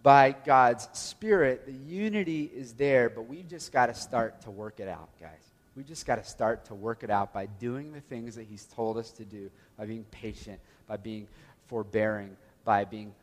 by 0.04 0.36
God's 0.46 0.88
Spirit, 0.94 1.66
the 1.66 1.74
unity 1.74 2.52
is 2.54 2.74
there, 2.74 3.10
but 3.10 3.24
we've 3.24 3.50
just 3.50 3.72
got 3.72 3.88
to 3.88 3.96
start 3.96 4.42
to 4.42 4.52
work 4.52 4.80
it 4.80 4.88
out, 4.88 5.10
guys. 5.20 5.32
We've 5.76 5.88
just 5.88 6.06
got 6.06 6.24
to 6.24 6.30
start 6.30 6.66
to 6.66 6.76
work 6.76 7.04
it 7.04 7.10
out 7.10 7.34
by 7.34 7.48
doing 7.48 7.94
the 7.94 8.02
things 8.02 8.36
that 8.36 8.46
He's 8.48 8.66
told 8.66 8.98
us 8.98 9.10
to 9.14 9.26
do, 9.26 9.50
by 9.76 9.88
being 9.88 10.04
patient, 10.12 10.60
by 10.88 10.98
being 10.98 11.28
forbearing, 11.70 12.36
by 12.66 12.84
being 12.84 13.14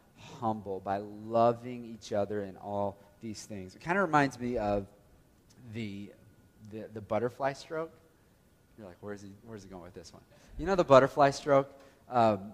humble, 0.40 0.80
by 0.80 0.98
loving 1.26 1.84
each 1.84 2.12
other 2.12 2.42
in 2.42 2.56
all 2.56 2.96
these 3.20 3.44
things. 3.44 3.74
It 3.74 3.82
kind 3.82 3.98
of 3.98 4.04
reminds 4.04 4.38
me 4.38 4.56
of 4.56 4.86
the, 5.74 6.10
the, 6.72 6.86
the, 6.94 7.00
butterfly 7.00 7.52
stroke. 7.52 7.92
You're 8.78 8.86
like, 8.86 8.96
where's 9.00 9.22
he, 9.22 9.30
where's 9.46 9.62
he 9.62 9.68
going 9.68 9.82
with 9.82 9.94
this 9.94 10.12
one? 10.12 10.22
You 10.58 10.66
know 10.66 10.74
the 10.74 10.84
butterfly 10.84 11.30
stroke? 11.30 11.68
Um, 12.10 12.52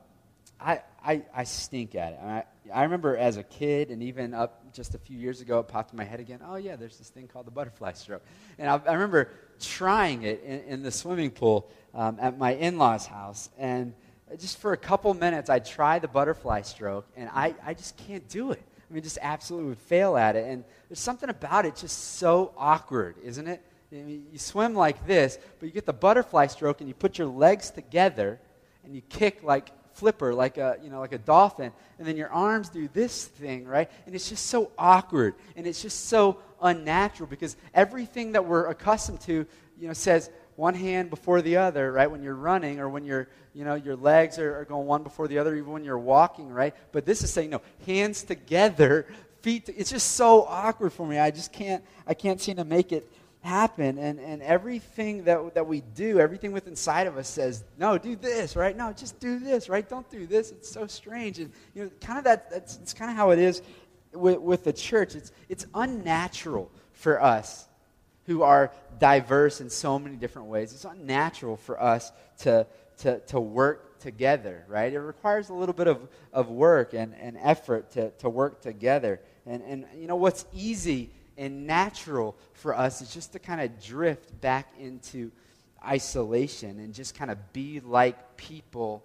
I, 0.60 0.80
I, 1.04 1.22
I 1.34 1.44
stink 1.44 1.94
at 1.94 2.12
it. 2.12 2.20
I, 2.22 2.44
I 2.72 2.84
remember 2.84 3.16
as 3.16 3.36
a 3.36 3.42
kid, 3.42 3.90
and 3.90 4.02
even 4.02 4.32
up 4.32 4.72
just 4.72 4.94
a 4.94 4.98
few 4.98 5.18
years 5.18 5.40
ago, 5.40 5.58
it 5.58 5.68
popped 5.68 5.92
in 5.92 5.96
my 5.96 6.04
head 6.04 6.20
again. 6.20 6.40
Oh, 6.46 6.56
yeah, 6.56 6.76
there's 6.76 6.98
this 6.98 7.08
thing 7.08 7.26
called 7.26 7.46
the 7.46 7.50
butterfly 7.50 7.92
stroke. 7.92 8.22
And 8.58 8.68
I, 8.68 8.80
I 8.86 8.92
remember 8.92 9.30
trying 9.60 10.22
it 10.22 10.42
in, 10.44 10.60
in 10.60 10.82
the 10.82 10.90
swimming 10.92 11.30
pool 11.30 11.70
um, 11.94 12.18
at 12.20 12.38
my 12.38 12.54
in 12.54 12.78
law's 12.78 13.06
house. 13.06 13.50
And 13.58 13.94
just 14.38 14.58
for 14.58 14.72
a 14.72 14.76
couple 14.76 15.12
minutes, 15.14 15.50
I'd 15.50 15.64
try 15.64 15.98
the 15.98 16.08
butterfly 16.08 16.62
stroke, 16.62 17.06
and 17.16 17.28
I, 17.32 17.54
I 17.64 17.74
just 17.74 17.96
can't 17.96 18.26
do 18.28 18.52
it. 18.52 18.62
I 18.90 18.94
mean, 18.94 19.02
just 19.02 19.18
absolutely 19.22 19.70
would 19.70 19.78
fail 19.78 20.16
at 20.16 20.36
it. 20.36 20.46
And 20.46 20.64
there's 20.88 21.00
something 21.00 21.28
about 21.28 21.64
it 21.64 21.76
just 21.76 22.16
so 22.16 22.52
awkward, 22.56 23.16
isn't 23.22 23.46
it? 23.48 23.62
I 23.90 23.96
mean, 23.96 24.26
you 24.32 24.38
swim 24.38 24.74
like 24.74 25.06
this, 25.06 25.38
but 25.58 25.66
you 25.66 25.72
get 25.72 25.86
the 25.86 25.92
butterfly 25.92 26.46
stroke, 26.46 26.80
and 26.80 26.88
you 26.88 26.94
put 26.94 27.18
your 27.18 27.28
legs 27.28 27.70
together, 27.70 28.40
and 28.84 28.94
you 28.94 29.02
kick 29.08 29.42
like 29.42 29.70
flipper 29.94 30.32
like 30.32 30.56
a 30.56 30.78
you 30.82 30.90
know 30.90 31.00
like 31.00 31.12
a 31.12 31.18
dolphin 31.18 31.70
and 31.98 32.08
then 32.08 32.16
your 32.16 32.30
arms 32.30 32.70
do 32.70 32.88
this 32.94 33.26
thing 33.26 33.66
right 33.66 33.90
and 34.06 34.14
it's 34.14 34.28
just 34.28 34.46
so 34.46 34.70
awkward 34.78 35.34
and 35.54 35.66
it's 35.66 35.82
just 35.82 36.06
so 36.06 36.38
unnatural 36.62 37.28
because 37.28 37.56
everything 37.74 38.32
that 38.32 38.44
we're 38.44 38.66
accustomed 38.68 39.20
to 39.20 39.46
you 39.78 39.86
know 39.86 39.92
says 39.92 40.30
one 40.56 40.74
hand 40.74 41.10
before 41.10 41.42
the 41.42 41.56
other 41.56 41.92
right 41.92 42.10
when 42.10 42.22
you're 42.22 42.34
running 42.34 42.78
or 42.78 42.88
when 42.88 43.04
you're 43.04 43.28
you 43.54 43.64
know 43.64 43.74
your 43.74 43.96
legs 43.96 44.38
are, 44.38 44.58
are 44.58 44.64
going 44.64 44.86
one 44.86 45.02
before 45.02 45.28
the 45.28 45.38
other 45.38 45.54
even 45.54 45.72
when 45.72 45.84
you're 45.84 45.98
walking 45.98 46.50
right 46.50 46.74
but 46.92 47.04
this 47.06 47.22
is 47.22 47.32
saying 47.32 47.50
no 47.50 47.60
hands 47.86 48.22
together 48.22 49.06
feet 49.40 49.66
to, 49.66 49.76
it's 49.76 49.90
just 49.90 50.12
so 50.12 50.44
awkward 50.44 50.92
for 50.92 51.06
me 51.06 51.18
i 51.18 51.30
just 51.30 51.52
can't 51.52 51.84
i 52.06 52.14
can't 52.14 52.40
seem 52.40 52.56
to 52.56 52.64
make 52.64 52.92
it 52.92 53.10
happen. 53.42 53.98
And, 53.98 54.18
and 54.20 54.40
everything 54.42 55.24
that, 55.24 55.54
that 55.54 55.66
we 55.66 55.80
do, 55.94 56.20
everything 56.20 56.52
within 56.52 56.72
inside 56.72 57.06
of 57.06 57.18
us 57.18 57.28
says, 57.28 57.64
no, 57.76 57.98
do 57.98 58.16
this, 58.16 58.56
right? 58.56 58.76
No, 58.76 58.92
just 58.92 59.20
do 59.20 59.38
this, 59.38 59.68
right? 59.68 59.86
Don't 59.86 60.08
do 60.10 60.26
this. 60.26 60.50
It's 60.52 60.70
so 60.70 60.86
strange. 60.86 61.38
And, 61.38 61.52
you 61.74 61.84
know, 61.84 61.90
kind 62.00 62.18
of 62.18 62.24
that, 62.24 62.50
that's, 62.50 62.76
it's 62.76 62.94
kind 62.94 63.10
of 63.10 63.16
how 63.16 63.30
it 63.30 63.38
is 63.38 63.62
with, 64.12 64.38
with 64.38 64.64
the 64.64 64.72
church. 64.72 65.14
It's, 65.14 65.32
it's 65.48 65.66
unnatural 65.74 66.70
for 66.92 67.22
us 67.22 67.66
who 68.26 68.42
are 68.42 68.72
diverse 68.98 69.60
in 69.60 69.70
so 69.70 69.98
many 69.98 70.16
different 70.16 70.48
ways. 70.48 70.72
It's 70.72 70.84
unnatural 70.84 71.56
for 71.56 71.82
us 71.82 72.12
to, 72.40 72.66
to, 72.98 73.20
to 73.20 73.40
work 73.40 73.98
together, 73.98 74.64
right? 74.68 74.92
It 74.92 75.00
requires 75.00 75.48
a 75.48 75.54
little 75.54 75.74
bit 75.74 75.86
of, 75.86 76.08
of 76.32 76.50
work 76.50 76.92
and, 76.92 77.14
and 77.20 77.36
effort 77.40 77.90
to, 77.92 78.10
to 78.10 78.28
work 78.28 78.60
together. 78.60 79.20
And, 79.46 79.62
and, 79.62 79.86
you 79.96 80.06
know, 80.06 80.16
what's 80.16 80.44
easy 80.52 81.10
and 81.36 81.66
natural 81.66 82.36
for 82.52 82.76
us 82.76 83.00
is 83.00 83.12
just 83.12 83.32
to 83.32 83.38
kind 83.38 83.60
of 83.60 83.82
drift 83.82 84.40
back 84.40 84.68
into 84.78 85.30
isolation 85.84 86.78
and 86.78 86.94
just 86.94 87.14
kind 87.14 87.30
of 87.30 87.52
be 87.52 87.80
like 87.80 88.36
people 88.36 89.02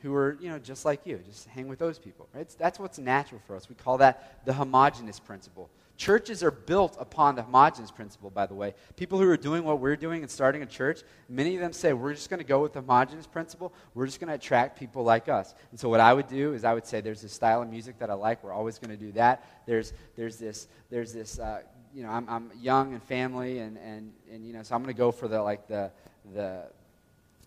who 0.00 0.14
are, 0.14 0.36
you 0.40 0.48
know, 0.50 0.58
just 0.58 0.84
like 0.84 1.06
you. 1.06 1.18
Just 1.26 1.48
hang 1.48 1.66
with 1.66 1.78
those 1.78 1.98
people. 1.98 2.28
Right? 2.34 2.48
That's 2.58 2.78
what's 2.78 2.98
natural 2.98 3.40
for 3.46 3.56
us. 3.56 3.68
We 3.68 3.74
call 3.74 3.98
that 3.98 4.44
the 4.44 4.52
homogenous 4.52 5.18
principle. 5.18 5.70
Churches 5.96 6.42
are 6.42 6.50
built 6.50 6.96
upon 6.98 7.36
the 7.36 7.42
homogeneous 7.42 7.92
principle, 7.92 8.28
by 8.28 8.46
the 8.46 8.54
way. 8.54 8.74
People 8.96 9.18
who 9.18 9.28
are 9.28 9.36
doing 9.36 9.62
what 9.62 9.78
we're 9.78 9.94
doing 9.94 10.22
and 10.22 10.30
starting 10.30 10.60
a 10.62 10.66
church, 10.66 11.02
many 11.28 11.54
of 11.54 11.60
them 11.60 11.72
say, 11.72 11.92
we're 11.92 12.14
just 12.14 12.28
going 12.28 12.38
to 12.38 12.44
go 12.44 12.60
with 12.60 12.72
the 12.72 12.80
homogeneous 12.80 13.28
principle. 13.28 13.72
We're 13.94 14.06
just 14.06 14.18
going 14.18 14.28
to 14.28 14.34
attract 14.34 14.76
people 14.76 15.04
like 15.04 15.28
us. 15.28 15.54
And 15.70 15.78
so 15.78 15.88
what 15.88 16.00
I 16.00 16.12
would 16.12 16.26
do 16.26 16.52
is 16.52 16.64
I 16.64 16.74
would 16.74 16.84
say, 16.84 17.00
there's 17.00 17.22
this 17.22 17.32
style 17.32 17.62
of 17.62 17.70
music 17.70 18.00
that 18.00 18.10
I 18.10 18.14
like. 18.14 18.42
We're 18.42 18.52
always 18.52 18.80
going 18.80 18.90
to 18.90 18.96
do 18.96 19.12
that. 19.12 19.44
There's, 19.66 19.92
there's 20.16 20.36
this, 20.36 20.66
there's 20.90 21.12
this 21.12 21.38
uh, 21.38 21.62
you 21.94 22.02
know, 22.02 22.10
I'm, 22.10 22.28
I'm 22.28 22.50
young 22.60 22.92
and 22.92 23.02
family, 23.04 23.60
and, 23.60 23.78
and, 23.78 24.12
and, 24.32 24.44
you 24.44 24.52
know, 24.52 24.64
so 24.64 24.74
I'm 24.74 24.82
going 24.82 24.92
to 24.92 24.98
go 24.98 25.12
for 25.12 25.28
the, 25.28 25.40
like, 25.40 25.68
the, 25.68 25.92
the, 26.34 26.64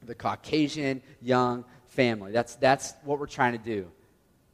the 0.03 0.15
Caucasian 0.15 1.01
young 1.21 1.65
family. 1.89 2.31
That's, 2.31 2.55
that's 2.55 2.93
what 3.03 3.19
we're 3.19 3.27
trying 3.27 3.57
to 3.57 3.63
do 3.63 3.91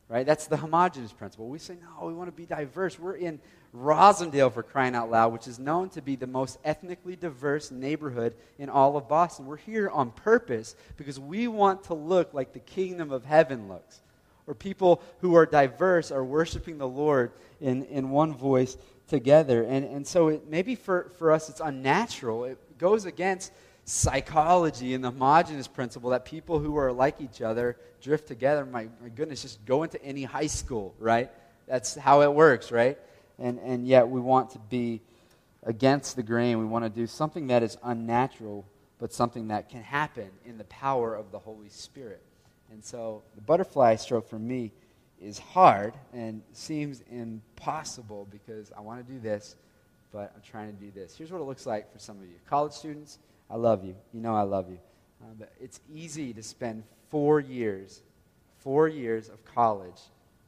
right? 0.10 0.28
That's 0.28 0.46
the 0.46 0.58
homogenous 0.58 1.12
principle. 1.12 1.48
We 1.48 1.58
say, 1.58 1.76
no, 1.82 2.06
we 2.06 2.14
want 2.14 2.28
to 2.28 2.36
be 2.36 2.46
diverse. 2.46 3.00
We're 3.00 3.16
in 3.16 3.40
Roslindale, 3.76 4.54
for 4.54 4.62
crying 4.62 4.94
out 4.94 5.10
loud, 5.10 5.34
which 5.34 5.48
is 5.48 5.58
known 5.58 5.90
to 5.90 6.02
be 6.02 6.16
the 6.16 6.28
most 6.28 6.60
ethnically 6.64 7.16
diverse 7.16 7.72
neighborhood 7.72 8.36
in 8.60 8.70
all 8.70 8.96
of 8.98 9.10
Boston. 9.10 9.48
We're 9.48 9.58
here 9.58 9.90
on 9.90 10.12
purpose 10.12 10.76
because 10.96 11.20
we 11.20 11.48
want 11.48 11.86
to 11.86 11.96
look 11.96 12.34
like 12.34 12.54
the 12.54 12.60
kingdom 12.60 13.12
of 13.12 13.26
heaven 13.26 13.68
looks, 13.68 14.02
where 14.46 14.54
people 14.54 15.02
who 15.22 15.36
are 15.36 15.48
diverse 15.48 16.12
are 16.12 16.24
worshiping 16.24 16.78
the 16.78 16.88
Lord 16.88 17.32
in, 17.60 17.84
in 17.86 18.12
one 18.12 18.36
voice 18.36 18.78
together. 19.08 19.64
And, 19.64 19.86
and 19.86 20.06
so 20.06 20.28
it, 20.28 20.48
maybe 20.48 20.76
for, 20.76 21.10
for 21.18 21.32
us 21.32 21.50
it's 21.50 21.60
unnatural. 21.60 22.46
It 22.46 22.78
goes 22.78 23.06
against 23.06 23.52
psychology 23.86 24.94
and 24.94 25.04
the 25.04 25.10
homogenous 25.10 25.68
principle 25.68 26.12
that 26.12 26.26
people 26.26 26.60
who 26.60 26.78
are 26.78 26.92
like 26.92 27.20
each 27.20 27.42
other 27.42 27.78
drift 28.02 28.28
together. 28.28 28.66
My, 28.66 28.88
my 29.02 29.10
goodness, 29.10 29.42
just 29.42 29.66
go 29.66 29.82
into 29.82 30.02
any 30.04 30.24
high 30.24 30.48
school, 30.48 30.94
right? 31.00 31.32
That's 31.68 31.96
how 31.96 32.22
it 32.22 32.34
works, 32.34 32.72
right? 32.72 33.00
And, 33.40 33.60
and 33.60 33.88
yet 33.88 34.08
we 34.08 34.20
want 34.20 34.52
to 34.52 34.60
be 34.60 35.02
against 35.64 36.16
the 36.16 36.24
grain. 36.24 36.60
We 36.60 36.66
want 36.66 36.86
to 36.86 36.90
do 36.90 37.08
something 37.08 37.48
that 37.48 37.64
is 37.64 37.78
unnatural, 37.84 38.66
but 39.00 39.14
something 39.14 39.48
that 39.48 39.70
can 39.70 39.82
happen 39.82 40.30
in 40.46 40.58
the 40.58 40.64
power 40.66 41.16
of 41.16 41.32
the 41.32 41.40
Holy 41.40 41.70
Spirit. 41.70 42.22
And 42.72 42.84
so 42.84 43.24
the 43.36 43.42
butterfly 43.42 43.96
stroke 43.96 44.28
for 44.28 44.40
me 44.40 44.72
is 45.22 45.40
hard 45.40 45.94
and 46.14 46.42
seems 46.52 47.02
impossible 47.12 48.28
because 48.30 48.72
I 48.76 48.82
want 48.82 49.06
to 49.06 49.14
do 49.14 49.20
this, 49.20 49.56
but 50.12 50.32
I'm 50.36 50.42
trying 50.42 50.76
to 50.76 50.84
do 50.84 50.92
this. 50.92 51.16
Here's 51.16 51.32
what 51.32 51.40
it 51.40 51.46
looks 51.46 51.66
like 51.66 51.92
for 51.92 52.00
some 52.00 52.18
of 52.18 52.26
you. 52.26 52.36
College 52.50 52.74
students, 52.74 53.20
I 53.50 53.56
love 53.56 53.86
you. 53.86 53.96
You 54.14 54.22
know 54.22 54.36
I 54.36 54.42
love 54.42 54.70
you. 54.70 54.80
Uh, 55.22 55.28
but 55.40 55.54
it's 55.62 55.80
easy 55.94 56.34
to 56.34 56.44
spend 56.44 56.84
four 57.10 57.40
years, 57.40 58.02
four 58.58 58.88
years 58.88 59.30
of 59.30 59.44
college 59.46 60.02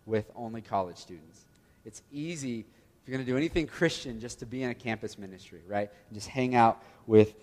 with 0.06 0.30
only 0.36 0.62
college 0.62 0.98
students. 0.98 1.46
It's 1.86 2.02
easy 2.12 2.66
if 3.06 3.10
you're 3.10 3.20
going 3.20 3.26
to 3.28 3.32
do 3.32 3.38
anything 3.38 3.68
Christian, 3.68 4.20
just 4.20 4.40
to 4.40 4.48
be 4.48 4.64
in 4.64 4.72
a 4.72 4.74
campus 4.74 5.20
ministry, 5.20 5.62
right? 5.68 5.92
And 6.10 6.18
just 6.18 6.28
hang 6.28 6.56
out 6.56 6.84
with 7.06 7.36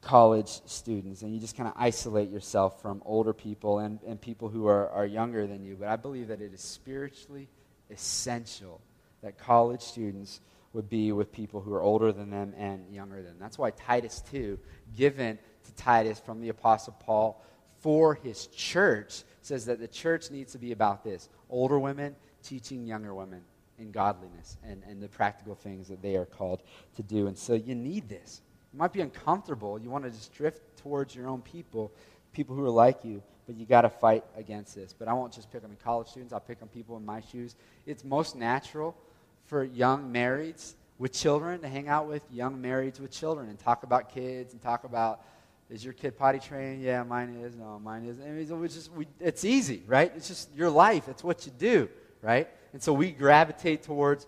college 0.00 0.62
students 0.64 1.20
and 1.20 1.34
you 1.34 1.38
just 1.38 1.54
kind 1.54 1.68
of 1.68 1.74
isolate 1.76 2.30
yourself 2.30 2.80
from 2.80 3.02
older 3.04 3.34
people 3.34 3.80
and, 3.80 3.98
and 4.06 4.18
people 4.18 4.48
who 4.48 4.66
are, 4.66 4.88
are 4.88 5.04
younger 5.04 5.46
than 5.46 5.62
you. 5.62 5.76
But 5.78 5.88
I 5.88 5.96
believe 5.96 6.28
that 6.28 6.40
it 6.40 6.54
is 6.54 6.62
spiritually 6.62 7.46
essential 7.90 8.80
that 9.22 9.36
college 9.36 9.82
students 9.82 10.40
would 10.72 10.88
be 10.88 11.12
with 11.12 11.30
people 11.30 11.60
who 11.60 11.74
are 11.74 11.82
older 11.82 12.10
than 12.10 12.30
them 12.30 12.54
and 12.56 12.90
younger 12.90 13.16
than 13.16 13.24
them. 13.24 13.36
That's 13.38 13.58
why 13.58 13.72
Titus 13.72 14.22
2, 14.30 14.58
given 14.96 15.38
to 15.64 15.74
Titus 15.74 16.18
from 16.20 16.40
the 16.40 16.48
Apostle 16.48 16.96
Paul 17.00 17.44
for 17.80 18.14
his 18.14 18.46
church, 18.46 19.24
says 19.42 19.66
that 19.66 19.78
the 19.78 19.88
church 19.88 20.30
needs 20.30 20.52
to 20.52 20.58
be 20.58 20.72
about 20.72 21.04
this 21.04 21.28
older 21.50 21.78
women 21.78 22.16
teaching 22.42 22.86
younger 22.86 23.14
women 23.14 23.42
in 23.78 23.90
godliness 23.90 24.56
and, 24.64 24.82
and 24.88 25.02
the 25.02 25.08
practical 25.08 25.54
things 25.54 25.88
that 25.88 26.02
they 26.02 26.16
are 26.16 26.24
called 26.24 26.62
to 26.96 27.02
do. 27.02 27.26
And 27.26 27.36
so 27.36 27.54
you 27.54 27.74
need 27.74 28.08
this. 28.08 28.42
You 28.72 28.78
might 28.78 28.92
be 28.92 29.00
uncomfortable. 29.00 29.78
You 29.78 29.90
want 29.90 30.04
to 30.04 30.10
just 30.10 30.32
drift 30.34 30.60
towards 30.76 31.14
your 31.14 31.28
own 31.28 31.42
people, 31.42 31.92
people 32.32 32.56
who 32.56 32.64
are 32.64 32.70
like 32.70 33.04
you, 33.04 33.22
but 33.46 33.56
you 33.56 33.66
got 33.66 33.82
to 33.82 33.90
fight 33.90 34.24
against 34.36 34.74
this. 34.74 34.92
But 34.92 35.08
I 35.08 35.12
won't 35.12 35.32
just 35.32 35.50
pick 35.50 35.64
on 35.64 35.76
college 35.82 36.08
students, 36.08 36.32
I'll 36.32 36.40
pick 36.40 36.62
on 36.62 36.68
people 36.68 36.96
in 36.96 37.04
my 37.04 37.20
shoes. 37.20 37.56
It's 37.86 38.04
most 38.04 38.36
natural 38.36 38.96
for 39.46 39.62
young 39.64 40.12
marrieds 40.12 40.74
with 40.98 41.12
children 41.12 41.60
to 41.60 41.68
hang 41.68 41.88
out 41.88 42.08
with 42.08 42.22
young 42.32 42.60
marrieds 42.60 43.00
with 43.00 43.10
children 43.10 43.48
and 43.48 43.58
talk 43.58 43.82
about 43.82 44.12
kids 44.12 44.52
and 44.52 44.62
talk 44.62 44.84
about 44.84 45.20
is 45.68 45.84
your 45.84 45.94
kid 45.94 46.16
potty 46.16 46.38
trained? 46.38 46.82
Yeah, 46.82 47.02
mine 47.02 47.40
is. 47.42 47.56
No, 47.56 47.80
mine 47.80 48.04
is. 48.04 48.18
And 48.18 48.38
it's, 48.38 48.74
just, 48.74 48.92
we, 48.92 49.06
it's 49.18 49.44
easy, 49.44 49.82
right? 49.86 50.12
It's 50.14 50.28
just 50.28 50.54
your 50.54 50.70
life. 50.70 51.08
It's 51.08 51.24
what 51.24 51.44
you 51.44 51.52
do, 51.58 51.88
right? 52.22 52.48
And 52.72 52.82
so 52.82 52.92
we 52.92 53.10
gravitate 53.10 53.82
towards 53.82 54.26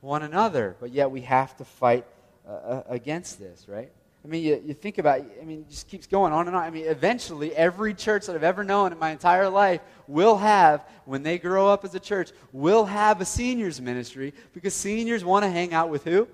one 0.00 0.22
another, 0.22 0.76
but 0.80 0.92
yet 0.92 1.10
we 1.10 1.22
have 1.22 1.56
to 1.58 1.64
fight 1.64 2.06
uh, 2.46 2.50
uh 2.50 2.82
against 2.88 3.38
this, 3.38 3.68
right? 3.68 3.90
I 4.24 4.28
mean, 4.28 4.42
you, 4.42 4.62
you 4.66 4.74
think 4.74 4.98
about 4.98 5.20
it, 5.20 5.38
I 5.40 5.44
mean, 5.44 5.60
it 5.60 5.70
just 5.70 5.88
keeps 5.88 6.06
going 6.06 6.32
on 6.32 6.46
and 6.46 6.54
on. 6.54 6.62
I 6.62 6.70
mean, 6.70 6.84
eventually, 6.86 7.56
every 7.56 7.94
church 7.94 8.26
that 8.26 8.36
I've 8.36 8.44
ever 8.44 8.62
known 8.64 8.92
in 8.92 8.98
my 8.98 9.10
entire 9.10 9.48
life 9.48 9.80
will 10.06 10.36
have, 10.36 10.84
when 11.06 11.22
they 11.22 11.38
grow 11.38 11.68
up 11.68 11.84
as 11.84 11.94
a 11.94 12.00
church, 12.00 12.30
will 12.52 12.84
have 12.84 13.20
a 13.22 13.24
seniors 13.24 13.80
ministry 13.80 14.34
because 14.52 14.74
seniors 14.74 15.24
want 15.24 15.44
to 15.44 15.50
hang 15.50 15.72
out 15.72 15.88
with 15.88 16.04
who? 16.04 16.28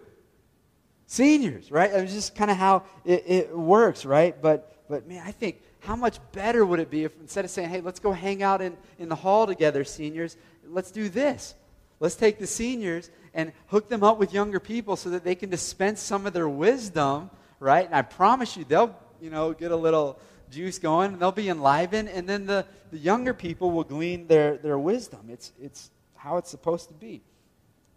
Seniors, 1.06 1.70
right? 1.70 1.92
It's 1.92 2.12
just 2.12 2.34
kind 2.34 2.50
of 2.50 2.56
how 2.56 2.82
it, 3.04 3.22
it 3.26 3.56
works, 3.56 4.04
right? 4.04 4.40
But, 4.42 4.84
but 4.88 5.06
man, 5.06 5.22
I 5.24 5.30
think 5.30 5.62
how 5.78 5.94
much 5.94 6.18
better 6.32 6.66
would 6.66 6.80
it 6.80 6.90
be 6.90 7.04
if 7.04 7.12
instead 7.20 7.44
of 7.44 7.52
saying, 7.52 7.68
hey, 7.68 7.80
let's 7.80 8.00
go 8.00 8.10
hang 8.10 8.42
out 8.42 8.60
in, 8.60 8.76
in 8.98 9.08
the 9.08 9.14
hall 9.14 9.46
together, 9.46 9.84
seniors, 9.84 10.36
let's 10.68 10.90
do 10.90 11.08
this. 11.08 11.54
Let's 11.98 12.14
take 12.14 12.38
the 12.38 12.46
seniors 12.46 13.10
and 13.32 13.52
hook 13.68 13.88
them 13.88 14.02
up 14.02 14.18
with 14.18 14.32
younger 14.32 14.60
people 14.60 14.96
so 14.96 15.10
that 15.10 15.24
they 15.24 15.34
can 15.34 15.50
dispense 15.50 16.00
some 16.00 16.26
of 16.26 16.32
their 16.32 16.48
wisdom 16.48 17.30
right? 17.60 17.86
And 17.86 17.94
I 17.94 18.02
promise 18.02 18.56
you, 18.56 18.64
they'll, 18.64 18.94
you 19.20 19.30
know, 19.30 19.52
get 19.52 19.70
a 19.70 19.76
little 19.76 20.18
juice 20.50 20.78
going, 20.78 21.12
and 21.12 21.20
they'll 21.20 21.32
be 21.32 21.48
enlivened, 21.48 22.08
and 22.08 22.28
then 22.28 22.46
the, 22.46 22.64
the 22.90 22.98
younger 22.98 23.34
people 23.34 23.70
will 23.70 23.84
glean 23.84 24.26
their, 24.26 24.56
their 24.56 24.78
wisdom. 24.78 25.28
It's, 25.28 25.52
it's 25.60 25.90
how 26.14 26.36
it's 26.36 26.50
supposed 26.50 26.88
to 26.88 26.94
be. 26.94 27.22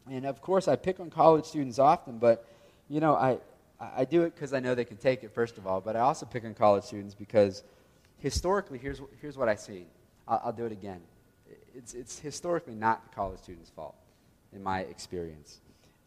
And 0.09 0.25
of 0.25 0.41
course, 0.41 0.67
I 0.67 0.75
pick 0.75 0.99
on 0.99 1.09
college 1.09 1.45
students 1.45 1.77
often, 1.77 2.17
but, 2.17 2.45
you 2.89 2.99
know, 2.99 3.15
I, 3.15 3.37
I 3.79 4.05
do 4.05 4.23
it 4.23 4.33
because 4.33 4.53
I 4.53 4.59
know 4.59 4.75
they 4.75 4.85
can 4.85 4.97
take 4.97 5.23
it, 5.23 5.31
first 5.33 5.57
of 5.57 5.67
all, 5.67 5.81
but 5.81 5.95
I 5.95 5.99
also 5.99 6.25
pick 6.25 6.43
on 6.43 6.53
college 6.53 6.83
students 6.83 7.13
because 7.13 7.63
historically, 8.17 8.79
here's, 8.79 9.01
here's 9.21 9.37
what 9.37 9.47
I 9.47 9.55
see. 9.55 9.85
I'll, 10.27 10.41
I'll 10.45 10.53
do 10.53 10.65
it 10.65 10.71
again. 10.71 11.01
It's, 11.79 11.93
it's 11.93 12.19
historically 12.19 12.75
not 12.75 13.09
the 13.09 13.15
college 13.15 13.39
student's 13.39 13.69
fault, 13.69 13.95
in 14.51 14.61
my 14.61 14.81
experience 14.81 15.61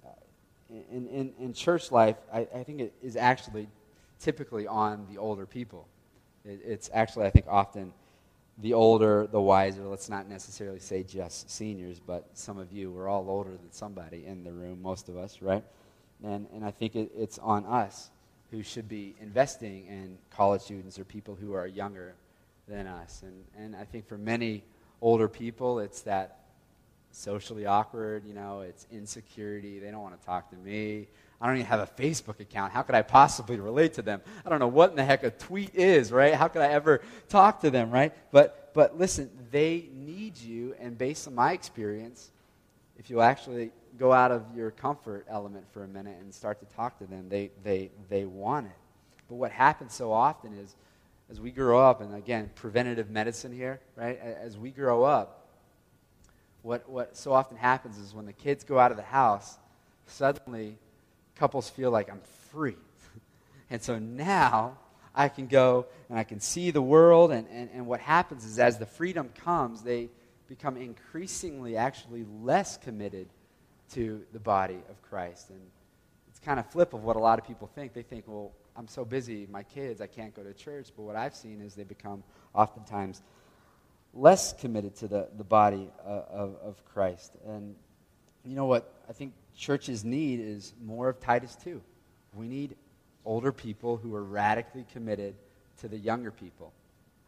uh, 0.05 0.09
in, 0.91 1.09
in, 1.09 1.33
in 1.41 1.53
church 1.55 1.91
life, 1.91 2.17
I, 2.31 2.41
I 2.55 2.63
think 2.63 2.81
it 2.81 2.93
is 3.03 3.17
actually 3.17 3.69
typically 4.21 4.67
on 4.67 5.07
the 5.11 5.17
older 5.17 5.47
people. 5.47 5.89
It, 6.45 6.61
it's 6.63 6.91
actually, 6.93 7.25
I 7.25 7.31
think, 7.31 7.47
often 7.49 7.95
the 8.59 8.75
older, 8.75 9.27
the 9.27 9.41
wiser. 9.41 9.83
Let's 9.85 10.11
not 10.11 10.29
necessarily 10.29 10.79
say 10.79 11.05
just 11.05 11.51
seniors, 11.51 11.99
but 11.99 12.29
some 12.35 12.59
of 12.59 12.71
you, 12.71 12.91
we're 12.91 13.09
all 13.09 13.31
older 13.31 13.53
than 13.53 13.73
somebody 13.73 14.27
in 14.27 14.45
the 14.45 14.53
room, 14.53 14.83
most 14.83 15.09
of 15.09 15.17
us, 15.17 15.41
right? 15.41 15.65
And, 16.23 16.47
and 16.55 16.67
I 16.67 16.71
think 16.71 16.97
it, 16.97 17.11
it's 17.17 17.39
on 17.39 17.65
us 17.65 18.11
who 18.51 18.63
should 18.63 18.91
be 18.91 19.15
investing 19.23 19.87
in 19.87 20.19
college 20.29 20.61
students 20.61 20.99
or 20.99 21.05
people 21.05 21.35
who 21.35 21.55
are 21.55 21.67
younger 21.67 22.15
than 22.69 22.87
us. 22.87 23.23
And, 23.23 23.45
and 23.57 23.75
I 23.75 23.85
think 23.85 24.07
for 24.07 24.19
many 24.19 24.65
older 25.03 25.29
people, 25.29 25.81
it's 25.81 26.01
that 26.03 26.39
socially 27.11 27.67
awkward, 27.67 28.25
you 28.25 28.33
know, 28.33 28.61
it's 28.61 28.87
insecurity. 28.91 29.79
They 29.79 29.91
don't 29.91 30.01
want 30.01 30.19
to 30.19 30.27
talk 30.27 30.49
to 30.51 30.57
me. 30.57 31.09
I 31.41 31.49
don't 31.49 31.57
even 31.57 31.67
have 31.67 31.81
a 31.81 32.03
Facebook 32.03 32.39
account. 32.41 32.73
How 32.73 32.83
could 32.83 32.95
I 32.95 33.03
possibly 33.03 33.59
relate 33.59 33.95
to 33.95 34.03
them? 34.03 34.23
I 34.47 34.49
don't 34.49 34.61
know 34.61 34.69
what 34.69 34.91
in 34.91 34.97
the 34.97 35.05
heck 35.05 35.25
a 35.25 35.31
tweet 35.31 35.75
is, 35.75 36.13
right? 36.13 36.35
How 36.35 36.47
could 36.49 36.63
I 36.63 36.69
ever 36.69 37.03
talk 37.29 37.61
to 37.63 37.71
them, 37.71 37.91
right? 37.91 38.15
But 38.31 38.71
but 38.75 38.99
listen, 38.99 39.29
they 39.51 39.89
need 39.93 40.39
you 40.39 40.75
and 40.81 40.97
based 40.97 41.27
on 41.27 41.35
my 41.35 41.53
experience, 41.53 42.31
if 42.97 43.11
you 43.11 43.21
actually 43.21 43.73
go 43.99 44.13
out 44.13 44.31
of 44.31 44.45
your 44.57 44.71
comfort 44.71 45.27
element 45.29 45.67
for 45.73 45.85
a 45.85 45.89
minute 45.89 46.17
and 46.21 46.33
start 46.33 46.61
to 46.61 46.77
talk 46.77 46.97
to 46.99 47.07
them, 47.07 47.29
they 47.29 47.51
they 47.65 47.91
they 48.09 48.25
want 48.25 48.67
it. 48.67 48.73
But 49.29 49.35
what 49.35 49.51
happens 49.51 49.93
so 49.93 50.13
often 50.13 50.57
is 50.57 50.77
as 51.31 51.41
we 51.41 51.51
grow 51.51 51.81
up 51.81 52.01
and 52.01 52.15
again, 52.15 52.51
preventative 52.55 53.11
medicine 53.11 53.53
here, 53.53 53.81
right? 53.97 54.19
As 54.21 54.57
we 54.59 54.71
grow 54.71 55.05
up, 55.05 55.49
what, 56.63 56.89
what 56.89 57.17
so 57.17 57.33
often 57.33 57.57
happens 57.57 57.99
is 57.99 58.15
when 58.15 58.27
the 58.27 58.33
kids 58.33 58.65
go 58.65 58.79
out 58.79 58.91
of 58.91 58.97
the 58.97 59.03
house, 59.03 59.59
suddenly 60.07 60.77
couples 61.37 61.69
feel 61.69 61.91
like 61.91 62.11
I'm 62.11 62.21
free. 62.51 62.77
and 63.71 63.83
so 63.83 63.99
now 63.99 64.79
I 65.15 65.29
can 65.29 65.47
go 65.47 65.87
and 66.09 66.19
I 66.19 66.25
can 66.25 66.41
see 66.41 66.71
the 66.71 66.83
world. 66.83 67.33
And, 67.33 67.47
and, 67.51 67.71
and 67.75 67.87
what 67.87 68.01
happens 68.01 68.45
is 68.45 68.59
as 68.59 68.79
the 68.79 68.87
freedom 68.87 69.31
comes, 69.45 69.83
they 69.83 70.09
become 70.49 70.77
increasingly 70.77 71.77
actually 71.77 72.25
less 72.43 72.77
committed 72.77 73.29
to 73.95 74.23
the 74.33 74.39
body 74.39 74.79
of 74.89 75.03
Christ. 75.03 75.51
And 75.51 75.61
it's 76.29 76.39
kind 76.39 76.61
of 76.61 76.67
flip 76.67 76.95
of 76.95 77.05
what 77.05 77.17
a 77.17 77.19
lot 77.19 77.39
of 77.39 77.47
people 77.47 77.69
think. 77.75 77.93
They 77.93 78.03
think, 78.03 78.25
well, 78.27 78.53
I'm 78.77 78.89
so 78.89 79.05
busy, 79.05 79.47
my 79.51 79.63
kids, 79.63 80.01
I 80.01 80.07
can't 80.07 80.35
go 80.35 80.43
to 80.43 80.55
church. 80.55 80.89
But 80.97 81.03
what 81.03 81.17
I've 81.17 81.35
seen 81.35 81.61
is 81.61 81.75
they 81.75 81.85
become 81.85 82.23
oftentimes 82.55 83.23
less 84.15 84.53
committed 84.53 84.97
to 84.97 85.09
the, 85.09 85.29
the 85.37 85.45
body 85.45 85.91
uh, 86.05 86.23
of, 86.31 86.57
of 86.63 86.85
Christ. 86.93 87.33
And 87.47 87.75
you 88.45 88.55
know 88.55 88.67
what 88.67 88.93
I 89.09 89.13
think 89.13 89.35
churches 89.57 90.05
need 90.05 90.41
is 90.41 90.75
more 90.83 91.09
of 91.09 91.21
Titus 91.21 91.57
2. 91.63 91.81
We 92.35 92.49
need 92.49 92.77
older 93.25 93.53
people 93.53 93.97
who 93.97 94.15
are 94.15 94.25
radically 94.25 94.87
committed 94.93 95.35
to 95.81 95.89
the 95.89 95.99
younger 95.99 96.31
people. 96.31 96.73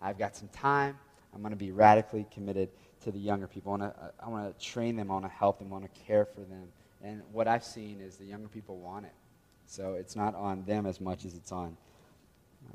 I've 0.01 0.19
got 0.19 0.37
some 0.37 0.49
time. 0.49 0.99
I'm 1.35 1.41
going 1.41 1.53
to 1.53 1.57
be 1.57 1.73
radically 1.73 2.27
committed 2.31 2.71
to 3.03 3.11
the 3.11 3.19
younger 3.19 3.47
people. 3.47 3.73
I 3.73 3.77
want 3.77 3.95
to, 3.95 4.13
I 4.25 4.29
want 4.29 4.59
to 4.59 4.65
train 4.65 4.97
them. 4.97 5.11
I 5.11 5.15
want 5.15 5.27
to 5.27 5.31
help 5.31 5.59
them. 5.59 5.69
I 5.69 5.73
want 5.73 5.93
to 5.93 6.01
care 6.03 6.25
for 6.25 6.41
them. 6.41 6.69
And 7.03 7.23
what 7.33 7.49
I've 7.49 7.65
seen 7.65 8.01
is 8.01 8.17
the 8.17 8.25
younger 8.25 8.49
people 8.49 8.79
want 8.79 9.07
it. 9.07 9.13
So 9.75 9.95
it's 9.95 10.15
not 10.15 10.37
on 10.37 10.65
them 10.65 10.87
as 10.87 11.01
much 11.01 11.25
as 11.25 11.35
it's 11.35 11.51
on, 11.51 11.77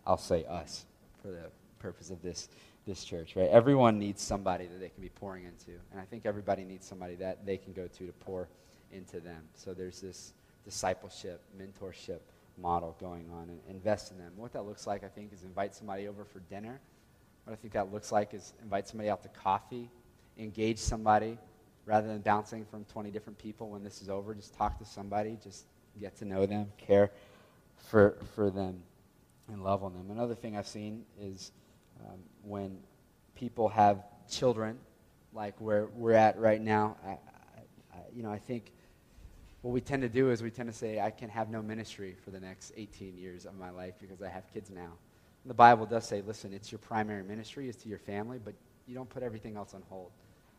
I'll 0.05 0.17
say, 0.17 0.43
us 0.45 0.85
for 1.21 1.29
the 1.29 1.49
purpose 1.79 2.09
of 2.09 2.21
this 2.21 2.49
this 2.85 3.03
church, 3.03 3.35
right? 3.35 3.49
Everyone 3.49 3.99
needs 3.99 4.21
somebody 4.21 4.65
that 4.65 4.79
they 4.79 4.89
can 4.89 5.01
be 5.01 5.09
pouring 5.09 5.45
into. 5.45 5.79
And 5.91 6.01
I 6.01 6.03
think 6.03 6.25
everybody 6.25 6.63
needs 6.63 6.85
somebody 6.85 7.15
that 7.15 7.45
they 7.45 7.55
can 7.55 7.71
go 7.71 7.87
to 7.87 8.05
to 8.05 8.11
pour 8.13 8.49
into 8.91 9.19
them. 9.19 9.43
So 9.53 9.73
there's 9.73 10.01
this 10.01 10.33
discipleship, 10.65 11.41
mentorship 11.57 12.19
model 12.57 12.97
going 12.99 13.29
on 13.31 13.49
and 13.49 13.59
invest 13.69 14.11
in 14.11 14.17
them. 14.17 14.33
What 14.35 14.53
that 14.53 14.65
looks 14.65 14.87
like, 14.87 15.03
I 15.03 15.07
think, 15.07 15.31
is 15.31 15.43
invite 15.43 15.75
somebody 15.75 16.07
over 16.07 16.25
for 16.25 16.39
dinner. 16.49 16.81
What 17.45 17.53
I 17.53 17.55
think 17.55 17.73
that 17.73 17.93
looks 17.93 18.11
like 18.11 18.33
is 18.33 18.53
invite 18.61 18.87
somebody 18.87 19.09
out 19.09 19.21
to 19.23 19.29
coffee, 19.29 19.89
engage 20.37 20.79
somebody 20.79 21.37
rather 21.85 22.07
than 22.07 22.19
bouncing 22.21 22.65
from 22.65 22.85
20 22.85 23.11
different 23.11 23.37
people 23.37 23.69
when 23.69 23.83
this 23.83 24.01
is 24.01 24.09
over. 24.09 24.33
Just 24.33 24.55
talk 24.55 24.79
to 24.79 24.85
somebody, 24.85 25.37
just 25.41 25.65
get 25.99 26.17
to 26.17 26.25
know 26.25 26.45
them, 26.45 26.67
care 26.77 27.11
for, 27.77 28.17
for 28.35 28.49
them, 28.49 28.81
and 29.47 29.63
love 29.63 29.83
on 29.83 29.93
them. 29.93 30.11
Another 30.11 30.35
thing 30.35 30.57
I've 30.57 30.67
seen 30.67 31.05
is 31.19 31.51
um, 32.05 32.19
when 32.43 32.77
people 33.35 33.69
have 33.69 34.03
children, 34.29 34.77
like 35.33 35.55
where 35.59 35.87
we're 35.95 36.13
at 36.13 36.37
right 36.39 36.61
now, 36.61 36.97
I, 37.05 37.09
I, 37.09 37.17
you 38.13 38.23
know, 38.23 38.31
I 38.31 38.37
think 38.37 38.71
what 39.61 39.71
we 39.71 39.81
tend 39.81 40.01
to 40.03 40.09
do 40.09 40.31
is 40.31 40.41
we 40.41 40.51
tend 40.51 40.69
to 40.69 40.75
say, 40.75 40.99
I 40.99 41.09
can 41.09 41.29
have 41.29 41.49
no 41.49 41.61
ministry 41.61 42.15
for 42.23 42.31
the 42.31 42.39
next 42.39 42.71
18 42.77 43.17
years 43.17 43.45
of 43.45 43.55
my 43.57 43.69
life 43.69 43.95
because 43.99 44.21
I 44.21 44.29
have 44.29 44.51
kids 44.53 44.69
now. 44.69 44.91
The 45.45 45.53
Bible 45.53 45.85
does 45.85 46.05
say, 46.05 46.21
listen, 46.25 46.53
it's 46.53 46.71
your 46.71 46.79
primary 46.79 47.23
ministry, 47.23 47.67
is 47.67 47.75
to 47.77 47.89
your 47.89 47.97
family, 47.97 48.39
but 48.43 48.53
you 48.87 48.95
don't 48.95 49.09
put 49.09 49.23
everything 49.23 49.55
else 49.55 49.73
on 49.73 49.83
hold. 49.89 50.11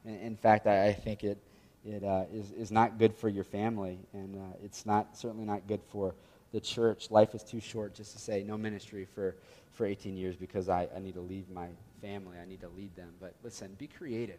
In 0.05 0.37
fact, 0.37 0.67
I, 0.67 0.89
I 0.89 0.93
think 0.93 1.25
it, 1.25 1.39
it 1.85 2.05
uh, 2.05 2.25
is 2.33 2.53
is, 2.53 2.71
not 2.71 2.99
good 2.99 3.15
for 3.15 3.29
your 3.29 3.45
family, 3.45 3.99
and 4.13 4.37
uh, 4.37 4.57
it's 4.63 4.85
not, 4.85 5.17
certainly 5.17 5.45
not 5.45 5.67
good 5.67 5.81
for 5.89 6.15
the 6.53 6.61
church. 6.61 7.11
Life 7.11 7.35
is 7.35 7.43
too 7.43 7.61
short 7.61 7.95
just 7.95 8.13
to 8.13 8.19
say 8.19 8.43
no 8.43 8.59
ministry 8.59 9.07
for 9.07 9.37
for 9.73 9.87
18 9.87 10.17
years 10.17 10.37
because 10.37 10.69
I, 10.69 10.89
I 10.95 10.99
need 10.99 11.15
to 11.15 11.21
leave 11.21 11.49
my 11.49 11.69
family. 12.03 12.37
I 12.39 12.47
need 12.47 12.61
to 12.61 12.69
lead 12.77 12.95
them. 12.97 13.13
But 13.21 13.35
listen, 13.43 13.75
be 13.79 13.87
creative. 13.87 14.39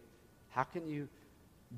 How 0.49 0.63
can 0.63 0.87
you 0.87 1.07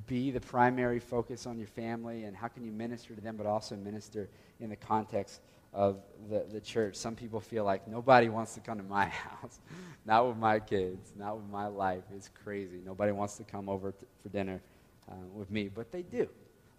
be 0.08 0.32
the 0.32 0.42
primary 0.42 1.00
focus 1.00 1.46
on 1.46 1.58
your 1.58 1.68
family 1.68 2.24
and 2.24 2.36
how 2.36 2.48
can 2.48 2.64
you 2.64 2.72
minister 2.72 3.16
to 3.16 3.22
them 3.22 3.38
but 3.38 3.46
also 3.46 3.76
minister 3.76 4.28
in 4.60 4.70
the 4.70 4.76
context 4.76 5.42
of 5.72 5.98
the, 6.30 6.46
the 6.52 6.60
church 6.60 6.96
some 6.96 7.16
people 7.16 7.40
feel 7.40 7.64
like 7.64 7.88
nobody 7.88 8.28
wants 8.28 8.56
to 8.56 8.60
come 8.60 8.78
to 8.78 8.84
my 8.84 9.06
house 9.30 9.60
not 10.06 10.28
with 10.28 10.38
my 10.38 10.60
kids 10.60 11.14
not 11.16 11.38
with 11.38 11.48
my 11.52 11.68
life 11.68 12.04
it's 12.16 12.30
crazy 12.44 12.82
nobody 12.84 13.12
wants 13.12 13.38
to 13.38 13.44
come 13.44 13.70
over 13.70 13.92
to, 13.92 14.06
for 14.24 14.30
dinner 14.30 14.62
uh, 15.10 15.16
with 15.34 15.50
me 15.52 15.68
but 15.68 15.92
they 15.92 16.02
do 16.02 16.28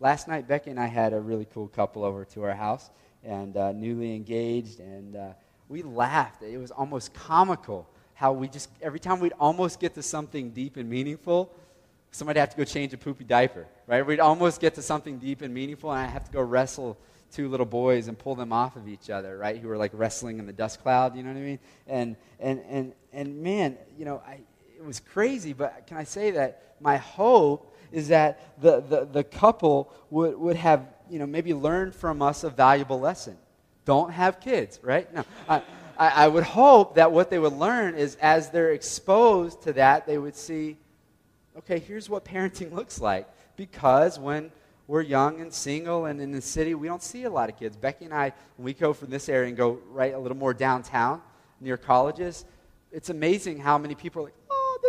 last 0.00 0.28
night, 0.28 0.46
Becky 0.46 0.70
and 0.70 0.78
I 0.78 0.86
had 0.86 1.12
a 1.12 1.20
really 1.20 1.46
cool 1.52 1.68
couple 1.68 2.04
over 2.04 2.24
to 2.26 2.42
our 2.42 2.54
house 2.54 2.90
and 3.22 3.56
uh, 3.56 3.72
newly 3.72 4.14
engaged, 4.14 4.80
and 4.80 5.16
uh, 5.16 5.28
we 5.68 5.82
laughed. 5.82 6.42
It 6.42 6.58
was 6.58 6.70
almost 6.70 7.14
comical 7.14 7.88
how 8.12 8.32
we 8.32 8.48
just, 8.48 8.68
every 8.82 9.00
time 9.00 9.18
we'd 9.18 9.32
almost 9.40 9.80
get 9.80 9.94
to 9.94 10.02
something 10.02 10.50
deep 10.50 10.76
and 10.76 10.88
meaningful, 10.88 11.52
somebody'd 12.10 12.40
have 12.40 12.50
to 12.50 12.56
go 12.56 12.64
change 12.64 12.92
a 12.92 12.98
poopy 12.98 13.24
diaper, 13.24 13.66
right? 13.86 14.06
We'd 14.06 14.20
almost 14.20 14.60
get 14.60 14.74
to 14.74 14.82
something 14.82 15.18
deep 15.18 15.42
and 15.42 15.52
meaningful, 15.52 15.90
and 15.90 16.00
I'd 16.00 16.10
have 16.10 16.24
to 16.24 16.32
go 16.32 16.42
wrestle 16.42 16.98
two 17.32 17.48
little 17.48 17.66
boys 17.66 18.06
and 18.06 18.16
pull 18.16 18.34
them 18.34 18.52
off 18.52 18.76
of 18.76 18.86
each 18.86 19.10
other, 19.10 19.38
right? 19.38 19.58
Who 19.58 19.68
were 19.68 19.78
like 19.78 19.90
wrestling 19.94 20.38
in 20.38 20.46
the 20.46 20.52
dust 20.52 20.82
cloud, 20.82 21.16
you 21.16 21.22
know 21.22 21.30
what 21.30 21.38
I 21.38 21.42
mean? 21.42 21.58
And 21.86 22.16
and 22.38 22.62
and 22.68 22.92
and 23.12 23.42
man, 23.42 23.78
you 23.98 24.04
know, 24.04 24.22
I, 24.24 24.40
it 24.76 24.84
was 24.84 25.00
crazy. 25.00 25.52
But 25.52 25.86
can 25.86 25.96
I 25.96 26.04
say 26.04 26.32
that 26.32 26.76
my 26.78 26.98
hope 26.98 27.73
is 27.94 28.08
that 28.08 28.60
the 28.60 28.80
the, 28.80 29.04
the 29.04 29.24
couple 29.24 29.92
would 30.10 30.36
would 30.38 30.56
have 30.56 30.86
you 31.08 31.18
know 31.18 31.26
maybe 31.26 31.54
learned 31.54 31.94
from 31.94 32.20
us 32.20 32.44
a 32.44 32.50
valuable 32.50 33.00
lesson. 33.00 33.38
Don't 33.84 34.10
have 34.12 34.40
kids, 34.40 34.80
right? 34.82 35.12
No. 35.14 35.24
I, 35.48 35.62
I, 35.98 36.28
would 36.28 36.42
hope 36.42 36.94
that 36.94 37.12
what 37.12 37.30
they 37.30 37.38
would 37.38 37.52
learn 37.52 37.94
is 37.94 38.16
as 38.16 38.50
they're 38.50 38.72
exposed 38.72 39.62
to 39.62 39.74
that, 39.74 40.06
they 40.06 40.16
would 40.16 40.34
see, 40.34 40.78
okay, 41.58 41.78
here's 41.78 42.08
what 42.08 42.24
parenting 42.24 42.72
looks 42.78 43.00
like. 43.00 43.28
Because 43.56 44.18
when 44.18 44.50
we're 44.86 45.02
young 45.02 45.40
and 45.40 45.52
single 45.52 46.06
and 46.06 46.20
in 46.20 46.32
the 46.32 46.40
city, 46.40 46.74
we 46.74 46.88
don't 46.88 47.02
see 47.02 47.24
a 47.24 47.30
lot 47.30 47.48
of 47.48 47.58
kids. 47.58 47.76
Becky 47.76 48.06
and 48.06 48.14
I, 48.14 48.32
when 48.56 48.64
we 48.64 48.72
go 48.72 48.92
from 48.92 49.10
this 49.10 49.28
area 49.28 49.48
and 49.48 49.56
go 49.56 49.78
right 49.90 50.14
a 50.14 50.18
little 50.18 50.36
more 50.36 50.54
downtown 50.54 51.22
near 51.60 51.76
colleges, 51.76 52.44
it's 52.90 53.10
amazing 53.10 53.58
how 53.58 53.76
many 53.78 53.94
people 53.94 54.22
are 54.22 54.24
like, 54.24 54.34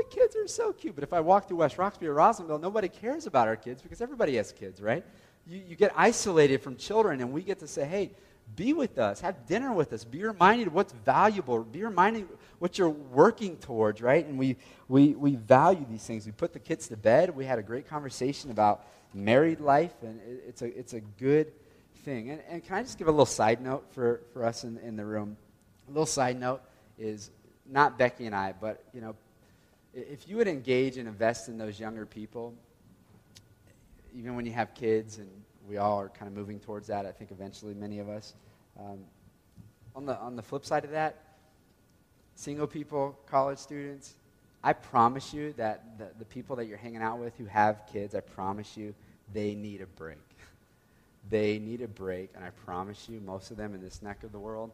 kids 0.10 0.36
are 0.36 0.48
so 0.48 0.74
cute. 0.74 0.96
But 0.96 1.04
if 1.04 1.14
I 1.14 1.20
walk 1.20 1.48
through 1.48 1.58
West 1.58 1.78
Roxbury 1.78 2.10
or 2.10 2.16
Roslindale, 2.16 2.62
nobody 2.62 2.88
cares 2.88 3.28
about 3.28 3.48
our 3.48 3.56
kids 3.56 3.82
because 3.82 4.02
everybody 4.02 4.36
has 4.38 4.52
kids, 4.52 4.82
right? 4.82 5.06
You, 5.48 5.62
you 5.68 5.76
get 5.76 5.92
isolated 5.96 6.62
from 6.62 6.76
children, 6.76 7.22
and 7.22 7.32
we 7.32 7.42
get 7.42 7.60
to 7.60 7.68
say, 7.68 7.86
hey, 7.86 8.12
be 8.56 8.74
with 8.74 9.00
us, 9.00 9.22
have 9.22 9.48
dinner 9.48 9.74
with 9.74 9.92
us, 9.92 10.04
be 10.04 10.24
reminded 10.24 10.72
what's 10.72 10.94
valuable, 10.94 11.64
be 11.64 11.84
reminded 11.84 12.28
what 12.60 12.78
you're 12.78 12.90
working 12.90 13.58
towards, 13.58 14.02
right? 14.02 14.26
And 14.26 14.38
we, 14.38 14.58
we, 14.88 15.16
we 15.16 15.36
value 15.36 15.86
these 15.90 16.04
things. 16.04 16.26
We 16.26 16.32
put 16.32 16.54
the 16.54 16.60
kids 16.60 16.88
to 16.90 16.98
bed. 16.98 17.36
We 17.36 17.46
had 17.46 17.58
a 17.58 17.64
great 17.64 17.88
conversation 17.90 18.52
about 18.52 18.86
married 19.14 19.62
life, 19.62 19.94
and 20.04 20.20
it's 20.48 20.62
a, 20.62 20.78
it's 20.78 20.94
a 20.94 21.02
good 21.02 21.52
thing. 22.04 22.30
And, 22.30 22.42
and 22.48 22.64
can 22.64 22.76
I 22.76 22.84
just 22.84 23.00
give 23.00 23.08
a 23.08 23.12
little 23.12 23.26
side 23.26 23.62
note 23.62 23.86
for, 23.92 24.22
for 24.32 24.46
us 24.46 24.64
in, 24.64 24.78
in 24.78 24.96
the 24.96 25.06
room? 25.06 25.38
A 25.88 25.92
little 25.92 26.06
side 26.06 26.40
note 26.40 26.62
is 27.00 27.32
not 27.66 27.98
Becky 27.98 28.28
and 28.28 28.36
I, 28.36 28.54
but, 28.54 28.84
you 28.94 29.02
know, 29.02 29.16
if 29.96 30.28
you 30.28 30.36
would 30.38 30.48
engage 30.48 30.98
and 30.98 31.08
invest 31.08 31.48
in 31.48 31.58
those 31.58 31.80
younger 31.80 32.06
people, 32.06 32.54
even 34.14 34.36
when 34.36 34.46
you 34.46 34.52
have 34.52 34.74
kids, 34.74 35.18
and 35.18 35.30
we 35.68 35.78
all 35.78 36.00
are 36.00 36.10
kind 36.10 36.28
of 36.28 36.36
moving 36.36 36.60
towards 36.60 36.88
that, 36.88 37.06
I 37.06 37.12
think 37.12 37.32
eventually 37.32 37.74
many 37.74 38.00
of 38.00 38.10
us. 38.10 38.34
Um, 38.78 39.00
on, 39.96 40.06
the, 40.06 40.18
on 40.20 40.36
the 40.36 40.42
flip 40.42 40.66
side 40.66 40.84
of 40.84 40.92
that, 40.92 41.38
single 42.36 42.68
people, 42.68 43.18
college 43.26 43.58
students, 43.58 44.16
I 44.64 44.74
promise 44.74 45.34
you 45.34 45.54
that 45.54 45.98
the, 45.98 46.10
the 46.20 46.26
people 46.26 46.58
that 46.58 46.66
you're 46.66 46.78
hanging 46.78 47.02
out 47.02 47.20
with 47.20 47.38
who 47.38 47.46
have 47.46 47.84
kids, 47.92 48.16
I 48.16 48.20
promise 48.20 48.76
you, 48.76 48.94
they 49.34 49.56
need 49.56 49.82
a 49.82 49.88
break. 49.88 50.18
They 51.28 51.58
need 51.58 51.82
a 51.82 51.88
break, 51.88 52.30
and 52.36 52.46
I 52.46 52.52
promise 52.52 53.10
you, 53.10 53.20
most 53.20 53.50
of 53.50 53.58
them 53.58 53.74
in 53.74 53.82
this 53.82 54.04
neck 54.04 54.24
of 54.24 54.32
the 54.32 54.38
world 54.38 54.70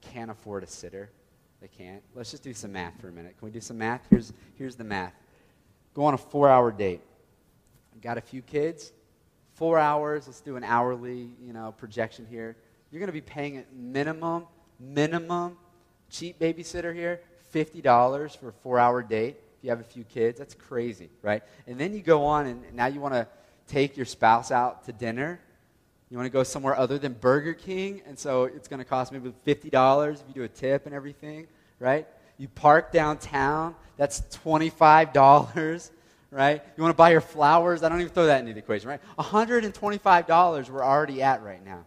can't 0.00 0.30
afford 0.30 0.62
a 0.62 0.68
sitter. 0.68 1.10
They 1.62 1.68
can't. 1.68 2.02
Let's 2.16 2.32
just 2.32 2.42
do 2.42 2.52
some 2.52 2.72
math 2.72 3.00
for 3.00 3.08
a 3.08 3.12
minute. 3.12 3.38
Can 3.38 3.46
we 3.46 3.52
do 3.52 3.60
some 3.60 3.78
math? 3.78 4.04
Here's, 4.10 4.32
here's 4.56 4.74
the 4.74 4.82
math. 4.82 5.14
Go 5.94 6.04
on 6.04 6.12
a 6.12 6.18
four 6.18 6.48
hour 6.48 6.72
date. 6.72 7.00
Got 8.02 8.18
a 8.18 8.20
few 8.20 8.42
kids, 8.42 8.90
four 9.54 9.78
hours. 9.78 10.26
Let's 10.26 10.40
do 10.40 10.56
an 10.56 10.64
hourly, 10.64 11.30
you 11.40 11.52
know, 11.52 11.72
projection 11.78 12.26
here. 12.28 12.56
You're 12.90 12.98
going 12.98 13.06
to 13.06 13.12
be 13.12 13.20
paying 13.20 13.58
at 13.58 13.72
minimum, 13.72 14.46
minimum, 14.80 15.56
cheap 16.10 16.40
babysitter 16.40 16.92
here, 16.92 17.20
$50 17.54 18.36
for 18.38 18.48
a 18.48 18.52
four 18.52 18.80
hour 18.80 19.00
date 19.00 19.36
if 19.58 19.62
you 19.62 19.70
have 19.70 19.78
a 19.78 19.84
few 19.84 20.02
kids. 20.02 20.40
That's 20.40 20.54
crazy, 20.54 21.10
right? 21.22 21.44
And 21.68 21.78
then 21.78 21.94
you 21.94 22.02
go 22.02 22.24
on 22.24 22.46
and 22.46 22.74
now 22.74 22.86
you 22.86 22.98
want 22.98 23.14
to 23.14 23.28
take 23.68 23.96
your 23.96 24.06
spouse 24.06 24.50
out 24.50 24.86
to 24.86 24.92
dinner. 24.92 25.38
You 26.12 26.18
want 26.18 26.26
to 26.26 26.32
go 26.32 26.44
somewhere 26.44 26.78
other 26.78 26.98
than 26.98 27.14
Burger 27.14 27.54
King, 27.54 28.02
and 28.06 28.16
so 28.16 28.44
it's 28.44 28.68
going 28.68 28.78
to 28.78 28.84
cost 28.84 29.10
maybe 29.10 29.32
$50 29.46 30.14
if 30.14 30.22
you 30.28 30.34
do 30.34 30.42
a 30.44 30.48
tip 30.48 30.86
and 30.86 30.94
everything, 30.94 31.48
right? 31.80 32.06
You 32.38 32.46
park 32.46 32.92
downtown, 32.92 33.74
that's 33.96 34.20
$25, 34.44 35.90
right? 36.30 36.62
You 36.76 36.82
want 36.82 36.94
to 36.94 36.96
buy 36.96 37.10
your 37.10 37.20
flowers, 37.20 37.82
I 37.82 37.88
don't 37.88 38.00
even 38.00 38.12
throw 38.12 38.26
that 38.26 38.40
into 38.40 38.52
the 38.52 38.60
equation, 38.60 38.88
right? 38.88 39.00
$125 39.18 40.70
we're 40.70 40.84
already 40.84 41.22
at 41.22 41.42
right 41.42 41.64
now 41.64 41.84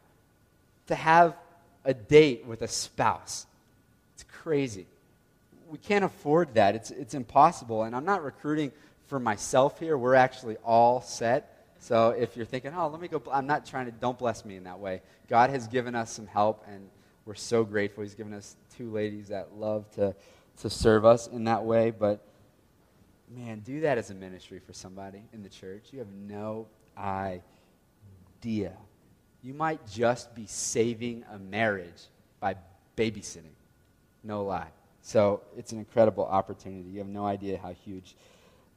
to 0.88 0.96
have 0.96 1.38
a 1.86 1.94
date 1.94 2.46
with 2.46 2.64
a 2.64 2.68
spouse. 2.68 3.46
It's 4.16 4.24
crazy 4.24 4.88
we 5.70 5.78
can't 5.78 6.06
afford 6.06 6.54
that. 6.54 6.76
It's, 6.76 6.92
it's 6.92 7.14
impossible. 7.14 7.84
And 7.84 7.96
I'm 7.96 8.06
not 8.06 8.24
recruiting 8.24 8.72
for 9.08 9.20
myself 9.20 9.80
here. 9.80 9.98
We're 9.98 10.16
actually 10.16 10.58
all 10.58 11.02
set. 11.02 11.55
So 11.80 12.10
if 12.12 12.36
you're 12.36 12.46
thinking, 12.46 12.74
oh, 12.76 12.88
let 12.88 13.00
me 13.00 13.08
go, 13.08 13.22
I'm 13.32 13.48
not 13.48 13.66
trying 13.66 13.86
to, 13.86 13.92
don't 13.92 14.18
bless 14.18 14.46
me 14.46 14.56
in 14.56 14.64
that 14.64 14.80
way. 14.80 15.02
God 15.28 15.50
has 15.50 15.68
given 15.68 15.96
us 15.96 16.12
some 16.12 16.26
help, 16.26 16.66
and 16.68 16.90
we're 17.26 17.36
so 17.36 17.64
grateful. 17.64 18.04
He's 18.04 18.16
given 18.16 18.34
us 18.34 18.56
two 18.76 18.92
ladies 18.92 19.28
that 19.28 19.56
love 19.56 19.90
to, 19.92 20.16
to 20.62 20.70
serve 20.70 21.06
us 21.06 21.28
in 21.28 21.44
that 21.46 21.64
way. 21.64 21.92
But 21.92 22.26
man, 23.30 23.60
do 23.60 23.82
that 23.82 23.98
as 23.98 24.10
a 24.10 24.16
ministry 24.16 24.60
for 24.60 24.74
somebody 24.74 25.24
in 25.34 25.44
the 25.44 25.50
church. 25.50 25.88
You 25.92 26.00
have 26.00 26.12
no 26.14 26.68
idea. 26.98 28.74
You 29.42 29.54
might 29.54 29.86
just 29.88 30.34
be 30.34 30.46
saving 30.48 31.24
a 31.32 31.38
marriage 31.38 32.08
by 32.40 32.56
babysitting. 32.98 33.54
No 34.24 34.44
lie. 34.44 34.70
So 35.02 35.42
it's 35.56 35.72
an 35.72 35.78
incredible 35.78 36.26
opportunity. 36.26 36.90
You 36.90 37.00
have 37.00 37.08
no 37.08 37.26
idea 37.28 37.60
how 37.60 37.74
huge 37.74 38.16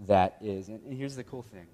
that 0.00 0.36
is. 0.42 0.68
And, 0.68 0.82
and 0.84 0.92
here's 0.92 1.16
the 1.16 1.24
cool 1.24 1.42
thing 1.42 1.66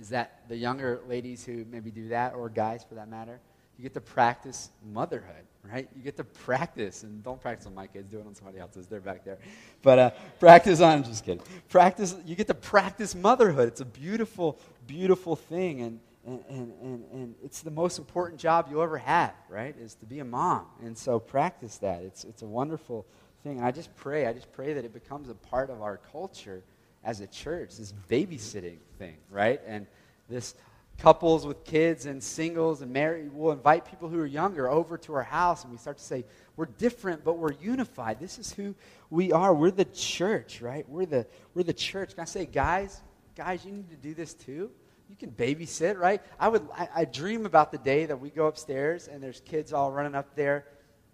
is 0.00 0.08
that 0.10 0.40
the 0.48 0.56
younger 0.56 1.00
ladies 1.08 1.44
who 1.44 1.64
maybe 1.70 1.90
do 1.90 2.08
that, 2.08 2.34
or 2.34 2.48
guys 2.48 2.84
for 2.84 2.94
that 2.96 3.08
matter, 3.08 3.40
you 3.76 3.82
get 3.82 3.94
to 3.94 4.00
practice 4.00 4.70
motherhood, 4.92 5.44
right? 5.64 5.88
You 5.96 6.02
get 6.02 6.16
to 6.18 6.24
practice, 6.24 7.02
and 7.02 7.22
don't 7.24 7.40
practice 7.40 7.66
on 7.66 7.74
my 7.74 7.86
kids, 7.86 8.08
do 8.08 8.18
it 8.18 8.26
on 8.26 8.34
somebody 8.34 8.58
else's. 8.58 8.86
They're 8.86 9.00
back 9.00 9.24
there. 9.24 9.38
But 9.82 9.98
uh, 9.98 10.10
practice 10.38 10.80
on, 10.80 10.98
I'm 10.98 11.04
just 11.04 11.24
kidding. 11.24 11.42
Practice, 11.68 12.14
you 12.24 12.36
get 12.36 12.46
to 12.46 12.54
practice 12.54 13.14
motherhood. 13.14 13.68
It's 13.68 13.80
a 13.80 13.84
beautiful, 13.84 14.58
beautiful 14.86 15.34
thing. 15.34 15.80
And, 15.80 16.00
and, 16.26 16.44
and, 16.48 16.72
and, 16.82 17.04
and 17.12 17.34
it's 17.42 17.62
the 17.62 17.70
most 17.70 17.98
important 17.98 18.40
job 18.40 18.68
you'll 18.70 18.82
ever 18.82 18.98
have, 18.98 19.34
right? 19.48 19.74
Is 19.78 19.94
to 19.96 20.06
be 20.06 20.20
a 20.20 20.24
mom. 20.24 20.66
And 20.82 20.96
so 20.96 21.18
practice 21.18 21.78
that. 21.78 22.02
It's, 22.02 22.24
it's 22.24 22.42
a 22.42 22.46
wonderful 22.46 23.06
thing. 23.42 23.58
And 23.58 23.66
I 23.66 23.72
just 23.72 23.94
pray, 23.96 24.26
I 24.26 24.32
just 24.32 24.52
pray 24.52 24.72
that 24.74 24.84
it 24.84 24.92
becomes 24.92 25.28
a 25.28 25.34
part 25.34 25.68
of 25.70 25.82
our 25.82 25.98
culture 26.12 26.62
as 27.02 27.20
a 27.20 27.26
church, 27.26 27.76
this 27.76 27.92
babysitting 28.08 28.78
thing, 28.98 29.16
right? 29.30 29.60
And 29.66 29.86
this 30.28 30.54
couples 30.98 31.46
with 31.46 31.64
kids 31.64 32.06
and 32.06 32.22
singles 32.22 32.80
and 32.80 32.92
married, 32.92 33.32
we'll 33.32 33.52
invite 33.52 33.84
people 33.84 34.08
who 34.08 34.18
are 34.20 34.26
younger 34.26 34.68
over 34.68 34.96
to 34.98 35.14
our 35.14 35.22
house 35.22 35.64
and 35.64 35.72
we 35.72 35.78
start 35.78 35.98
to 35.98 36.04
say, 36.04 36.24
we're 36.56 36.66
different, 36.66 37.24
but 37.24 37.38
we're 37.38 37.52
unified. 37.52 38.20
This 38.20 38.38
is 38.38 38.52
who 38.52 38.74
we 39.10 39.32
are. 39.32 39.52
We're 39.52 39.70
the 39.70 39.86
church, 39.86 40.62
right? 40.62 40.88
We're 40.88 41.06
the, 41.06 41.26
we're 41.54 41.64
the 41.64 41.72
church. 41.72 42.14
Can 42.14 42.22
I 42.22 42.26
say, 42.26 42.46
guys, 42.46 43.02
guys, 43.36 43.64
you 43.64 43.72
need 43.72 43.90
to 43.90 43.96
do 43.96 44.14
this 44.14 44.34
too? 44.34 44.70
You 45.10 45.16
can 45.16 45.30
babysit, 45.30 45.98
right? 45.98 46.22
I 46.40 46.48
would 46.48 46.66
I, 46.74 46.88
I 46.94 47.04
dream 47.04 47.44
about 47.44 47.72
the 47.72 47.78
day 47.78 48.06
that 48.06 48.18
we 48.18 48.30
go 48.30 48.46
upstairs 48.46 49.08
and 49.08 49.22
there's 49.22 49.40
kids 49.40 49.72
all 49.72 49.92
running 49.92 50.14
up 50.14 50.34
there 50.34 50.64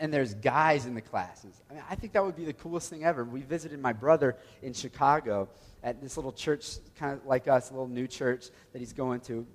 and 0.00 0.12
there's 0.12 0.34
guys 0.34 0.86
in 0.86 0.94
the 0.94 1.00
classes. 1.00 1.62
I 1.70 1.74
mean, 1.74 1.82
I 1.88 1.94
think 1.94 2.14
that 2.14 2.24
would 2.24 2.34
be 2.34 2.46
the 2.46 2.54
coolest 2.54 2.88
thing 2.88 3.04
ever. 3.04 3.22
We 3.22 3.42
visited 3.42 3.78
my 3.78 3.92
brother 3.92 4.38
in 4.62 4.72
Chicago 4.72 5.48
at 5.84 6.00
this 6.00 6.16
little 6.16 6.32
church, 6.32 6.78
kind 6.98 7.12
of 7.12 7.26
like 7.26 7.46
us, 7.46 7.70
a 7.70 7.74
little 7.74 7.86
new 7.86 8.06
church 8.06 8.46
that 8.72 8.78
he's 8.78 8.94
going 8.94 9.20
to. 9.20 9.46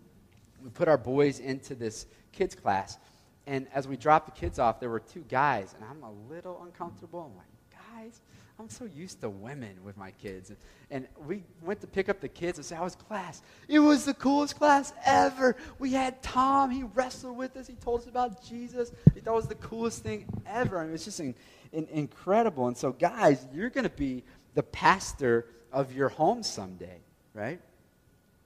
We 0.64 0.70
put 0.70 0.88
our 0.88 1.00
boys 1.00 1.40
into 1.40 1.74
this 1.74 2.06
kids 2.32 2.54
class, 2.56 3.00
and 3.48 3.68
as 3.74 3.88
we 3.88 3.98
dropped 3.98 4.28
the 4.28 4.40
kids 4.40 4.60
off, 4.60 4.80
there 4.80 4.90
were 4.90 5.00
two 5.00 5.26
guys, 5.28 5.74
and 5.76 5.84
I'm 5.84 6.04
a 6.04 6.12
little 6.32 6.62
uncomfortable. 6.64 7.32
I'm 7.32 7.36
like, 7.36 8.04
guys, 8.04 8.22
I'm 8.58 8.70
so 8.70 8.86
used 8.86 9.20
to 9.20 9.30
women 9.30 9.84
with 9.84 9.98
my 9.98 10.12
kids. 10.12 10.52
And, 10.90 11.08
we 11.28 11.44
went 11.62 11.82
to 11.82 11.88
pick 11.88 12.08
up 12.08 12.22
the 12.22 12.30
kids 12.30 12.58
and 12.58 12.66
say, 12.66 12.76
How 12.76 12.86
was 12.86 12.96
class? 12.96 13.42
It 13.68 13.80
was 13.80 14.06
the 14.06 14.14
coolest 14.14 14.58
class 14.58 14.94
ever. 15.06 15.58
We 15.78 15.92
had 15.92 16.22
Tom. 16.24 16.72
He 16.72 16.84
wrestled 16.84 17.38
with 17.38 17.58
us. 17.58 17.68
He 17.68 17.76
told 17.76 18.02
us 18.02 18.08
about 18.08 18.44
Jesus. 18.46 18.92
He 19.14 19.20
thought 19.20 19.34
it 19.34 19.36
was 19.36 19.48
the 19.48 19.56
coolest 19.56 20.04
thing 20.04 20.26
ever. 20.46 20.80
I 20.80 20.86
mean, 20.86 20.94
it's 20.94 21.06
just 21.06 21.20
in, 21.20 21.36
in, 21.74 21.86
incredible. 21.92 22.68
And 22.68 22.78
so, 22.78 22.94
guys, 22.94 23.46
you're 23.54 23.70
going 23.70 23.84
to 23.84 23.90
be 23.90 24.24
the 24.54 24.64
pastor 24.64 25.48
of 25.74 25.94
your 25.94 26.10
home 26.10 26.42
someday, 26.42 27.00
right? 27.34 27.60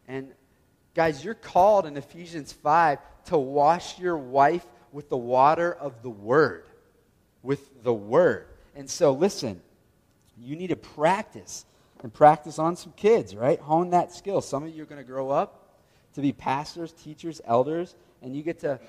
And, 0.07 0.32
guys, 0.95 1.24
you're 1.24 1.36
called 1.36 1.86
in 1.86 1.95
Ephesians 1.97 2.51
5 2.51 2.97
to 3.26 3.38
wash 3.38 3.99
your 3.99 4.18
wife 4.18 4.66
with 4.91 5.10
the 5.10 5.18
water 5.18 5.72
of 5.72 6.01
the 6.01 6.10
Word. 6.10 6.66
With 7.43 7.84
the 7.84 7.93
Word. 7.93 8.47
And 8.76 8.89
so, 8.89 9.12
listen 9.12 9.62
you 10.42 10.56
need 10.56 10.68
to 10.68 10.76
practice 10.76 11.66
and 12.02 12.14
practice 12.14 12.60
on 12.60 12.76
some 12.76 12.94
kids, 12.94 13.36
right? 13.36 13.60
Hone 13.60 13.90
that 13.92 14.14
skill. 14.14 14.42
Some 14.42 14.64
of 14.64 14.76
you 14.76 14.84
are 14.84 14.86
going 14.86 15.02
to 15.02 15.08
grow 15.08 15.30
up 15.30 15.78
to 16.14 16.22
be 16.22 16.32
pastors, 16.32 16.94
teachers, 16.94 17.42
elders, 17.46 17.96
and 18.22 18.36
you 18.36 18.44
get 18.44 18.60
to 18.60 18.80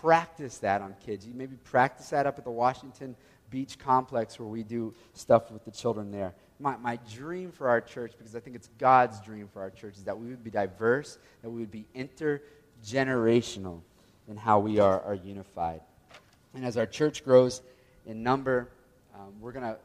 practice 0.00 0.58
that 0.58 0.80
on 0.82 0.94
kids. 1.04 1.26
You 1.26 1.34
maybe 1.34 1.56
practice 1.64 2.10
that 2.10 2.26
up 2.26 2.38
at 2.38 2.44
the 2.44 2.50
Washington 2.50 3.16
Beech 3.50 3.78
complex 3.78 4.38
where 4.38 4.48
we 4.48 4.62
do 4.62 4.94
stuff 5.12 5.50
with 5.50 5.64
the 5.64 5.70
children 5.72 6.10
there. 6.10 6.34
My, 6.60 6.76
my 6.76 6.98
dream 7.12 7.50
for 7.50 7.68
our 7.68 7.80
church, 7.80 8.12
because 8.16 8.36
I 8.36 8.40
think 8.40 8.54
it's 8.54 8.68
God's 8.78 9.20
dream 9.20 9.48
for 9.52 9.60
our 9.60 9.70
church, 9.70 9.96
is 9.96 10.04
that 10.04 10.18
we 10.18 10.28
would 10.28 10.44
be 10.44 10.50
diverse, 10.50 11.18
that 11.42 11.50
we 11.50 11.60
would 11.60 11.70
be 11.70 11.86
intergenerational 11.96 13.80
in 14.28 14.36
how 14.36 14.60
we 14.60 14.78
are, 14.78 15.00
are 15.02 15.14
unified. 15.14 15.80
And 16.54 16.64
as 16.64 16.76
our 16.76 16.86
church 16.86 17.24
grows 17.24 17.62
in 18.06 18.22
number, 18.22 18.68
um, 19.14 19.32
we're 19.40 19.52
going 19.52 19.64
to 19.64 19.76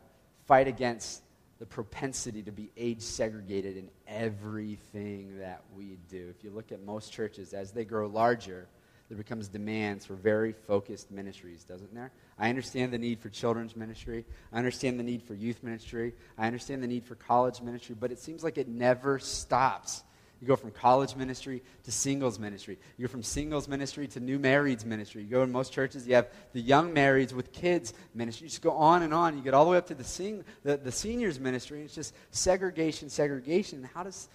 fight 0.45 0.67
against 0.67 1.21
the 1.59 1.65
propensity 1.65 2.41
to 2.43 2.51
be 2.51 2.69
age 2.75 3.01
segregated 3.01 3.77
in 3.77 3.89
everything 4.07 5.39
that 5.39 5.63
we 5.75 5.97
do. 6.09 6.27
If 6.29 6.43
you 6.43 6.49
look 6.49 6.71
at 6.71 6.83
most 6.83 7.11
churches, 7.11 7.53
as 7.53 7.71
they 7.71 7.85
grow 7.85 8.07
larger, 8.07 8.67
there 9.07 9.17
becomes 9.17 9.47
demands 9.47 10.05
for 10.05 10.15
very 10.15 10.51
focused 10.51 11.11
ministries, 11.11 11.63
doesn't 11.63 11.93
there? 11.93 12.11
I 12.37 12.49
understand 12.49 12.91
the 12.91 12.97
need 12.97 13.19
for 13.19 13.29
children's 13.29 13.75
ministry. 13.75 14.25
I 14.51 14.57
understand 14.57 14.99
the 14.99 15.03
need 15.03 15.23
for 15.23 15.35
youth 15.35 15.63
ministry. 15.63 16.13
I 16.37 16.47
understand 16.47 16.83
the 16.83 16.87
need 16.87 17.05
for 17.05 17.15
college 17.15 17.61
ministry, 17.61 17.95
but 17.97 18.11
it 18.11 18.19
seems 18.19 18.43
like 18.43 18.57
it 18.57 18.67
never 18.67 19.19
stops. 19.19 20.03
You 20.45 20.49
go 20.49 20.55
from 20.55 20.69
college 20.69 21.15
ministry 21.15 21.63
to 21.85 21.91
singles 21.91 22.37
ministry. 22.37 22.77
You 22.97 23.07
go 23.07 23.11
from 23.11 23.23
singles 23.23 23.67
ministry 23.67 24.07
to 24.09 24.19
new 24.19 24.37
marrieds 24.37 24.85
ministry. 24.85 25.23
You 25.23 25.27
go 25.27 25.41
in 25.41 25.51
most 25.51 25.73
churches, 25.73 26.07
you 26.07 26.13
have 26.13 26.27
the 26.53 26.61
young 26.61 26.93
marrieds 26.93 27.33
with 27.33 27.51
kids 27.51 27.95
ministry. 28.13 28.45
You 28.45 28.49
just 28.49 28.61
go 28.61 28.73
on 28.73 29.01
and 29.01 29.11
on. 29.11 29.35
You 29.35 29.43
get 29.43 29.55
all 29.55 29.65
the 29.65 29.71
way 29.71 29.77
up 29.77 29.87
to 29.87 29.95
the, 29.95 30.03
sing, 30.03 30.45
the, 30.61 30.77
the 30.77 30.91
seniors 30.91 31.39
ministry. 31.39 31.81
It's 31.81 31.95
just 31.95 32.13
segregation, 32.29 33.09
segregation. 33.09 33.89
How 33.91 34.03
does 34.03 34.29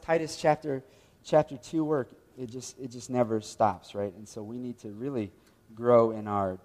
Titus 0.00 0.38
chapter, 0.38 0.82
chapter 1.22 1.58
2 1.58 1.84
work? 1.84 2.08
It 2.38 2.48
just, 2.48 2.78
it 2.78 2.90
just 2.90 3.10
never 3.10 3.42
stops, 3.42 3.94
right? 3.94 4.14
And 4.14 4.26
so 4.26 4.42
we 4.42 4.56
need 4.56 4.78
to 4.78 4.88
really 4.88 5.32
grow 5.74 6.12
in 6.12 6.28
our 6.28 6.56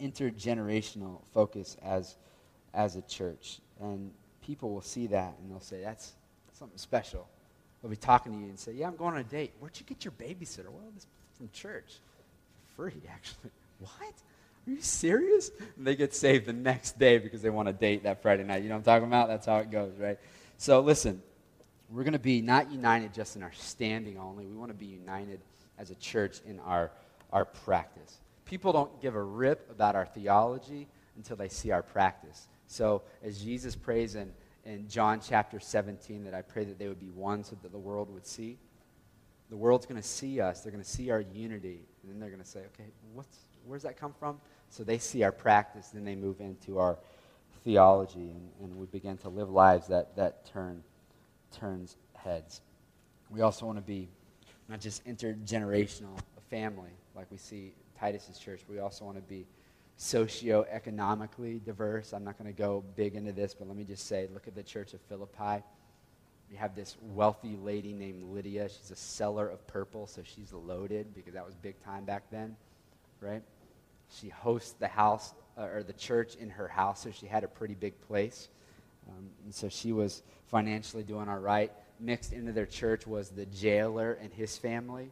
intergenerational 0.00 1.20
focus 1.34 1.76
as, 1.82 2.16
as 2.72 2.96
a 2.96 3.02
church. 3.02 3.60
And 3.82 4.12
people 4.40 4.70
will 4.70 4.80
see 4.80 5.08
that 5.08 5.34
and 5.42 5.50
they'll 5.50 5.60
say, 5.60 5.82
that's 5.82 6.14
something 6.54 6.78
special. 6.78 7.28
They'll 7.80 7.90
be 7.90 7.96
talking 7.96 8.32
to 8.32 8.38
you 8.38 8.46
and 8.46 8.58
say, 8.58 8.72
Yeah, 8.72 8.88
I'm 8.88 8.96
going 8.96 9.14
on 9.14 9.20
a 9.20 9.24
date. 9.24 9.52
Where'd 9.60 9.78
you 9.78 9.86
get 9.86 10.04
your 10.04 10.12
babysitter? 10.12 10.68
Well, 10.68 10.82
this 10.94 11.06
from 11.36 11.48
church. 11.52 12.00
Free, 12.76 13.02
actually. 13.10 13.50
What? 13.80 14.12
Are 14.66 14.70
you 14.72 14.80
serious? 14.80 15.52
And 15.76 15.86
they 15.86 15.94
get 15.94 16.12
saved 16.12 16.46
the 16.46 16.52
next 16.52 16.98
day 16.98 17.18
because 17.18 17.42
they 17.42 17.48
want 17.48 17.68
to 17.68 17.72
date 17.72 18.02
that 18.02 18.22
Friday 18.22 18.42
night. 18.42 18.64
You 18.64 18.68
know 18.68 18.74
what 18.74 18.80
I'm 18.80 18.84
talking 18.84 19.06
about? 19.06 19.28
That's 19.28 19.46
how 19.46 19.58
it 19.58 19.70
goes, 19.70 19.92
right? 20.00 20.18
So 20.56 20.80
listen, 20.80 21.22
we're 21.88 22.02
going 22.02 22.12
to 22.12 22.18
be 22.18 22.42
not 22.42 22.72
united 22.72 23.14
just 23.14 23.36
in 23.36 23.44
our 23.44 23.52
standing 23.52 24.18
only. 24.18 24.46
We 24.46 24.56
want 24.56 24.70
to 24.70 24.76
be 24.76 24.86
united 24.86 25.40
as 25.78 25.90
a 25.90 25.94
church 25.94 26.40
in 26.44 26.58
our, 26.60 26.90
our 27.32 27.44
practice. 27.44 28.18
People 28.44 28.72
don't 28.72 29.00
give 29.00 29.14
a 29.14 29.22
rip 29.22 29.70
about 29.70 29.94
our 29.94 30.06
theology 30.06 30.88
until 31.16 31.36
they 31.36 31.48
see 31.48 31.70
our 31.70 31.82
practice. 31.82 32.48
So 32.66 33.02
as 33.22 33.42
Jesus 33.42 33.76
prays 33.76 34.16
in 34.16 34.32
in 34.68 34.86
John 34.86 35.20
chapter 35.20 35.58
17 35.58 36.24
that 36.24 36.34
I 36.34 36.42
pray 36.42 36.64
that 36.64 36.78
they 36.78 36.88
would 36.88 37.00
be 37.00 37.08
one 37.08 37.42
so 37.42 37.56
that 37.62 37.72
the 37.72 37.78
world 37.78 38.12
would 38.12 38.26
see. 38.26 38.58
The 39.48 39.56
world's 39.56 39.86
going 39.86 40.00
to 40.00 40.06
see 40.06 40.42
us. 40.42 40.60
They're 40.60 40.70
going 40.72 40.84
to 40.84 40.88
see 40.88 41.10
our 41.10 41.22
unity. 41.22 41.80
And 42.02 42.12
then 42.12 42.20
they're 42.20 42.28
going 42.28 42.42
to 42.42 42.48
say, 42.48 42.60
okay, 42.60 42.90
what's, 43.14 43.38
where's 43.64 43.82
that 43.82 43.96
come 43.96 44.12
from? 44.12 44.38
So 44.68 44.84
they 44.84 44.98
see 44.98 45.22
our 45.22 45.32
practice. 45.32 45.88
Then 45.88 46.04
they 46.04 46.14
move 46.14 46.40
into 46.40 46.78
our 46.78 46.98
theology. 47.64 48.30
And, 48.30 48.50
and 48.60 48.76
we 48.76 48.84
begin 48.86 49.16
to 49.18 49.30
live 49.30 49.48
lives 49.48 49.86
that, 49.86 50.14
that 50.16 50.44
turn, 50.44 50.82
turns 51.50 51.96
heads. 52.12 52.60
We 53.30 53.40
also 53.40 53.64
want 53.64 53.78
to 53.78 53.82
be 53.82 54.10
not 54.68 54.80
just 54.80 55.02
intergenerational, 55.06 56.18
a 56.36 56.40
family, 56.50 56.92
like 57.14 57.26
we 57.30 57.38
see 57.38 57.72
Titus's 57.98 58.38
church. 58.38 58.60
We 58.68 58.80
also 58.80 59.06
want 59.06 59.16
to 59.16 59.22
be 59.22 59.46
socioeconomically 59.98 61.64
diverse. 61.64 62.12
I'm 62.12 62.24
not 62.24 62.38
going 62.38 62.52
to 62.52 62.56
go 62.56 62.84
big 62.94 63.16
into 63.16 63.32
this, 63.32 63.54
but 63.54 63.66
let 63.66 63.76
me 63.76 63.84
just 63.84 64.06
say 64.06 64.28
look 64.32 64.46
at 64.46 64.54
the 64.54 64.62
church 64.62 64.94
of 64.94 65.00
Philippi. 65.02 65.64
We 66.50 66.56
have 66.56 66.74
this 66.74 66.96
wealthy 67.02 67.56
lady 67.56 67.92
named 67.92 68.22
Lydia. 68.32 68.68
She's 68.68 68.90
a 68.90 68.96
seller 68.96 69.48
of 69.48 69.66
purple, 69.66 70.06
so 70.06 70.22
she's 70.24 70.52
loaded 70.52 71.14
because 71.14 71.34
that 71.34 71.44
was 71.44 71.54
big 71.56 71.82
time 71.84 72.04
back 72.04 72.30
then, 72.30 72.56
right? 73.20 73.42
She 74.10 74.28
hosts 74.28 74.72
the 74.72 74.88
house 74.88 75.34
uh, 75.58 75.64
or 75.64 75.82
the 75.82 75.92
church 75.92 76.36
in 76.36 76.48
her 76.48 76.68
house, 76.68 77.02
so 77.02 77.10
she 77.10 77.26
had 77.26 77.44
a 77.44 77.48
pretty 77.48 77.74
big 77.74 78.00
place. 78.02 78.48
Um, 79.08 79.28
and 79.44 79.54
so 79.54 79.68
she 79.68 79.92
was 79.92 80.22
financially 80.46 81.02
doing 81.02 81.28
all 81.28 81.38
right. 81.38 81.72
Mixed 82.00 82.32
into 82.32 82.52
their 82.52 82.66
church 82.66 83.06
was 83.06 83.30
the 83.30 83.46
jailer 83.46 84.14
and 84.14 84.32
his 84.32 84.56
family, 84.56 85.10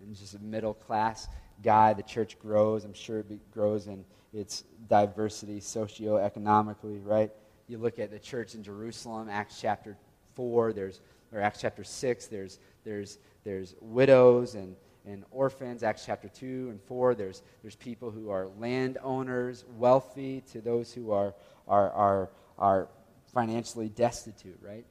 and 0.00 0.16
just 0.16 0.34
a 0.34 0.38
middle 0.38 0.74
class 0.74 1.28
guy, 1.62 1.92
the 1.92 2.02
church 2.02 2.38
grows. 2.38 2.84
I'm 2.84 2.94
sure 2.94 3.20
it 3.20 3.50
grows 3.52 3.86
in 3.86 4.04
its 4.32 4.64
diversity 4.88 5.60
socioeconomically, 5.60 7.04
right? 7.04 7.30
You 7.68 7.78
look 7.78 7.98
at 7.98 8.10
the 8.10 8.18
church 8.18 8.54
in 8.54 8.62
Jerusalem, 8.62 9.28
Acts 9.28 9.60
chapter 9.60 9.96
4, 10.34 10.72
there's, 10.72 11.00
or 11.32 11.40
Acts 11.40 11.60
chapter 11.60 11.84
6, 11.84 12.26
there's, 12.26 12.58
there's, 12.84 13.18
there's 13.44 13.74
widows 13.80 14.54
and, 14.54 14.76
and 15.06 15.24
orphans. 15.30 15.82
Acts 15.82 16.04
chapter 16.06 16.28
2 16.28 16.68
and 16.70 16.80
4, 16.82 17.14
there's, 17.14 17.42
there's 17.62 17.76
people 17.76 18.10
who 18.10 18.30
are 18.30 18.48
landowners, 18.58 19.64
wealthy, 19.76 20.42
to 20.52 20.60
those 20.60 20.92
who 20.92 21.12
are, 21.12 21.34
are, 21.68 21.90
are, 21.92 22.30
are 22.58 22.88
financially 23.32 23.88
destitute, 23.88 24.58
right? 24.62 24.84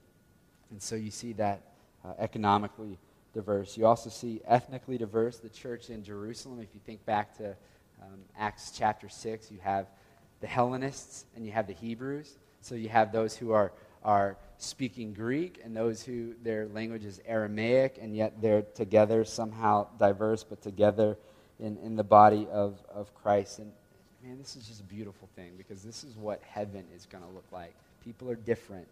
And 0.72 0.82
so 0.82 0.96
you 0.96 1.12
see 1.12 1.34
that 1.34 1.62
uh, 2.06 2.14
economically 2.20 2.98
diverse. 3.34 3.78
You 3.78 3.86
also 3.86 4.10
see 4.10 4.42
ethnically 4.46 4.98
diverse, 4.98 5.38
the 5.38 5.50
church 5.50 5.90
in 5.90 6.04
Jerusalem. 6.04 6.60
If 6.60 6.70
you 6.74 6.82
think 6.86 7.06
back 7.06 7.38
to 7.38 7.56
um, 8.02 8.20
Acts 8.38 8.72
chapter 8.76 9.10
6, 9.10 9.52
you 9.52 9.60
have 9.62 9.88
the 10.42 10.48
Hellenists 10.48 11.26
and 11.36 11.46
you 11.46 11.52
have 11.52 11.68
the 11.68 11.74
Hebrews. 11.74 12.38
So 12.62 12.76
you 12.76 12.90
have 12.90 13.12
those 13.12 13.36
who 13.36 13.52
are, 13.52 13.72
are 14.04 14.38
speaking 14.58 15.14
Greek 15.14 15.62
and 15.64 15.76
those 15.76 16.04
who 16.04 16.34
their 16.44 16.68
language 16.68 17.06
is 17.06 17.22
Aramaic, 17.26 17.98
and 18.02 18.16
yet 18.16 18.42
they're 18.42 18.64
together, 18.64 19.24
somehow 19.24 19.88
diverse, 19.98 20.44
but 20.44 20.62
together 20.62 21.18
in, 21.60 21.78
in 21.78 21.96
the 21.96 22.04
body 22.04 22.48
of, 22.52 22.80
of 22.94 23.14
Christ. 23.16 23.60
And 23.60 23.72
man, 24.24 24.38
this 24.38 24.56
is 24.56 24.68
just 24.68 24.82
a 24.82 24.86
beautiful 24.86 25.30
thing 25.36 25.54
because 25.58 25.84
this 25.84 26.04
is 26.04 26.16
what 26.16 26.42
heaven 26.44 26.86
is 26.96 27.06
going 27.06 27.24
to 27.24 27.30
look 27.30 27.46
like. 27.52 27.74
People 28.04 28.30
are 28.30 28.36
different, 28.36 28.88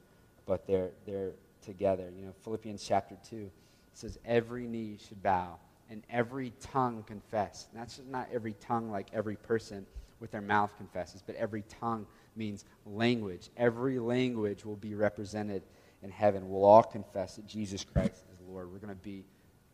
but 0.45 0.67
they're, 0.67 0.91
they're 1.05 1.31
together. 1.65 2.09
You 2.15 2.25
know, 2.25 2.33
Philippians 2.43 2.83
chapter 2.83 3.17
2 3.29 3.49
says 3.98 4.20
every 4.26 4.68
knee 4.68 4.98
should 5.08 5.22
bow 5.24 5.58
and 5.89 6.04
every 6.10 6.54
tongue 6.62 7.04
confess. 7.08 7.68
And 7.72 7.82
that's 7.82 8.00
not 8.10 8.28
every 8.32 8.54
tongue 8.54 8.91
like 8.91 9.08
every 9.12 9.36
person 9.36 9.86
with 10.20 10.32
their 10.32 10.41
mouth 10.41 10.72
confesses, 10.78 11.24
but 11.26 11.36
every 11.36 11.64
tongue 11.64 12.06
means 12.36 12.66
language. 12.86 13.50
Every 13.58 13.98
language 14.00 14.66
will 14.66 14.76
be 14.76 14.93
represented 14.93 15.64
in 16.04 16.12
heaven. 16.12 16.50
We'll 16.50 16.66
all 16.66 16.84
confess 16.84 17.38
that 17.38 17.48
Jesus 17.48 17.84
Christ 17.84 18.24
is 18.32 18.39
Lord. 18.48 18.72
We're 18.72 18.80
going 18.80 18.93
to 18.93 19.04
be 19.04 19.24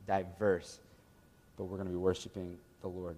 diverse, 0.08 0.80
but 1.58 1.66
we're 1.66 1.78
going 1.78 1.88
to 1.88 1.94
be 1.94 2.00
worshiping 2.00 2.58
the 2.82 2.88
Lord. 2.88 3.18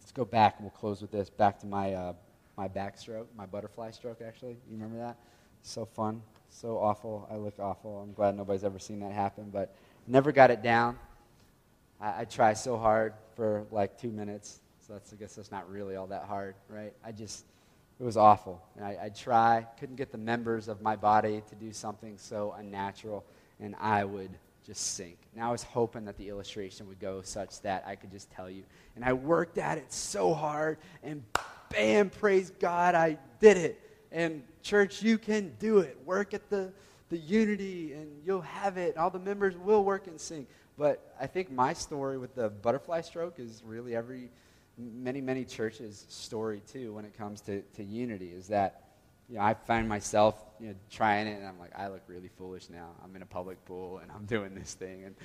Let's 0.00 0.12
go 0.12 0.24
back 0.24 0.56
and 0.56 0.64
we'll 0.64 0.78
close 0.78 1.02
with 1.02 1.10
this. 1.10 1.28
Back 1.28 1.58
to 1.60 1.66
my, 1.66 1.94
uh, 1.94 2.12
my 2.56 2.68
backstroke, 2.68 3.26
my 3.36 3.46
butterfly 3.46 3.90
stroke, 3.90 4.20
actually. 4.26 4.52
You 4.68 4.76
remember 4.76 4.98
that? 4.98 5.16
So 5.62 5.84
fun, 5.84 6.22
so 6.48 6.78
awful. 6.78 7.28
I 7.30 7.36
look 7.36 7.58
awful. 7.58 8.00
I'm 8.00 8.12
glad 8.12 8.36
nobody's 8.36 8.64
ever 8.64 8.78
seen 8.78 9.00
that 9.00 9.12
happen, 9.12 9.50
but 9.52 9.74
Never 10.06 10.32
got 10.32 10.50
it 10.50 10.62
down. 10.62 10.98
I, 12.00 12.20
I 12.20 12.24
try 12.24 12.52
so 12.54 12.76
hard 12.76 13.14
for 13.36 13.66
like 13.70 13.98
two 13.98 14.10
minutes. 14.10 14.60
So 14.86 14.94
that's, 14.94 15.12
I 15.12 15.16
guess 15.16 15.34
that's 15.34 15.50
not 15.50 15.70
really 15.70 15.96
all 15.96 16.08
that 16.08 16.24
hard, 16.24 16.54
right? 16.68 16.92
I 17.04 17.12
just, 17.12 17.44
it 18.00 18.04
was 18.04 18.16
awful. 18.16 18.62
And 18.76 18.84
I, 18.84 18.98
I'd 19.04 19.14
try, 19.14 19.66
couldn't 19.78 19.96
get 19.96 20.10
the 20.10 20.18
members 20.18 20.68
of 20.68 20.82
my 20.82 20.96
body 20.96 21.42
to 21.48 21.54
do 21.54 21.72
something 21.72 22.16
so 22.16 22.54
unnatural, 22.58 23.24
and 23.60 23.76
I 23.78 24.04
would 24.04 24.30
just 24.66 24.94
sink. 24.94 25.18
And 25.34 25.44
I 25.44 25.50
was 25.50 25.62
hoping 25.62 26.04
that 26.06 26.16
the 26.16 26.28
illustration 26.28 26.88
would 26.88 26.98
go 26.98 27.22
such 27.22 27.60
that 27.62 27.84
I 27.86 27.94
could 27.94 28.10
just 28.10 28.30
tell 28.30 28.50
you. 28.50 28.64
And 28.96 29.04
I 29.04 29.12
worked 29.12 29.58
at 29.58 29.78
it 29.78 29.92
so 29.92 30.34
hard, 30.34 30.78
and 31.02 31.22
bam, 31.70 32.10
praise 32.10 32.50
God, 32.58 32.94
I 32.94 33.18
did 33.38 33.56
it. 33.56 33.80
And 34.10 34.42
church, 34.62 35.02
you 35.02 35.18
can 35.18 35.54
do 35.58 35.78
it. 35.78 35.96
Work 36.04 36.34
at 36.34 36.50
the 36.50 36.72
the 37.10 37.18
unity 37.18 37.92
and 37.92 38.08
you'll 38.24 38.40
have 38.40 38.78
it. 38.78 38.96
All 38.96 39.10
the 39.10 39.18
members 39.18 39.56
will 39.56 39.84
work 39.84 40.06
in 40.06 40.18
sync. 40.18 40.48
But 40.78 41.14
I 41.20 41.26
think 41.26 41.50
my 41.50 41.74
story 41.74 42.16
with 42.16 42.34
the 42.34 42.48
butterfly 42.48 43.02
stroke 43.02 43.38
is 43.38 43.62
really 43.66 43.94
every, 43.94 44.30
many, 44.78 45.20
many 45.20 45.44
churches' 45.44 46.06
story 46.08 46.62
too 46.72 46.94
when 46.94 47.04
it 47.04 47.16
comes 47.18 47.42
to, 47.42 47.60
to 47.62 47.84
unity 47.84 48.30
is 48.30 48.48
that, 48.48 48.84
you 49.28 49.36
know, 49.36 49.42
I 49.42 49.54
find 49.54 49.88
myself, 49.88 50.36
you 50.58 50.68
know, 50.68 50.74
trying 50.90 51.26
it 51.26 51.38
and 51.38 51.46
I'm 51.46 51.58
like, 51.58 51.72
I 51.76 51.88
look 51.88 52.02
really 52.06 52.30
foolish 52.38 52.70
now. 52.70 52.90
I'm 53.04 53.14
in 53.14 53.22
a 53.22 53.26
public 53.26 53.62
pool 53.64 53.98
and 53.98 54.10
I'm 54.10 54.24
doing 54.26 54.54
this 54.54 54.74
thing 54.74 55.04
and 55.04 55.16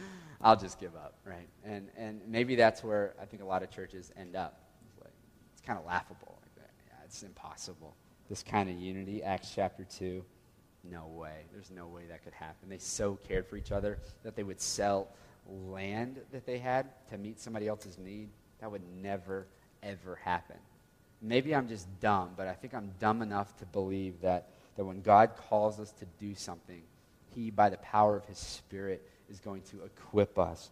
I'll 0.41 0.57
just 0.57 0.79
give 0.79 0.95
up, 0.95 1.13
right? 1.23 1.47
And, 1.63 1.87
and 1.95 2.21
maybe 2.27 2.55
that's 2.55 2.83
where 2.83 3.13
I 3.21 3.25
think 3.25 3.43
a 3.43 3.45
lot 3.45 3.63
of 3.63 3.69
churches 3.69 4.11
end 4.17 4.35
up. 4.35 4.59
It's, 4.89 5.01
like, 5.01 5.13
it's 5.53 5.61
kind 5.61 5.79
of 5.79 5.85
laughable. 5.85 6.39
Like. 6.41 6.67
Yeah, 6.87 7.05
it's 7.05 7.21
impossible. 7.21 7.95
This 8.27 8.41
kind 8.41 8.69
of 8.69 8.75
unity, 8.75 9.21
Acts 9.21 9.51
chapter 9.53 9.83
2 9.83 10.25
no 10.89 11.07
way. 11.07 11.43
There's 11.51 11.71
no 11.71 11.87
way 11.87 12.03
that 12.09 12.23
could 12.23 12.33
happen. 12.33 12.69
They 12.69 12.77
so 12.77 13.17
cared 13.27 13.47
for 13.47 13.57
each 13.57 13.71
other 13.71 13.99
that 14.23 14.35
they 14.35 14.43
would 14.43 14.61
sell 14.61 15.09
land 15.49 16.19
that 16.31 16.45
they 16.45 16.57
had 16.57 16.87
to 17.09 17.17
meet 17.17 17.39
somebody 17.39 17.67
else's 17.67 17.97
need, 17.97 18.29
that 18.59 18.71
would 18.71 18.81
never, 19.01 19.47
ever 19.83 20.15
happen. 20.15 20.57
Maybe 21.21 21.55
I'm 21.55 21.67
just 21.67 21.87
dumb, 21.99 22.31
but 22.35 22.47
I 22.47 22.53
think 22.53 22.73
I'm 22.73 22.91
dumb 22.99 23.21
enough 23.21 23.55
to 23.57 23.65
believe 23.65 24.21
that, 24.21 24.49
that 24.75 24.85
when 24.85 25.01
God 25.01 25.31
calls 25.49 25.79
us 25.79 25.91
to 25.93 26.05
do 26.19 26.35
something, 26.35 26.81
He, 27.33 27.51
by 27.51 27.69
the 27.69 27.77
power 27.77 28.17
of 28.17 28.25
His 28.25 28.37
Spirit, 28.37 29.07
is 29.29 29.39
going 29.39 29.61
to 29.63 29.83
equip 29.83 30.37
us 30.37 30.71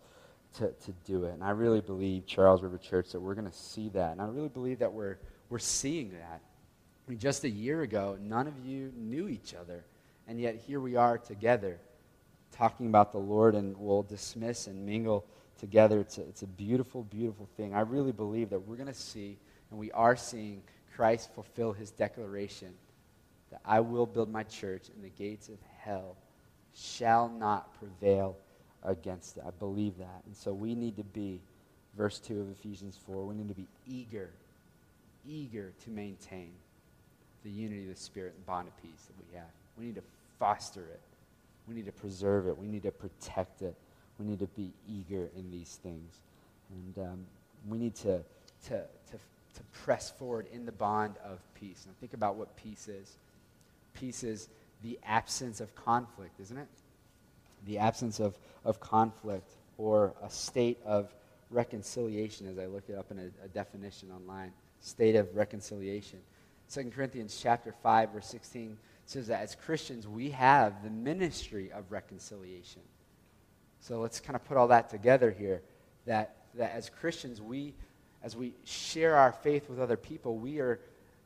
to, 0.58 0.72
to 0.72 0.92
do 1.06 1.26
it. 1.26 1.34
And 1.34 1.44
I 1.44 1.52
really 1.52 1.82
believe, 1.82 2.26
Charles 2.26 2.62
River 2.62 2.78
Church, 2.78 3.12
that 3.12 3.20
we're 3.20 3.36
going 3.36 3.50
to 3.50 3.58
see 3.58 3.90
that. 3.90 4.12
And 4.12 4.22
I 4.22 4.26
really 4.26 4.50
believe 4.50 4.80
that 4.80 4.92
we're, 4.92 5.18
we're 5.50 5.60
seeing 5.60 6.12
that. 6.12 6.42
I 7.08 7.10
mean, 7.10 7.20
just 7.20 7.44
a 7.44 7.50
year 7.50 7.82
ago, 7.82 8.18
none 8.22 8.48
of 8.48 8.54
you 8.64 8.92
knew 8.96 9.28
each 9.28 9.54
other. 9.54 9.84
And 10.28 10.40
yet 10.40 10.56
here 10.56 10.80
we 10.80 10.96
are 10.96 11.18
together 11.18 11.80
talking 12.52 12.88
about 12.88 13.12
the 13.12 13.18
Lord, 13.18 13.56
and 13.56 13.76
we'll 13.78 14.04
dismiss 14.04 14.68
and 14.68 14.86
mingle 14.86 15.26
together. 15.60 16.00
It's 16.00 16.18
a, 16.18 16.22
it's 16.22 16.44
a 16.44 16.48
beautiful, 16.48 17.04
beautiful 17.04 17.48
thing. 17.58 17.74
I 17.74 17.82
really 17.82 18.12
believe 18.12 18.50
that 18.52 18.60
we're 18.60 18.76
going 18.76 18.88
to 18.88 18.94
see, 18.94 19.38
and 19.70 19.80
we 19.80 19.92
are 19.92 20.16
seeing, 20.16 20.62
Christ 20.96 21.34
fulfill 21.34 21.74
his 21.74 21.90
declaration 21.92 22.74
that 23.50 23.62
I 23.66 23.80
will 23.80 24.06
build 24.06 24.32
my 24.32 24.44
church, 24.44 24.90
and 24.94 25.04
the 25.04 25.10
gates 25.10 25.50
of 25.50 25.58
hell 25.80 26.16
shall 26.76 27.30
not 27.30 27.74
prevail 27.80 28.38
against 28.84 29.38
it. 29.38 29.44
I 29.46 29.52
believe 29.52 29.98
that. 29.98 30.22
And 30.26 30.36
so 30.36 30.54
we 30.54 30.76
need 30.76 30.98
to 30.98 31.04
be, 31.04 31.42
verse 31.98 32.20
2 32.20 32.42
of 32.42 32.52
Ephesians 32.52 32.98
4, 33.06 33.26
we 33.26 33.36
need 33.36 33.50
to 33.50 33.56
be 33.56 33.68
eager, 33.88 34.32
eager 35.28 35.74
to 35.84 35.90
maintain 35.90 36.52
the 37.44 37.52
unity 37.52 37.84
of 37.84 37.96
the 37.96 38.02
Spirit 38.02 38.34
and 38.36 38.46
bond 38.46 38.68
of 38.68 38.82
peace 38.82 39.08
that 39.08 39.16
we 39.28 39.38
have. 39.38 39.50
We 39.78 39.86
need 39.86 39.96
to 39.96 40.04
foster 40.40 40.82
it. 40.82 41.02
We 41.68 41.76
need 41.76 41.86
to 41.86 41.92
preserve 41.92 42.48
it. 42.48 42.58
We 42.58 42.68
need 42.68 42.84
to 42.84 42.92
protect 42.92 43.62
it. 43.62 43.76
We 44.20 44.26
need 44.26 44.40
to 44.40 44.48
be 44.48 44.72
eager 44.88 45.30
in 45.36 45.50
these 45.52 45.80
things. 45.82 46.14
And 46.70 47.06
um, 47.06 47.26
we 47.68 47.78
need 47.78 47.96
to, 47.96 48.22
to, 48.68 48.70
to, 48.70 49.18
to 49.56 49.64
press 49.84 50.12
forward 50.12 50.48
in 50.52 50.66
the 50.66 50.72
bond 50.72 51.16
of 51.24 51.40
peace. 51.56 51.86
Now, 51.88 51.94
think 52.00 52.14
about 52.14 52.36
what 52.36 52.56
peace 52.58 52.88
is. 52.88 53.18
Peace 53.94 54.24
is 54.24 54.50
the 54.84 55.00
absence 55.06 55.62
of 55.62 55.74
conflict, 55.76 56.40
isn't 56.42 56.58
it? 56.58 56.68
The 57.66 57.78
absence 57.78 58.20
of, 58.20 58.38
of 58.66 58.80
conflict 58.80 59.50
or 59.78 60.14
a 60.22 60.30
state 60.30 60.80
of 60.86 61.14
reconciliation, 61.50 62.48
as 62.48 62.58
I 62.58 62.66
looked 62.66 62.90
it 62.90 62.98
up 62.98 63.12
in 63.12 63.20
a, 63.20 63.46
a 63.46 63.48
definition 63.48 64.10
online. 64.12 64.52
State 64.82 65.16
of 65.16 65.34
reconciliation. 65.36 66.20
2 66.72 66.92
Corinthians 66.94 67.40
chapter 67.42 67.74
5, 67.84 68.10
verse 68.12 68.28
16 68.28 68.78
says 69.06 69.28
that 69.28 69.42
as 69.42 69.56
Christians, 69.56 70.08
we 70.08 70.32
have 70.32 70.84
the 70.84 70.90
ministry 70.90 71.72
of 71.72 71.92
reconciliation. 71.92 72.82
So 73.80 74.00
let's 74.00 74.20
kind 74.20 74.36
of 74.36 74.46
put 74.46 74.58
all 74.58 74.70
that 74.70 74.90
together 74.90 75.30
here. 75.32 75.62
That, 76.06 76.38
that 76.56 76.72
as 76.72 76.90
Christians, 76.90 77.42
we, 77.42 77.74
as 78.22 78.36
we 78.36 78.54
share 78.64 79.16
our 79.16 79.32
faith 79.32 79.70
with 79.70 79.80
other 79.80 79.98
people, 79.98 80.38
we 80.38 80.60
are 80.60 80.80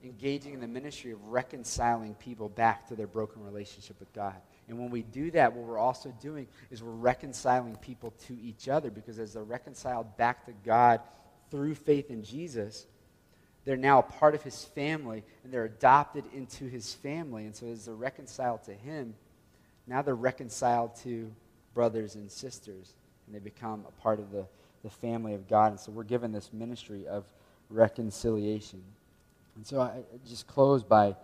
engaging 0.03 0.53
in 0.53 0.59
the 0.59 0.67
ministry 0.67 1.11
of 1.11 1.27
reconciling 1.27 2.13
people 2.15 2.49
back 2.49 2.87
to 2.87 2.95
their 2.95 3.07
broken 3.07 3.43
relationship 3.43 3.99
with 3.99 4.11
God. 4.13 4.35
And 4.67 4.77
when 4.77 4.89
we 4.89 5.01
do 5.01 5.31
that, 5.31 5.53
what 5.53 5.65
we're 5.65 5.77
also 5.77 6.13
doing 6.21 6.47
is 6.69 6.83
we're 6.83 6.91
reconciling 6.91 7.75
people 7.77 8.13
to 8.27 8.37
each 8.41 8.67
other 8.67 8.91
because 8.91 9.19
as 9.19 9.33
they're 9.33 9.43
reconciled 9.43 10.17
back 10.17 10.45
to 10.45 10.53
God 10.65 11.01
through 11.49 11.75
faith 11.75 12.11
in 12.11 12.23
Jesus, 12.23 12.85
they're 13.67 13.75
now 13.75 13.99
a 13.99 14.03
part 14.03 14.33
of 14.33 14.41
his 14.43 14.63
family 14.63 15.25
and 15.43 15.51
they're 15.51 15.65
adopted 15.65 16.23
into 16.33 16.63
his 16.69 16.93
family. 16.93 17.43
And 17.43 17.53
so 17.53 17.67
as 17.67 17.83
they're 17.83 17.95
reconciled 17.95 18.63
to 18.63 18.73
him, 18.73 19.13
now 19.87 20.01
they're 20.01 20.15
reconciled 20.15 20.95
to 21.03 21.29
brothers 21.73 22.15
and 22.15 22.31
sisters 22.31 22.93
and 23.25 23.35
they 23.35 23.39
become 23.39 23.83
a 23.85 24.01
part 24.01 24.19
of 24.19 24.31
the, 24.31 24.45
the 24.83 24.89
family 24.89 25.33
of 25.33 25.49
God. 25.49 25.71
And 25.71 25.79
so 25.81 25.91
we're 25.91 26.05
given 26.05 26.31
this 26.31 26.53
ministry 26.53 27.07
of 27.07 27.25
reconciliation. 27.69 28.81
And 29.57 29.67
so 29.67 29.81
I 29.81 29.99
just 30.25 30.47
close 30.47 30.81
by, 30.81 31.17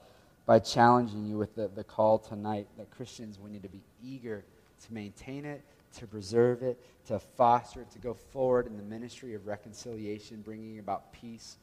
by 0.45 0.59
challenging 0.59 1.25
you 1.25 1.37
with 1.37 1.55
the, 1.55 1.69
the 1.69 1.85
call 1.85 2.19
tonight 2.19 2.67
that 2.77 2.91
Christians, 2.91 3.39
we 3.39 3.51
need 3.51 3.63
to 3.63 3.69
be 3.69 3.83
eager 4.03 4.43
to 4.85 4.93
maintain 4.93 5.45
it, 5.45 5.61
to 5.95 6.07
preserve 6.07 6.61
it, 6.61 6.77
to 7.07 7.19
foster 7.19 7.83
it, 7.83 7.91
to 7.91 7.99
go 7.99 8.13
forward 8.13 8.67
in 8.67 8.75
the 8.75 8.83
ministry 8.83 9.33
of 9.33 9.47
reconciliation, 9.47 10.41
bringing 10.41 10.79
about 10.79 11.13
peace 11.13 11.55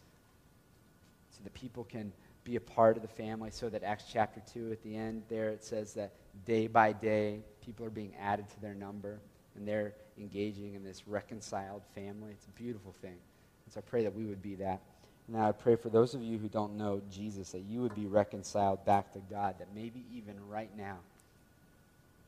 so 1.40 1.44
that 1.44 1.54
people 1.54 1.84
can 1.84 2.12
be 2.44 2.56
a 2.56 2.60
part 2.60 2.96
of 2.96 3.02
the 3.02 3.08
family. 3.08 3.50
So 3.50 3.68
that 3.70 3.82
Acts 3.82 4.04
chapter 4.12 4.42
2 4.52 4.72
at 4.72 4.82
the 4.82 4.96
end 4.96 5.22
there, 5.28 5.48
it 5.48 5.64
says 5.64 5.94
that 5.94 6.12
day 6.44 6.66
by 6.66 6.92
day, 6.92 7.40
people 7.64 7.86
are 7.86 7.90
being 7.90 8.14
added 8.20 8.48
to 8.50 8.60
their 8.60 8.74
number 8.74 9.20
and 9.56 9.66
they're 9.66 9.94
engaging 10.18 10.74
in 10.74 10.84
this 10.84 11.08
reconciled 11.08 11.82
family. 11.94 12.32
It's 12.32 12.46
a 12.46 12.62
beautiful 12.62 12.94
thing. 13.00 13.16
And 13.64 13.74
so 13.74 13.78
I 13.78 13.82
pray 13.88 14.04
that 14.04 14.14
we 14.14 14.26
would 14.26 14.42
be 14.42 14.56
that. 14.56 14.80
And 15.28 15.36
I 15.36 15.52
pray 15.52 15.76
for 15.76 15.88
those 15.88 16.14
of 16.14 16.22
you 16.22 16.38
who 16.38 16.48
don't 16.48 16.76
know 16.76 17.00
Jesus, 17.10 17.52
that 17.52 17.60
you 17.60 17.80
would 17.80 17.94
be 17.94 18.06
reconciled 18.06 18.84
back 18.84 19.12
to 19.12 19.20
God, 19.30 19.56
that 19.58 19.68
maybe 19.74 20.04
even 20.12 20.34
right 20.48 20.70
now, 20.76 20.98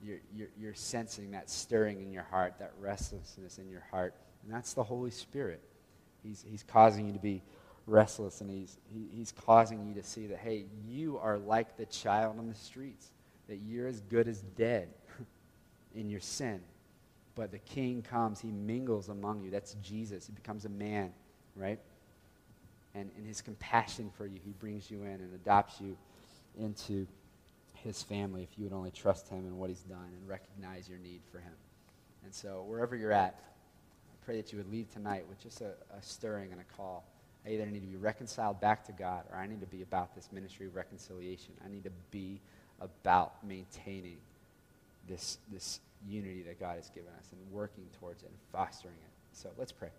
you're, 0.05 0.19
you're, 0.35 0.49
you're, 0.59 0.75
sensing 0.75 1.31
that 1.31 1.49
stirring 1.49 2.01
in 2.01 2.13
your 2.13 2.25
heart, 2.25 2.55
that 2.59 2.73
restlessness 2.81 3.59
in 3.59 3.69
your 3.69 3.85
heart. 3.91 4.15
And 4.45 4.53
that's 4.53 4.75
the 4.75 4.83
Holy 4.83 5.13
Spirit. 5.13 5.61
He's, 6.25 6.45
he's 6.49 6.65
causing 6.65 7.07
you 7.07 7.13
to 7.13 7.21
be 7.21 7.43
restless 7.87 8.41
and 8.41 8.51
he's, 8.51 8.79
he, 8.93 9.09
he's 9.15 9.33
causing 9.33 9.87
you 9.87 9.95
to 9.95 10.03
see 10.03 10.27
that, 10.29 10.39
hey, 10.39 10.65
you 10.87 11.19
are 11.19 11.39
like 11.39 11.77
the 11.77 11.87
child 11.87 12.39
on 12.39 12.49
the 12.49 12.55
streets, 12.55 13.11
that 13.49 13.57
you're 13.57 13.89
as 13.89 14.01
good 14.03 14.29
as 14.29 14.41
dead 14.57 14.89
in 15.95 16.09
your 16.09 16.21
sin. 16.21 16.61
But 17.35 17.51
the 17.51 17.59
king 17.59 18.03
comes, 18.03 18.41
he 18.41 18.49
mingles 18.49 19.09
among 19.09 19.43
you. 19.43 19.51
That's 19.51 19.75
Jesus. 19.83 20.27
He 20.27 20.33
becomes 20.33 20.65
a 20.65 20.69
man, 20.69 21.13
right? 21.57 21.79
And 22.95 23.11
in 23.19 23.25
his 23.25 23.41
compassion 23.41 24.11
for 24.17 24.27
you, 24.27 24.39
he 24.45 24.53
brings 24.53 24.91
you 24.91 25.03
in 25.03 25.13
and 25.13 25.35
adopts 25.35 25.81
you 25.81 25.97
into 26.59 27.07
his 27.75 28.03
family 28.03 28.43
if 28.43 28.59
you 28.59 28.65
would 28.65 28.73
only 28.73 28.91
trust 28.91 29.29
him 29.29 29.47
and 29.47 29.59
what 29.59 29.71
he's 29.71 29.83
done 29.83 30.11
and 30.19 30.29
recognize 30.29 30.89
your 30.89 30.99
need 30.99 31.21
for 31.31 31.39
him. 31.39 31.55
And 32.23 32.33
so, 32.33 32.65
wherever 32.69 32.95
you're 32.95 33.13
at, 33.13 33.41
I 33.41 34.25
pray 34.25 34.37
that 34.37 34.53
you 34.53 34.59
would 34.59 34.71
leave 34.71 34.93
tonight 34.93 35.25
with 35.29 35.43
just 35.43 35.63
a, 35.63 35.73
a 35.97 36.03
stirring 36.03 36.53
and 36.53 36.61
a 36.61 36.77
call 36.77 37.05
I 37.47 37.51
either 37.51 37.67
need 37.67 37.81
to 37.81 37.87
be 37.87 37.97
reconciled 37.97 38.61
back 38.61 38.85
to 38.87 38.93
God 38.93 39.25
or 39.31 39.39
I 39.39 39.47
need 39.47 39.61
to 39.61 39.67
be 39.67 39.83
about 39.83 40.15
this 40.15 40.31
ministry 40.33 40.67
of 40.67 40.77
reconciliation. 40.77 41.55
I 41.65 41.69
need 41.69 41.85
to 41.85 41.93
be 42.11 42.41
about 42.81 43.45
maintaining 43.45 44.19
this, 45.09 45.39
this 45.51 45.81
unity 46.07 46.43
that 46.43 46.61
God 46.61 46.77
has 46.77 46.89
given 46.91 47.11
us 47.19 47.27
and 47.33 47.53
working 47.53 47.85
towards 47.99 48.23
it 48.23 48.27
and 48.27 48.39
fostering 48.53 48.95
it. 48.95 49.11
So 49.33 49.51
let's 49.59 49.73
pray. 49.73 49.91